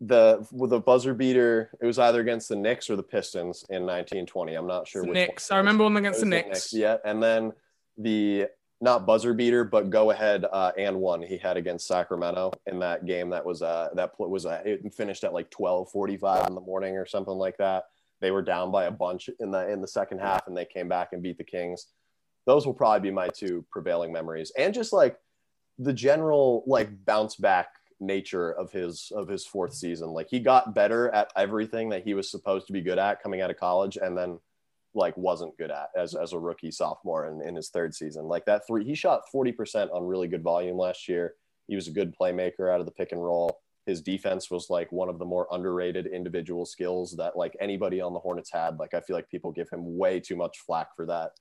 the 0.01 0.47
with 0.53 0.70
the 0.70 0.80
buzzer 0.80 1.14
beater. 1.14 1.70
It 1.80 1.86
was 1.86 1.99
either 1.99 2.20
against 2.20 2.49
the 2.49 2.57
Knicks 2.57 2.89
or 2.89 2.97
the 2.97 3.03
Pistons 3.03 3.64
in 3.68 3.82
1920. 3.82 4.55
I'm 4.55 4.66
not 4.66 4.86
sure 4.86 5.03
which. 5.03 5.14
Knicks. 5.14 5.51
I 5.51 5.57
remember 5.57 5.84
one 5.84 5.97
against 5.97 6.20
the 6.20 6.26
Knicks. 6.26 6.72
Yeah, 6.72 6.99
and 7.05 7.22
then 7.22 7.53
the 7.97 8.47
not 8.80 9.07
buzzer 9.07 9.34
beater, 9.34 9.64
but 9.64 9.91
go 9.91 10.11
ahead 10.12 10.45
uh, 10.53 10.70
and 10.78 10.97
one 11.01 11.20
he 11.20 11.36
had 11.36 11.57
against 11.57 11.89
Sacramento 11.89 12.53
in 12.66 12.78
that 12.78 13.07
game. 13.07 13.30
That 13.30 13.45
was 13.45 13.61
uh 13.62 13.89
that 13.95 14.16
pl- 14.16 14.30
was 14.30 14.47
uh, 14.47 14.62
it 14.64 14.95
finished 14.95 15.24
at 15.24 15.32
like 15.32 15.51
12:45 15.51 16.49
in 16.49 16.55
the 16.55 16.61
morning 16.61 16.97
or 16.97 17.07
something 17.07 17.34
like 17.34 17.57
that. 17.59 17.84
They 18.20 18.30
were 18.30 18.43
down 18.43 18.70
by 18.70 18.84
a 18.84 18.91
bunch 18.91 19.30
in 19.41 19.51
the 19.51 19.68
in 19.68 19.80
the 19.80 19.89
second 19.89 20.20
half, 20.20 20.47
and 20.47 20.57
they 20.57 20.64
came 20.64 20.89
back 20.89 21.09
and 21.12 21.22
beat 21.22 21.39
the 21.39 21.45
Kings. 21.45 21.86
Those 22.47 22.66
will 22.66 22.74
probably 22.74 23.01
be 23.01 23.14
my 23.14 23.28
two 23.28 23.64
prevailing 23.70 24.12
memories, 24.12 24.53
and 24.57 24.72
just 24.72 24.93
like 24.93 25.16
the 25.80 25.93
general 25.93 26.62
like 26.66 27.05
bounce 27.05 27.34
back 27.34 27.68
nature 28.01 28.53
of 28.53 28.70
his 28.70 29.12
of 29.14 29.28
his 29.28 29.46
fourth 29.46 29.74
season. 29.74 30.09
Like 30.09 30.28
he 30.30 30.40
got 30.40 30.74
better 30.74 31.11
at 31.11 31.32
everything 31.36 31.88
that 31.90 32.05
he 32.05 32.14
was 32.14 32.30
supposed 32.30 32.66
to 32.68 32.72
be 32.72 32.80
good 32.80 32.99
at 32.99 33.22
coming 33.22 33.40
out 33.40 33.51
of 33.51 33.59
college, 33.59 33.96
and 33.96 34.16
then 34.16 34.38
like 34.94 35.16
wasn't 35.16 35.57
good 35.59 35.70
at 35.70 35.88
as, 35.96 36.14
as 36.14 36.32
a 36.32 36.38
rookie 36.38 36.70
sophomore 36.70 37.26
in, 37.26 37.46
in 37.46 37.55
his 37.55 37.70
third 37.70 37.94
season. 37.94 38.24
Like 38.24 38.44
that 38.46 38.66
three, 38.66 38.84
he 38.84 38.94
shot 38.94 39.22
40% 39.32 39.92
on 39.92 40.05
really 40.05 40.28
good 40.28 40.42
volume 40.42 40.76
last 40.76 41.09
year. 41.09 41.34
He 41.68 41.76
was 41.76 41.88
a 41.88 41.92
good 41.92 42.14
playmaker 42.18 42.72
out 42.72 42.80
of 42.80 42.86
the 42.86 42.92
pick 42.92 43.12
and 43.12 43.22
roll. 43.22 43.61
His 43.86 44.03
defense 44.03 44.51
was 44.51 44.68
like 44.70 44.90
one 44.90 45.09
of 45.09 45.18
the 45.18 45.24
more 45.24 45.46
underrated 45.51 46.07
individual 46.07 46.66
skills 46.66 47.14
that 47.16 47.36
like 47.36 47.57
anybody 47.61 48.01
on 48.01 48.12
the 48.12 48.18
Hornets 48.18 48.51
had. 48.53 48.78
Like 48.78 48.94
I 48.94 49.01
feel 49.01 49.16
like 49.16 49.30
people 49.30 49.53
give 49.53 49.70
him 49.70 49.96
way 49.96 50.20
too 50.20 50.36
much 50.36 50.59
flack 50.59 50.94
for 50.96 51.07
that 51.07 51.32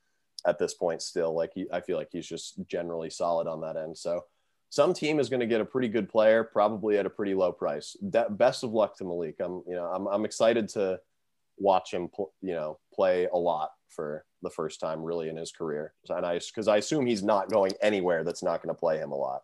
at 0.46 0.58
this 0.58 0.74
point 0.74 1.02
still. 1.02 1.34
Like 1.34 1.50
he, 1.54 1.66
I 1.72 1.80
feel 1.80 1.96
like 1.96 2.08
he's 2.12 2.26
just 2.26 2.54
generally 2.66 3.10
solid 3.10 3.46
on 3.46 3.60
that 3.62 3.76
end. 3.76 3.98
So 3.98 4.24
some 4.70 4.92
team 4.92 5.18
is 5.18 5.28
going 5.28 5.40
to 5.40 5.46
get 5.46 5.60
a 5.60 5.64
pretty 5.64 5.88
good 5.88 6.08
player, 6.08 6.44
probably 6.44 6.98
at 6.98 7.06
a 7.06 7.10
pretty 7.10 7.34
low 7.34 7.52
price. 7.52 7.96
That, 8.02 8.36
best 8.36 8.64
of 8.64 8.72
luck 8.72 8.96
to 8.98 9.04
Malik. 9.04 9.36
I'm, 9.40 9.62
you 9.66 9.74
know, 9.74 9.86
I'm, 9.86 10.06
I'm 10.06 10.24
excited 10.24 10.68
to 10.70 11.00
watch 11.58 11.92
him, 11.92 12.08
pl- 12.08 12.32
you 12.42 12.52
know, 12.52 12.78
play 12.94 13.26
a 13.32 13.36
lot 13.36 13.70
for 13.88 14.24
the 14.42 14.50
first 14.50 14.80
time 14.80 15.02
really 15.02 15.28
in 15.28 15.36
his 15.36 15.50
career. 15.50 15.94
And 16.08 16.24
I, 16.24 16.38
because 16.38 16.68
I 16.68 16.76
assume 16.76 17.06
he's 17.06 17.22
not 17.22 17.50
going 17.50 17.72
anywhere 17.80 18.24
that's 18.24 18.42
not 18.42 18.62
going 18.62 18.74
to 18.74 18.78
play 18.78 18.98
him 18.98 19.12
a 19.12 19.16
lot. 19.16 19.42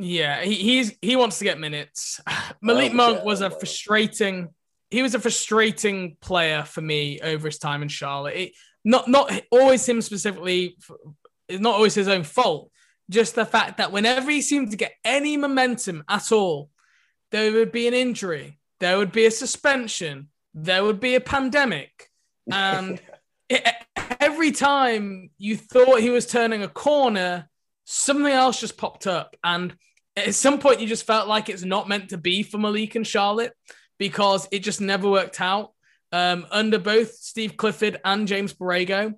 Yeah, 0.00 0.42
he, 0.42 0.54
he's 0.54 0.92
he 1.00 1.14
wants 1.14 1.38
to 1.38 1.44
get 1.44 1.60
minutes. 1.60 2.20
Malik 2.62 2.92
Oh, 2.92 2.96
Monk 2.96 3.18
yeah, 3.18 3.24
was 3.24 3.42
a 3.42 3.50
frustrating. 3.50 4.48
He 4.90 5.02
was 5.02 5.14
a 5.14 5.20
frustrating 5.20 6.16
player 6.20 6.64
for 6.64 6.80
me 6.80 7.20
over 7.20 7.46
his 7.48 7.58
time 7.58 7.82
in 7.82 7.88
Charlotte. 7.88 8.34
It, 8.34 8.52
not 8.84 9.08
not 9.08 9.32
always 9.50 9.88
him 9.88 10.00
specifically. 10.02 10.76
It's 11.48 11.60
not 11.60 11.74
always 11.74 11.94
his 11.94 12.08
own 12.08 12.24
fault. 12.24 12.70
Just 13.10 13.34
the 13.34 13.44
fact 13.44 13.78
that 13.78 13.92
whenever 13.92 14.30
he 14.30 14.40
seemed 14.40 14.70
to 14.70 14.76
get 14.76 14.94
any 15.04 15.36
momentum 15.36 16.04
at 16.08 16.32
all, 16.32 16.70
there 17.30 17.52
would 17.52 17.72
be 17.72 17.86
an 17.86 17.94
injury, 17.94 18.58
there 18.80 18.96
would 18.96 19.12
be 19.12 19.26
a 19.26 19.30
suspension, 19.30 20.28
there 20.54 20.84
would 20.84 21.00
be 21.00 21.14
a 21.14 21.20
pandemic, 21.20 22.10
and 22.50 23.00
it, 23.48 23.66
every 24.20 24.52
time 24.52 25.30
you 25.38 25.56
thought 25.56 26.00
he 26.00 26.10
was 26.10 26.26
turning 26.26 26.62
a 26.62 26.68
corner, 26.68 27.48
something 27.84 28.32
else 28.32 28.60
just 28.60 28.76
popped 28.76 29.06
up. 29.06 29.36
And 29.42 29.74
at 30.16 30.34
some 30.34 30.58
point, 30.58 30.80
you 30.80 30.86
just 30.86 31.06
felt 31.06 31.28
like 31.28 31.48
it's 31.48 31.64
not 31.64 31.88
meant 31.88 32.10
to 32.10 32.18
be 32.18 32.42
for 32.42 32.58
Malik 32.58 32.94
and 32.94 33.06
Charlotte 33.06 33.52
because 33.98 34.48
it 34.50 34.60
just 34.60 34.80
never 34.80 35.08
worked 35.08 35.40
out. 35.40 35.72
Um, 36.12 36.46
under 36.52 36.78
both 36.78 37.12
Steve 37.14 37.56
Clifford 37.56 38.00
and 38.04 38.28
James 38.28 38.54
Borrego, 38.54 39.14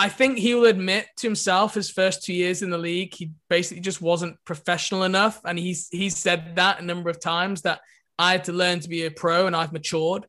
I 0.00 0.08
think 0.08 0.38
he 0.38 0.54
will 0.54 0.64
admit 0.64 1.08
to 1.18 1.26
himself 1.26 1.74
his 1.74 1.90
first 1.90 2.24
two 2.24 2.32
years 2.32 2.62
in 2.62 2.70
the 2.70 2.78
league, 2.78 3.12
he 3.14 3.32
basically 3.50 3.82
just 3.82 4.00
wasn't 4.00 4.42
professional 4.46 5.02
enough. 5.02 5.42
And 5.44 5.58
he's 5.58 5.88
he's 5.90 6.16
said 6.16 6.56
that 6.56 6.80
a 6.80 6.82
number 6.82 7.10
of 7.10 7.20
times 7.20 7.60
that 7.62 7.82
I 8.18 8.32
had 8.32 8.44
to 8.44 8.54
learn 8.54 8.80
to 8.80 8.88
be 8.88 9.04
a 9.04 9.10
pro 9.10 9.46
and 9.46 9.54
I've 9.54 9.74
matured. 9.74 10.24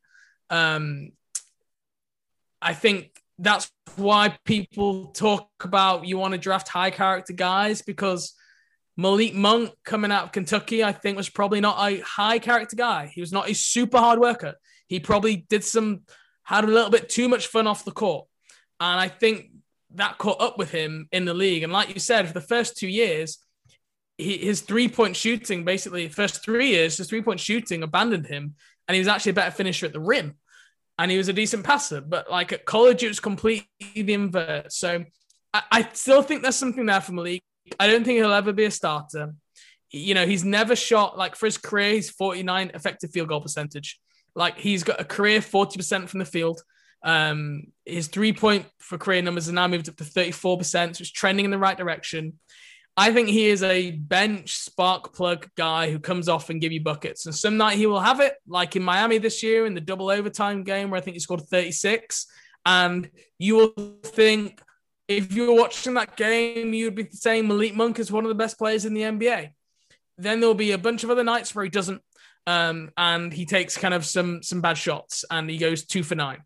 Um, 0.49 1.13
I 2.61 2.74
think 2.74 3.11
that's 3.39 3.72
why 3.95 4.38
people 4.43 5.05
talk 5.13 5.47
about 5.61 6.05
you 6.05 6.17
want 6.17 6.34
to 6.34 6.38
draft 6.38 6.67
high 6.67 6.91
character 6.91 7.32
guys 7.32 7.82
because 7.82 8.34
Malik 8.97 9.34
Monk 9.34 9.72
coming 9.86 10.11
out 10.11 10.26
of 10.26 10.32
Kentucky, 10.34 10.84
I 10.84 10.91
think 10.91 11.15
was 11.15 11.30
probably 11.30 11.61
not 11.61 11.78
a 11.80 12.01
high 12.01 12.39
character 12.39 12.76
guy. 12.76 13.09
He 13.15 13.22
was 13.22 13.32
not 13.32 13.49
a 13.49 13.55
super 13.55 13.99
hard 13.99 14.19
worker. 14.19 14.55
He 14.88 14.99
probably 14.99 15.45
did 15.49 15.63
some 15.63 16.01
had 16.43 16.65
a 16.65 16.67
little 16.67 16.89
bit 16.89 17.07
too 17.07 17.30
much 17.30 17.47
fun 17.47 17.67
off 17.67 17.86
the 17.86 17.91
court. 17.91 18.28
And 18.82 18.99
I 18.99 19.09
think 19.09 19.51
that 19.96 20.18
caught 20.18 20.42
up 20.42 20.58
with 20.58 20.72
him 20.72 21.08
in 21.12 21.26
the 21.26 21.34
league. 21.34 21.64
And 21.64 21.74
like 21.74 21.94
you 21.94 22.00
said, 22.00 22.28
for 22.28 22.34
the 22.34 22.42
first 22.42 22.78
two 22.78 22.88
years, 22.88 23.38
he, 24.18 24.38
his 24.38 24.62
three 24.62 24.88
point 24.88 25.16
shooting, 25.16 25.66
basically, 25.66 26.08
first 26.10 26.44
three 26.44 26.70
years, 26.70 26.98
his 26.98 27.10
three 27.10 27.22
point 27.22 27.39
shooting 27.39 27.84
abandoned 27.84 28.28
him. 28.28 28.56
And 28.88 28.96
he 28.96 29.00
was 29.00 29.08
actually 29.08 29.32
a 29.32 29.36
better 29.36 29.52
finisher 29.52 29.86
at 29.86 29.94
the 29.94 30.00
rim. 30.00 30.36
And 30.98 31.10
he 31.10 31.18
was 31.18 31.30
a 31.30 31.34
decent 31.34 31.64
passer. 31.64 32.02
But 32.02 32.30
like 32.30 32.52
at 32.52 32.66
college, 32.66 33.04
it 33.04 33.08
was 33.08 33.20
completely 33.20 33.68
the 33.96 34.14
invert. 34.14 34.72
So 34.72 35.06
I, 35.54 35.64
I 35.72 35.89
still 35.94 36.22
think 36.22 36.42
there's 36.42 36.56
something 36.56 36.86
there 36.86 37.02
for 37.02 37.14
Malik. 37.14 37.42
I 37.80 37.88
don't 37.88 38.04
think 38.04 38.18
he'll 38.18 38.34
ever 38.34 38.54
be 38.54 38.66
a 38.66 38.72
starter. 38.72 39.34
You 39.92 40.14
know, 40.14 40.26
he's 40.26 40.46
never 40.46 40.76
shot 40.76 41.18
like 41.18 41.36
for 41.36 41.48
his 41.48 41.58
career, 41.58 41.96
he's 41.96 42.10
49 42.10 42.72
effective 42.74 43.12
field 43.12 43.28
goal 43.28 43.42
percentage. 43.42 44.00
Like 44.36 44.58
he's 44.58 44.84
got 44.84 45.02
a 45.02 45.06
career 45.06 45.39
40% 45.39 46.08
from 46.08 46.20
the 46.20 46.26
field. 46.26 46.62
Um, 47.04 47.68
his 47.86 48.08
three 48.08 48.34
point 48.34 48.66
for 48.80 48.97
career 48.97 49.22
numbers 49.22 49.49
are 49.49 49.54
now 49.54 49.68
moved 49.68 49.89
up 49.89 49.95
to 49.97 50.04
34%, 50.04 50.64
so 50.95 51.02
it's 51.02 51.12
trending 51.12 51.45
in 51.45 51.52
the 51.52 51.58
right 51.58 51.78
direction. 51.78 52.34
I 52.97 53.14
think 53.14 53.30
he 53.30 53.47
is 53.47 53.64
a 53.64 53.91
bench 53.91 54.58
spark 54.58 55.14
plug 55.14 55.47
guy 55.56 55.89
who 55.91 55.99
comes 55.99 56.28
off 56.28 56.49
and 56.49 56.60
give 56.60 56.74
you 56.74 56.84
buckets. 56.84 57.26
And 57.26 57.34
some 57.34 57.58
night 57.58 57.78
he 57.78 57.86
will 57.86 58.02
have 58.02 58.20
it, 58.20 58.36
like 58.45 58.76
in 58.76 58.84
Miami 58.84 59.18
this 59.18 59.41
year 59.41 59.66
in 59.66 59.74
the 59.74 59.82
double 59.82 60.10
overtime 60.10 60.64
game 60.64 60.89
where 60.89 60.97
I 60.97 61.02
think 61.02 61.16
he 61.16 61.20
scored 61.20 61.41
36. 61.41 62.28
And 62.66 63.10
you 63.39 63.56
will 63.56 63.97
think 64.04 64.62
if 65.08 65.34
you 65.34 65.47
were 65.47 65.60
watching 65.60 65.93
that 65.95 66.18
game, 66.18 66.74
you'd 66.74 66.95
be 66.95 67.08
saying 67.12 67.47
Malik 67.47 67.76
Monk 67.76 67.97
is 67.97 68.12
one 68.12 68.26
of 68.26 68.30
the 68.30 68.36
best 68.36 68.58
players 68.58 68.86
in 68.86 68.93
the 68.93 69.02
NBA. 69.02 69.52
Then 70.18 70.39
there'll 70.39 70.54
be 70.54 70.72
a 70.72 70.78
bunch 70.78 71.04
of 71.04 71.10
other 71.10 71.24
nights 71.24 71.56
where 71.56 71.64
he 71.64 71.70
doesn't, 71.70 72.02
um, 72.45 72.91
and 72.97 73.32
he 73.34 73.45
takes 73.45 73.78
kind 73.78 73.93
of 73.93 74.06
some 74.06 74.43
some 74.43 74.62
bad 74.62 74.78
shots 74.78 75.26
and 75.32 75.49
he 75.49 75.58
goes 75.58 75.86
two 75.86 76.04
for 76.04 76.16
nine. 76.16 76.39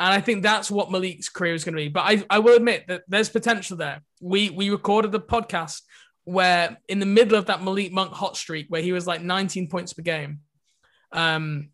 And 0.00 0.12
I 0.12 0.20
think 0.20 0.42
that's 0.42 0.70
what 0.70 0.90
Malik's 0.90 1.28
career 1.28 1.54
is 1.54 1.64
going 1.64 1.74
to 1.74 1.82
be. 1.82 1.88
But 1.88 2.00
I, 2.00 2.24
I 2.28 2.38
will 2.40 2.56
admit 2.56 2.86
that 2.88 3.02
there's 3.06 3.28
potential 3.28 3.76
there. 3.76 4.02
We 4.20 4.50
we 4.50 4.70
recorded 4.70 5.12
the 5.12 5.20
podcast 5.20 5.82
where 6.24 6.78
in 6.88 6.98
the 6.98 7.06
middle 7.06 7.38
of 7.38 7.46
that 7.46 7.62
Malik 7.62 7.92
Monk 7.92 8.12
hot 8.12 8.36
streak 8.36 8.66
where 8.68 8.82
he 8.82 8.92
was 8.92 9.06
like 9.06 9.22
19 9.22 9.68
points 9.68 9.92
per 9.92 10.02
game. 10.02 10.40
Um, 11.12 11.68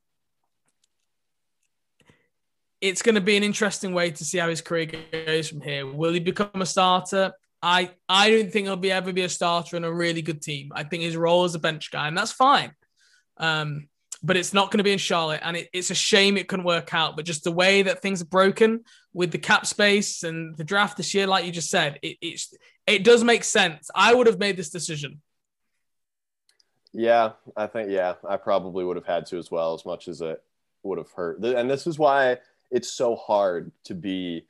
it's 2.80 3.02
going 3.02 3.14
to 3.14 3.20
be 3.20 3.36
an 3.36 3.42
interesting 3.42 3.92
way 3.92 4.10
to 4.10 4.24
see 4.24 4.38
how 4.38 4.48
his 4.48 4.60
career 4.60 4.86
goes 4.86 5.48
from 5.48 5.60
here. 5.60 5.86
Will 5.86 6.12
he 6.12 6.20
become 6.20 6.50
a 6.54 6.66
starter? 6.66 7.32
I 7.62 7.90
I 8.08 8.30
don't 8.30 8.50
think 8.50 8.66
he'll 8.66 8.76
be 8.76 8.90
ever 8.90 9.12
be 9.12 9.22
a 9.22 9.28
starter 9.28 9.76
in 9.76 9.84
a 9.84 9.92
really 9.92 10.22
good 10.22 10.40
team. 10.42 10.72
I 10.74 10.84
think 10.84 11.02
his 11.02 11.16
role 11.16 11.44
as 11.44 11.54
a 11.54 11.58
bench 11.58 11.90
guy, 11.90 12.08
and 12.08 12.16
that's 12.16 12.32
fine. 12.32 12.72
Um, 13.36 13.88
but 14.22 14.36
it's 14.36 14.52
not 14.52 14.70
going 14.70 14.78
to 14.78 14.84
be 14.84 14.92
in 14.92 14.98
Charlotte, 14.98 15.40
and 15.42 15.56
it, 15.56 15.68
it's 15.72 15.90
a 15.90 15.94
shame 15.94 16.36
it 16.36 16.48
couldn't 16.48 16.66
work 16.66 16.92
out. 16.92 17.16
But 17.16 17.24
just 17.24 17.44
the 17.44 17.52
way 17.52 17.82
that 17.82 18.02
things 18.02 18.20
are 18.20 18.26
broken 18.26 18.84
with 19.12 19.30
the 19.30 19.38
cap 19.38 19.66
space 19.66 20.22
and 20.22 20.56
the 20.56 20.64
draft 20.64 20.96
this 20.96 21.14
year, 21.14 21.26
like 21.26 21.44
you 21.44 21.52
just 21.52 21.70
said, 21.70 21.98
it 22.02 22.18
it's, 22.20 22.54
it 22.86 23.04
does 23.04 23.24
make 23.24 23.44
sense. 23.44 23.90
I 23.94 24.14
would 24.14 24.26
have 24.26 24.38
made 24.38 24.56
this 24.56 24.70
decision. 24.70 25.20
Yeah, 26.92 27.32
I 27.56 27.66
think 27.66 27.90
yeah, 27.90 28.14
I 28.28 28.36
probably 28.36 28.84
would 28.84 28.96
have 28.96 29.06
had 29.06 29.26
to 29.26 29.38
as 29.38 29.50
well, 29.50 29.74
as 29.74 29.86
much 29.86 30.08
as 30.08 30.20
it 30.20 30.42
would 30.82 30.98
have 30.98 31.10
hurt. 31.12 31.42
And 31.42 31.70
this 31.70 31.86
is 31.86 31.98
why 31.98 32.38
it's 32.70 32.92
so 32.92 33.16
hard 33.16 33.72
to 33.84 33.94
be 33.94 34.46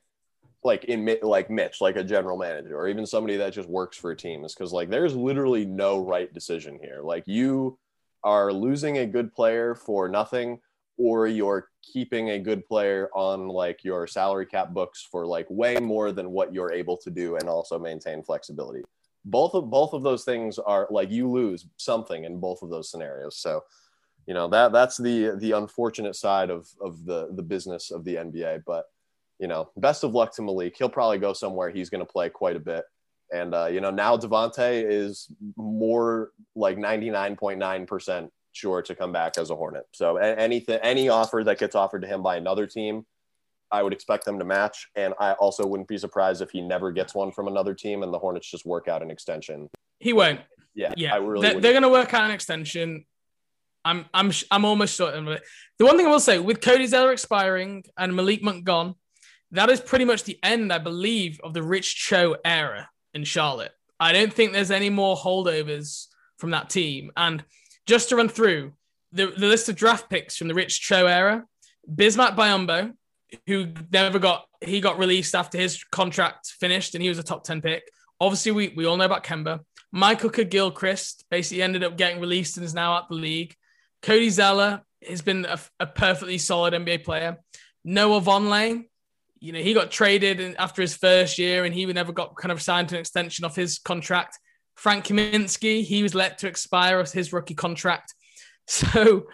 like 0.63 0.85
in 0.85 1.19
like 1.23 1.51
Mitch, 1.51 1.81
like 1.81 1.97
a 1.97 2.05
general 2.05 2.37
manager, 2.37 2.79
or 2.79 2.89
even 2.89 3.07
somebody 3.07 3.37
that 3.37 3.53
just 3.53 3.69
works 3.69 3.97
for 3.97 4.11
a 4.11 4.17
team, 4.17 4.45
is 4.45 4.55
because 4.55 4.73
like 4.73 4.91
there's 4.91 5.15
literally 5.15 5.65
no 5.65 5.99
right 5.99 6.33
decision 6.33 6.79
here. 6.81 7.01
Like 7.03 7.25
you 7.27 7.79
are 8.25 8.53
losing 8.53 8.99
a 8.99 9.07
good 9.07 9.33
player 9.35 9.75
for 9.75 10.09
nothing, 10.09 10.61
or 10.99 11.27
you're 11.27 11.69
keeping 11.83 12.31
a 12.31 12.39
good 12.39 12.67
player 12.67 13.09
on 13.15 13.49
like 13.49 13.85
your 13.85 14.07
salary 14.07 14.47
cap 14.47 14.71
books 14.73 15.07
for 15.11 15.27
like 15.27 15.47
way 15.49 15.77
more 15.77 16.13
than 16.13 16.31
what 16.31 16.53
you're 16.53 16.73
able 16.73 16.97
to 16.99 17.11
do, 17.11 17.37
and 17.37 17.49
also 17.49 17.79
maintain 17.79 18.23
flexibility. 18.23 18.83
Both 19.25 19.55
of 19.55 19.71
both 19.71 19.93
of 19.93 20.03
those 20.03 20.25
things 20.25 20.59
are 20.59 20.87
like 20.91 21.11
you 21.11 21.31
lose 21.31 21.67
something 21.77 22.25
in 22.25 22.41
both 22.41 22.63
of 22.63 22.71
those 22.71 22.91
scenarios. 22.91 23.37
So 23.37 23.65
you 24.27 24.35
know 24.35 24.49
that 24.49 24.73
that's 24.73 24.97
the 24.97 25.37
the 25.37 25.53
unfortunate 25.53 26.17
side 26.17 26.51
of 26.51 26.69
of 26.81 27.05
the 27.05 27.29
the 27.33 27.43
business 27.43 27.91
of 27.91 28.05
the 28.05 28.17
NBA. 28.17 28.65
But 28.67 28.87
you 29.41 29.49
know, 29.49 29.71
best 29.77 30.05
of 30.05 30.13
luck 30.13 30.35
to 30.35 30.43
Malik. 30.43 30.77
He'll 30.77 30.91
probably 30.91 31.19
go 31.19 31.33
somewhere. 31.33 31.71
He's 31.71 31.89
going 31.89 32.05
to 32.05 32.13
play 32.13 32.29
quite 32.29 32.57
a 32.57 32.61
bit. 32.61 32.85
And 33.33 33.55
uh, 33.55 33.67
you 33.67 33.81
know, 33.81 33.91
now 33.91 34.17
Devonte 34.17 34.85
is 34.89 35.29
more 35.57 36.33
like 36.55 36.79
ninety 36.79 37.11
nine 37.11 37.37
point 37.37 37.59
nine 37.59 37.87
percent 37.87 38.31
sure 38.53 38.83
to 38.83 38.95
come 38.95 39.13
back 39.13 39.39
as 39.39 39.51
a 39.51 39.57
Hornet. 39.57 39.87
So 39.93 40.17
anything, 40.17 40.79
any 40.83 41.09
offer 41.09 41.43
that 41.45 41.59
gets 41.59 41.75
offered 41.75 42.03
to 42.03 42.09
him 42.09 42.23
by 42.23 42.37
another 42.37 42.67
team, 42.67 43.07
I 43.71 43.83
would 43.83 43.93
expect 43.93 44.25
them 44.25 44.39
to 44.41 44.45
match. 44.45 44.89
And 44.97 45.15
I 45.21 45.33
also 45.35 45.65
wouldn't 45.65 45.89
be 45.89 45.99
surprised 45.99 46.43
if 46.43 46.51
he 46.51 46.61
never 46.61 46.91
gets 46.91 47.15
one 47.15 47.31
from 47.31 47.47
another 47.47 47.75
team 47.75 48.03
and 48.03 48.13
the 48.13 48.19
Hornets 48.19 48.51
just 48.51 48.67
work 48.67 48.89
out 48.89 49.03
an 49.03 49.11
extension. 49.11 49.69
He 50.01 50.13
won't. 50.13 50.41
Yeah, 50.75 50.93
yeah. 50.97 51.17
Really 51.17 51.43
they're, 51.43 51.61
they're 51.61 51.73
going 51.73 51.83
to 51.85 51.89
work 51.89 52.13
out 52.15 52.25
an 52.25 52.33
extension. 52.33 53.05
I'm 53.85 54.07
I'm 54.13 54.33
I'm 54.51 54.65
almost 54.65 54.97
certain 54.97 55.27
of 55.27 55.33
it. 55.35 55.43
The 55.79 55.87
one 55.87 55.97
thing 55.97 56.07
I 56.07 56.11
will 56.11 56.21
say 56.21 56.39
with 56.39 56.61
Cody 56.61 56.87
Zeller 56.87 57.13
expiring 57.13 57.85
and 57.97 58.15
Malik 58.15 58.43
Monk 58.43 58.65
gone, 58.65 58.95
that 59.53 59.71
is 59.71 59.81
pretty 59.81 60.05
much 60.05 60.25
the 60.25 60.39
end, 60.43 60.73
I 60.73 60.79
believe, 60.79 61.41
of 61.43 61.55
the 61.55 61.63
Rich 61.63 61.97
Cho 61.97 62.37
era 62.45 62.91
in 63.15 63.25
Charlotte. 63.25 63.73
I 63.99 64.13
don't 64.13 64.33
think 64.33 64.53
there's 64.53 64.71
any 64.71 64.91
more 64.91 65.17
holdovers 65.17 66.07
from 66.39 66.51
that 66.51 66.71
team. 66.71 67.11
And 67.17 67.45
just 67.87 68.09
to 68.09 68.17
run 68.17 68.29
through 68.29 68.73
the, 69.13 69.27
the 69.27 69.47
list 69.47 69.69
of 69.69 69.77
draft 69.77 70.09
picks 70.09 70.37
from 70.37 70.49
the 70.49 70.55
Rich 70.55 70.81
Cho 70.81 71.07
era, 71.07 71.45
Bismack 71.89 72.37
Biyombo, 72.37 72.95
who 73.47 73.69
never 73.93 74.19
got 74.19 74.47
he 74.61 74.81
got 74.81 74.99
released 74.99 75.35
after 75.35 75.59
his 75.59 75.85
contract 75.85 76.49
finished 76.59 76.95
and 76.95 77.03
he 77.03 77.09
was 77.09 77.19
a 77.19 77.23
top 77.23 77.45
10 77.45 77.63
pick. 77.63 77.91
Obviously, 78.21 78.53
we, 78.53 78.69
we 78.77 78.85
all 78.85 78.97
know 78.97 79.07
about 79.07 79.25
Kemba. 79.25 79.61
Michael 79.93 80.31
Kidd-Gilchrist 80.31 81.25
basically 81.31 81.63
ended 81.63 81.83
up 81.83 81.97
getting 81.97 82.21
released 82.21 82.57
and 82.57 82.67
is 82.67 82.75
now 82.75 82.99
at 82.99 83.09
the 83.09 83.15
league. 83.15 83.55
Cody 84.03 84.29
Zeller 84.29 84.83
has 85.07 85.23
been 85.23 85.47
a, 85.47 85.59
a 85.79 85.87
perfectly 85.87 86.37
solid 86.39 86.75
NBA 86.75 87.05
player. 87.05 87.39
Noah 87.85 88.21
Vonleh, 88.21 88.85
you 89.41 89.53
know, 89.53 89.59
he 89.59 89.73
got 89.73 89.91
traded 89.91 90.55
after 90.59 90.83
his 90.83 90.95
first 90.95 91.39
year 91.39 91.65
and 91.65 91.75
he 91.75 91.87
never 91.87 92.13
got 92.13 92.37
kind 92.37 92.53
of 92.53 92.61
signed 92.61 92.93
an 92.93 92.99
extension 92.99 93.45
of 93.45 93.57
his 93.57 93.79
contract. 93.79 94.39
Frank 94.75 95.07
Kaminsky, 95.07 95.83
he 95.83 96.03
was 96.03 96.15
let 96.15 96.39
to 96.39 96.47
expire 96.47 97.03
his 97.05 97.33
rookie 97.33 97.55
contract. 97.55 98.15
So 98.67 99.27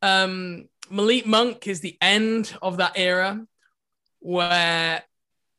um, 0.00 0.66
Malik 0.90 1.26
Monk 1.26 1.66
is 1.66 1.80
the 1.80 1.98
end 2.00 2.56
of 2.62 2.78
that 2.78 2.92
era 2.96 3.44
where 4.20 5.02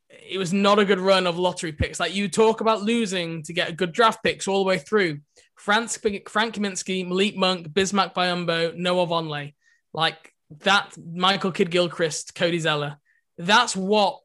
it 0.09 0.39
was 0.39 0.51
not 0.51 0.79
a 0.79 0.85
good 0.85 0.99
run 0.99 1.27
of 1.27 1.37
lottery 1.37 1.71
picks. 1.71 1.99
Like 1.99 2.15
you 2.15 2.27
talk 2.27 2.61
about 2.61 2.81
losing 2.81 3.43
to 3.43 3.53
get 3.53 3.77
good 3.77 3.91
draft 3.91 4.23
picks 4.23 4.47
all 4.47 4.63
the 4.63 4.67
way 4.67 4.79
through. 4.79 5.19
Frank, 5.55 5.91
Frank 6.27 6.55
Kaminsky, 6.55 7.07
Malik 7.07 7.35
Monk, 7.35 7.67
Bismack 7.69 8.15
Biyombo, 8.15 8.75
Noah 8.75 9.05
Vonleh. 9.05 9.53
Like 9.93 10.33
that, 10.61 10.97
Michael 10.97 11.51
Kidd-Gilchrist, 11.51 12.33
Cody 12.33 12.59
Zeller. 12.59 12.97
That's 13.39 13.75
what 13.75 14.19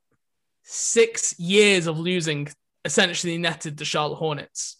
six 0.65 1.39
years 1.39 1.87
of 1.87 1.99
losing 1.99 2.49
essentially 2.85 3.39
netted 3.39 3.77
the 3.77 3.85
Charlotte 3.85 4.17
Hornets, 4.17 4.77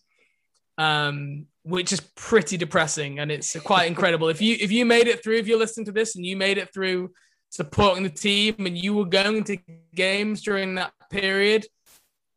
um, 0.77 1.47
which 1.63 1.93
is 1.93 2.01
pretty 2.17 2.57
depressing 2.57 3.21
and 3.21 3.31
it's 3.31 3.59
quite 3.61 3.87
incredible. 3.87 4.29
If 4.29 4.43
you 4.43 4.57
if 4.61 4.71
you 4.73 4.85
made 4.85 5.07
it 5.07 5.23
through, 5.23 5.37
if 5.37 5.47
you're 5.47 5.59
listening 5.59 5.87
to 5.87 5.93
this 5.93 6.17
and 6.17 6.27
you 6.27 6.37
made 6.37 6.59
it 6.59 6.75
through 6.75 7.13
supporting 7.51 8.03
the 8.03 8.11
team 8.11 8.55
and 8.59 8.77
you 8.77 8.95
were 8.95 9.05
going 9.05 9.45
to 9.45 9.57
games 9.95 10.43
during 10.43 10.75
that 10.75 10.93
period, 11.11 11.65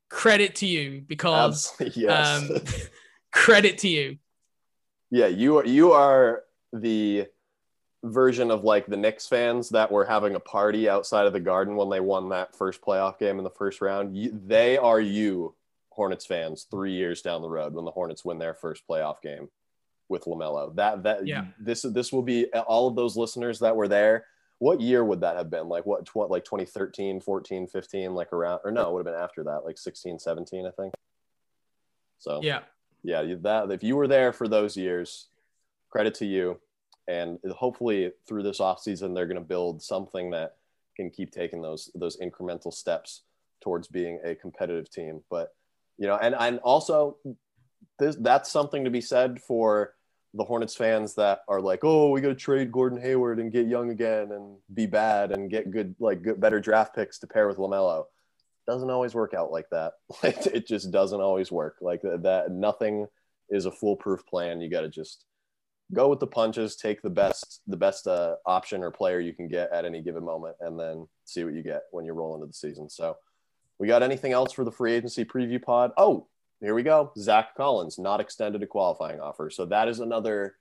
credit 0.10 0.56
to 0.56 0.68
you 0.68 1.02
because 1.08 1.74
yes. 1.95 2.50
um, 2.50 2.58
credit 3.32 3.80
to 3.80 3.89
you. 3.89 4.18
Yeah, 5.10 5.28
you 5.28 5.58
are 5.58 5.66
you 5.66 5.93
are 5.93 6.43
the 6.72 7.26
version 8.08 8.51
of 8.51 8.64
like 8.64 8.86
the 8.86 8.97
Knicks 8.97 9.28
fans 9.28 9.70
that 9.70 9.91
were 9.91 10.05
having 10.05 10.36
a 10.36 10.39
party 10.39 10.89
outside 10.89 11.26
of 11.26 11.34
the 11.34 11.39
Garden 11.39 11.76
when 11.76 11.89
they 11.89 11.99
won 11.99 12.30
that 12.30 12.55
first 12.55 12.82
playoff 12.82 13.20
game 13.20 13.38
in 13.38 13.43
the 13.43 13.49
first 13.49 13.82
round. 13.82 14.16
You, 14.16 14.39
they 14.45 14.78
are 14.78 14.99
you, 14.99 15.55
Hornets 15.89 16.26
fans, 16.26 16.68
three 16.70 16.93
years 16.93 17.22
down 17.22 17.41
the 17.41 17.49
road 17.49 17.74
when 17.74 17.86
the 17.86 17.91
Hornets 17.91 18.24
win 18.24 18.39
their 18.39 18.53
first 18.53 18.88
playoff 18.88 19.22
game 19.22 19.49
with 20.10 20.26
LaMelo. 20.26 20.76
That 20.76 21.03
that 21.03 21.28
yeah. 21.28 21.45
this 21.60 21.82
this 21.82 22.12
will 22.12 22.24
be 22.24 22.45
all 22.53 22.88
of 22.88 22.95
those 22.95 23.18
listeners 23.18 23.60
that 23.60 23.76
were 23.76 23.88
there 23.88 24.26
what 24.60 24.82
year 24.82 25.03
would 25.03 25.22
that 25.22 25.38
have 25.38 25.49
been? 25.49 25.70
Like 25.70 25.86
what, 25.86 26.05
tw- 26.05 26.30
like 26.30 26.43
2013, 26.43 27.22
14, 27.22 27.68
15, 27.68 28.14
like 28.14 28.34
around, 28.34 28.62
or 28.64 28.72
no, 28.72 28.89
it 28.89 28.93
would 28.93 29.05
have 29.05 29.14
been 29.14 29.22
after 29.24 29.43
that, 29.43 29.66
like 29.66 29.78
16, 29.78 30.20
17, 30.20 30.66
I 30.66 30.72
think. 30.72 30.93
So 32.20 32.39
Yeah. 32.41 32.62
yeah, 33.03 33.22
that 33.41 33.72
if 33.72 33.84
you 33.84 33.95
were 33.95 34.08
there 34.08 34.34
for 34.34 34.47
those 34.47 34.76
years, 34.76 35.28
credit 35.89 36.16
to 36.16 36.26
you. 36.26 36.60
And 37.08 37.39
hopefully 37.51 38.12
through 38.28 38.43
this 38.43 38.60
offseason, 38.60 39.16
they're 39.16 39.28
going 39.28 39.36
to 39.36 39.41
build 39.41 39.82
something 39.82 40.32
that 40.32 40.55
can 40.95 41.10
keep 41.10 41.32
taking 41.32 41.62
those 41.62 41.89
those 41.95 42.18
incremental 42.18 42.74
steps 42.74 43.22
towards 43.62 43.88
being 43.88 44.20
a 44.24 44.36
competitive 44.36 44.89
team. 44.89 45.22
But 45.30 45.55
you 45.97 46.08
know, 46.08 46.18
and 46.18 46.36
and 46.38 46.60
also 46.60 47.18
this, 47.99 48.18
that's 48.20 48.51
something 48.51 48.84
to 48.84 48.89
be 48.89 49.01
said 49.01 49.41
for 49.41 49.93
the 50.34 50.43
Hornets 50.43 50.76
fans 50.76 51.16
that 51.16 51.41
are 51.47 51.62
like, 51.62 51.80
oh, 51.84 52.10
we 52.10 52.22
got 52.22 52.30
to 52.30 52.36
trade 52.36 52.72
Gordon 52.72 53.01
Hayward 53.01 53.39
and 53.39 53.51
get 53.51 53.68
young 53.68 53.89
again 53.89 54.32
and 54.32 54.58
be 54.74 54.86
bad 54.86 55.32
and 55.32 55.49
get 55.49 55.72
good 55.72 55.95
like 55.99 56.22
good 56.22 56.39
better 56.39 56.60
draft 56.60 56.95
picks 56.95 57.20
to 57.20 57.28
pair 57.28 57.47
with 57.47 57.58
Lamelo. 57.58 58.05
Doesn't 58.68 58.89
always 58.89 59.16
work 59.16 59.34
out 59.34 59.51
like 59.51 59.70
that. 59.72 59.93
it 60.24 60.68
just 60.68 60.91
doesn't 60.91 61.22
always 61.22 61.51
work 61.51 61.78
like 61.82 62.01
that. 62.01 62.47
nothing 62.51 63.08
is 63.49 63.66
a 63.66 63.72
foolproof 63.72 64.26
plan. 64.26 64.60
You 64.60 64.70
got 64.70 64.82
to 64.82 64.89
just 64.89 65.24
go 65.94 66.10
with 66.10 66.20
the 66.20 66.28
punches, 66.28 66.76
take 66.76 67.02
the 67.02 67.10
best 67.10 67.62
the 67.68 67.78
best 67.78 68.08
uh, 68.08 68.36
option 68.46 68.84
or 68.84 68.92
player 68.92 69.20
you 69.20 69.34
can 69.34 69.48
get 69.48 69.72
at 69.72 69.86
any 69.86 70.02
given 70.02 70.24
moment, 70.24 70.56
and 70.60 70.80
then 70.80 71.08
see 71.26 71.44
what 71.44 71.54
you 71.54 71.64
get 71.64 71.84
when 71.92 72.06
you 72.06 72.14
roll 72.14 72.36
into 72.36 72.48
the 72.48 72.54
season. 72.54 72.90
So, 72.90 73.18
we 73.80 73.88
got 73.88 74.04
anything 74.04 74.32
else 74.32 74.52
for 74.52 74.64
the 74.64 74.72
free 74.72 74.94
agency 74.94 75.24
preview 75.24 75.62
pod? 75.62 75.92
Oh, 75.98 76.28
here 76.60 76.74
we 76.74 76.84
go. 76.84 77.12
Zach 77.18 77.56
Collins 77.56 78.00
not 78.00 78.20
extended 78.20 78.64
a 78.64 78.68
qualifying 78.68 79.20
offer, 79.20 79.50
so 79.50 79.66
that 79.66 79.88
is 79.88 80.00
another 80.00 80.56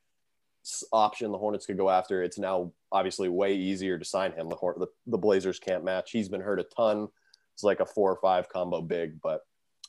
option 0.92 1.32
the 1.32 1.38
Hornets 1.38 1.66
could 1.66 1.76
go 1.76 1.88
after. 1.88 2.22
It's 2.22 2.38
now 2.38 2.72
obviously 2.92 3.28
way 3.28 3.54
easier 3.54 3.98
to 3.98 4.04
sign 4.04 4.32
him. 4.32 4.48
The 4.48 4.56
Hor- 4.56 4.76
the, 4.78 4.88
the 5.06 5.18
Blazers 5.18 5.58
can't 5.58 5.84
match. 5.84 6.10
He's 6.10 6.28
been 6.28 6.40
hurt 6.40 6.60
a 6.60 6.64
ton. 6.64 7.08
It's 7.54 7.62
like 7.62 7.80
a 7.80 7.86
four 7.86 8.10
or 8.10 8.18
five 8.20 8.48
combo 8.48 8.82
big, 8.82 9.20
but 9.22 9.42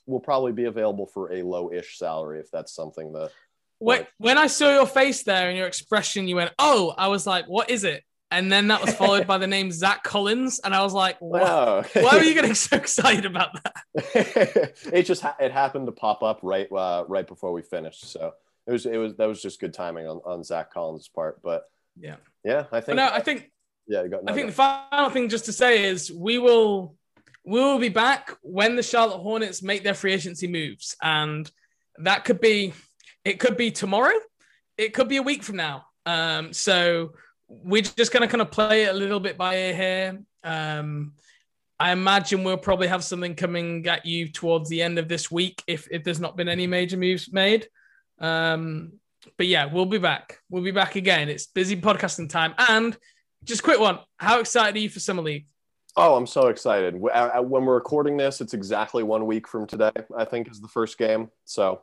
will 0.05 0.19
probably 0.21 0.53
be 0.53 0.65
available 0.65 1.05
for 1.05 1.33
a 1.33 1.43
low-ish 1.43 1.97
salary 1.97 2.39
if 2.39 2.49
that's 2.49 2.73
something 2.73 3.11
that 3.13 3.31
When, 3.79 4.07
when 4.17 4.37
I 4.37 4.47
saw 4.47 4.73
your 4.73 4.87
face 4.87 5.23
there 5.23 5.49
and 5.49 5.57
your 5.57 5.67
expression, 5.67 6.27
you 6.27 6.35
went, 6.35 6.51
"Oh!" 6.57 6.93
I 6.97 7.07
was 7.09 7.27
like, 7.27 7.45
"What 7.45 7.69
is 7.69 7.83
it?" 7.83 8.03
And 8.29 8.51
then 8.51 8.67
that 8.69 8.81
was 8.83 8.93
followed 8.93 9.25
by 9.27 9.37
the 9.37 9.47
name 9.47 9.71
Zach 9.71 10.03
Collins, 10.03 10.59
and 10.63 10.73
I 10.75 10.81
was 10.83 10.93
like, 10.93 11.17
"What? 11.21 11.41
Wow. 11.43 11.83
Why 11.93 12.17
were 12.17 12.23
you 12.23 12.33
getting 12.33 12.55
so 12.55 12.75
excited 12.77 13.25
about 13.25 13.49
that?" 13.63 14.73
it 14.93 15.03
just 15.03 15.21
ha- 15.21 15.37
it 15.39 15.51
happened 15.51 15.85
to 15.87 15.91
pop 15.91 16.23
up 16.23 16.39
right 16.43 16.67
uh, 16.71 17.05
right 17.07 17.27
before 17.27 17.51
we 17.53 17.61
finished, 17.61 18.09
so 18.11 18.33
it 18.65 18.71
was 18.71 18.85
it 18.85 18.97
was 18.97 19.15
that 19.17 19.27
was 19.27 19.41
just 19.41 19.59
good 19.59 19.73
timing 19.73 20.07
on, 20.07 20.17
on 20.25 20.43
Zach 20.43 20.73
Collins' 20.73 21.07
part. 21.07 21.41
But 21.41 21.63
Yeah. 21.99 22.15
yeah, 22.43 22.65
I 22.71 22.81
But 22.81 22.85
think 22.85 22.95
no, 22.97 23.09
I 23.11 23.19
think 23.21 23.51
yeah, 23.87 24.05
got. 24.07 24.23
no, 24.23 24.31
I 24.31 24.35
think 24.35 24.47
the 24.47 24.53
final 24.53 25.09
thing 25.11 25.29
just 25.29 25.45
to 25.45 25.53
say 25.53 25.85
is 25.85 26.11
we 26.11 26.37
will 26.39 26.95
we 27.45 27.59
will 27.61 27.79
be 27.79 27.89
back 27.89 28.35
when 28.41 28.75
the 28.75 28.83
Charlotte 28.83 29.19
Hornets 29.19 29.61
make 29.63 29.83
their 29.83 29.93
free 29.93 30.13
agency 30.13 30.47
moves, 30.47 30.95
and 31.01 31.49
that 31.99 32.25
could 32.25 32.41
be 32.41 32.73
it 33.27 33.39
could 33.39 33.57
be 33.57 33.71
tomorrow, 33.71 34.17
it 34.77 34.93
could 34.93 35.09
be 35.09 35.17
a 35.17 35.21
week 35.21 35.43
from 35.43 35.57
now. 35.57 35.85
Um, 36.05 36.53
so 36.53 37.13
we're 37.47 37.81
just 37.81 38.11
gonna 38.11 38.27
kind 38.27 38.41
of 38.41 38.51
play 38.51 38.83
it 38.83 38.89
a 38.89 38.97
little 38.97 39.19
bit 39.19 39.37
by 39.37 39.55
ear 39.55 39.75
here. 39.75 40.19
Um, 40.43 41.13
I 41.79 41.91
imagine 41.91 42.43
we'll 42.43 42.57
probably 42.57 42.87
have 42.87 43.03
something 43.03 43.35
coming 43.35 43.85
at 43.87 44.05
you 44.05 44.29
towards 44.29 44.69
the 44.69 44.81
end 44.81 44.97
of 44.97 45.07
this 45.07 45.29
week 45.29 45.61
if 45.67 45.87
if 45.91 46.03
there's 46.03 46.19
not 46.19 46.37
been 46.37 46.49
any 46.49 46.67
major 46.67 46.97
moves 46.97 47.31
made. 47.31 47.67
Um, 48.19 48.93
but 49.37 49.47
yeah, 49.47 49.65
we'll 49.65 49.85
be 49.85 49.97
back. 49.97 50.39
We'll 50.49 50.63
be 50.63 50.71
back 50.71 50.95
again. 50.95 51.29
It's 51.29 51.47
busy 51.47 51.79
podcasting 51.79 52.29
time. 52.29 52.55
And 52.57 52.97
just 53.43 53.61
quick 53.61 53.79
one. 53.79 53.99
How 54.17 54.39
excited 54.39 54.75
are 54.75 54.79
you 54.79 54.89
for 54.89 54.99
Summer 54.99 55.21
League? 55.21 55.47
Oh, 55.95 56.15
I'm 56.15 56.27
so 56.27 56.47
excited! 56.47 56.95
Uh, 56.95 57.07
uh, 57.07 57.41
When 57.41 57.65
we're 57.65 57.73
recording 57.73 58.17
this, 58.17 58.39
it's 58.39 58.53
exactly 58.53 59.03
one 59.03 59.25
week 59.25 59.47
from 59.47 59.65
today. 59.65 59.91
I 60.15 60.25
think 60.25 60.49
is 60.49 60.61
the 60.61 60.67
first 60.67 60.97
game. 60.97 61.29
So, 61.45 61.81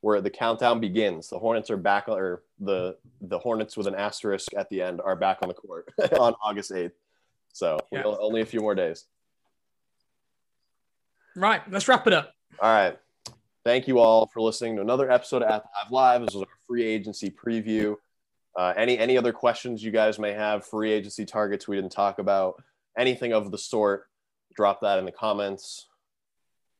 where 0.00 0.20
the 0.20 0.30
countdown 0.30 0.80
begins. 0.80 1.28
The 1.28 1.38
Hornets 1.38 1.70
are 1.70 1.76
back, 1.76 2.08
or 2.08 2.42
the 2.60 2.96
the 3.20 3.38
Hornets 3.38 3.76
with 3.76 3.86
an 3.86 3.94
asterisk 3.94 4.48
at 4.56 4.68
the 4.70 4.82
end 4.82 5.00
are 5.00 5.16
back 5.16 5.38
on 5.42 5.48
the 5.48 5.54
court 5.54 5.92
on 6.18 6.34
August 6.42 6.70
8th. 6.72 6.92
So 7.52 7.78
Yeah. 7.90 8.04
only 8.04 8.40
a 8.40 8.46
few 8.46 8.60
more 8.60 8.74
days. 8.74 9.06
Right, 11.36 11.62
let's 11.70 11.88
wrap 11.88 12.06
it 12.06 12.12
up. 12.12 12.32
All 12.60 12.70
right. 12.72 12.98
Thank 13.64 13.86
you 13.86 13.98
all 13.98 14.26
for 14.32 14.40
listening 14.40 14.76
to 14.76 14.82
another 14.82 15.10
episode 15.10 15.42
of 15.42 15.50
At 15.50 15.64
Hive 15.72 15.92
Live. 15.92 16.20
This 16.22 16.34
was 16.34 16.42
our 16.42 16.48
free 16.66 16.84
agency 16.84 17.30
preview. 17.30 17.96
Uh, 18.56 18.72
any 18.76 18.98
any 18.98 19.16
other 19.16 19.32
questions 19.32 19.82
you 19.84 19.90
guys 19.90 20.18
may 20.18 20.32
have, 20.32 20.64
free 20.64 20.90
agency 20.90 21.24
targets 21.24 21.68
we 21.68 21.76
didn't 21.76 21.92
talk 21.92 22.18
about, 22.18 22.62
anything 22.96 23.32
of 23.32 23.50
the 23.50 23.58
sort, 23.58 24.06
drop 24.56 24.80
that 24.80 24.98
in 24.98 25.04
the 25.04 25.12
comments. 25.12 25.86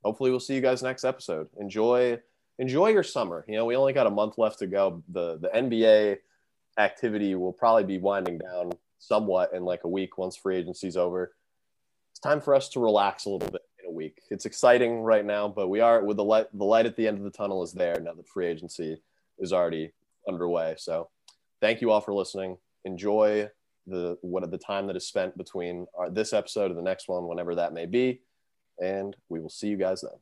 Hopefully, 0.02 0.30
we'll 0.30 0.40
see 0.40 0.54
you 0.54 0.60
guys 0.60 0.82
next 0.82 1.04
episode. 1.04 1.48
Enjoy 1.60 2.18
enjoy 2.58 2.88
your 2.88 3.02
summer. 3.02 3.44
You 3.48 3.56
know, 3.56 3.64
we 3.64 3.76
only 3.76 3.92
got 3.92 4.06
a 4.06 4.10
month 4.10 4.38
left 4.38 4.58
to 4.60 4.66
go. 4.66 5.02
The 5.08 5.38
the 5.38 5.48
NBA 5.48 6.18
activity 6.78 7.34
will 7.34 7.52
probably 7.52 7.84
be 7.84 7.98
winding 7.98 8.38
down 8.38 8.72
somewhat 8.98 9.52
in 9.52 9.64
like 9.64 9.84
a 9.84 9.88
week 9.88 10.18
once 10.18 10.36
free 10.36 10.56
agency's 10.56 10.96
over. 10.96 11.32
It's 12.12 12.20
time 12.20 12.40
for 12.40 12.54
us 12.54 12.68
to 12.70 12.80
relax 12.80 13.24
a 13.26 13.30
little 13.30 13.50
bit 13.50 13.62
in 13.80 13.90
a 13.90 13.92
week. 13.92 14.20
It's 14.30 14.44
exciting 14.44 15.00
right 15.00 15.24
now, 15.24 15.48
but 15.48 15.68
we 15.68 15.80
are 15.80 16.04
with 16.04 16.16
the 16.16 16.24
light 16.24 16.46
the 16.52 16.64
light 16.64 16.86
at 16.86 16.96
the 16.96 17.06
end 17.06 17.18
of 17.18 17.24
the 17.24 17.30
tunnel 17.30 17.62
is 17.62 17.72
there 17.72 18.00
now 18.00 18.14
that 18.14 18.28
free 18.28 18.46
agency 18.46 19.00
is 19.38 19.52
already 19.52 19.92
underway. 20.28 20.74
So 20.78 21.08
thank 21.60 21.80
you 21.80 21.90
all 21.90 22.00
for 22.00 22.14
listening. 22.14 22.58
Enjoy 22.84 23.48
the 23.86 24.18
what 24.20 24.48
the 24.50 24.58
time 24.58 24.86
that 24.86 24.96
is 24.96 25.06
spent 25.06 25.36
between 25.36 25.86
our, 25.96 26.10
this 26.10 26.32
episode 26.32 26.70
and 26.70 26.78
the 26.78 26.82
next 26.82 27.08
one, 27.08 27.26
whenever 27.26 27.54
that 27.54 27.72
may 27.72 27.86
be. 27.86 28.20
And 28.80 29.16
we 29.28 29.40
will 29.40 29.50
see 29.50 29.68
you 29.68 29.76
guys 29.76 30.02
then. 30.02 30.18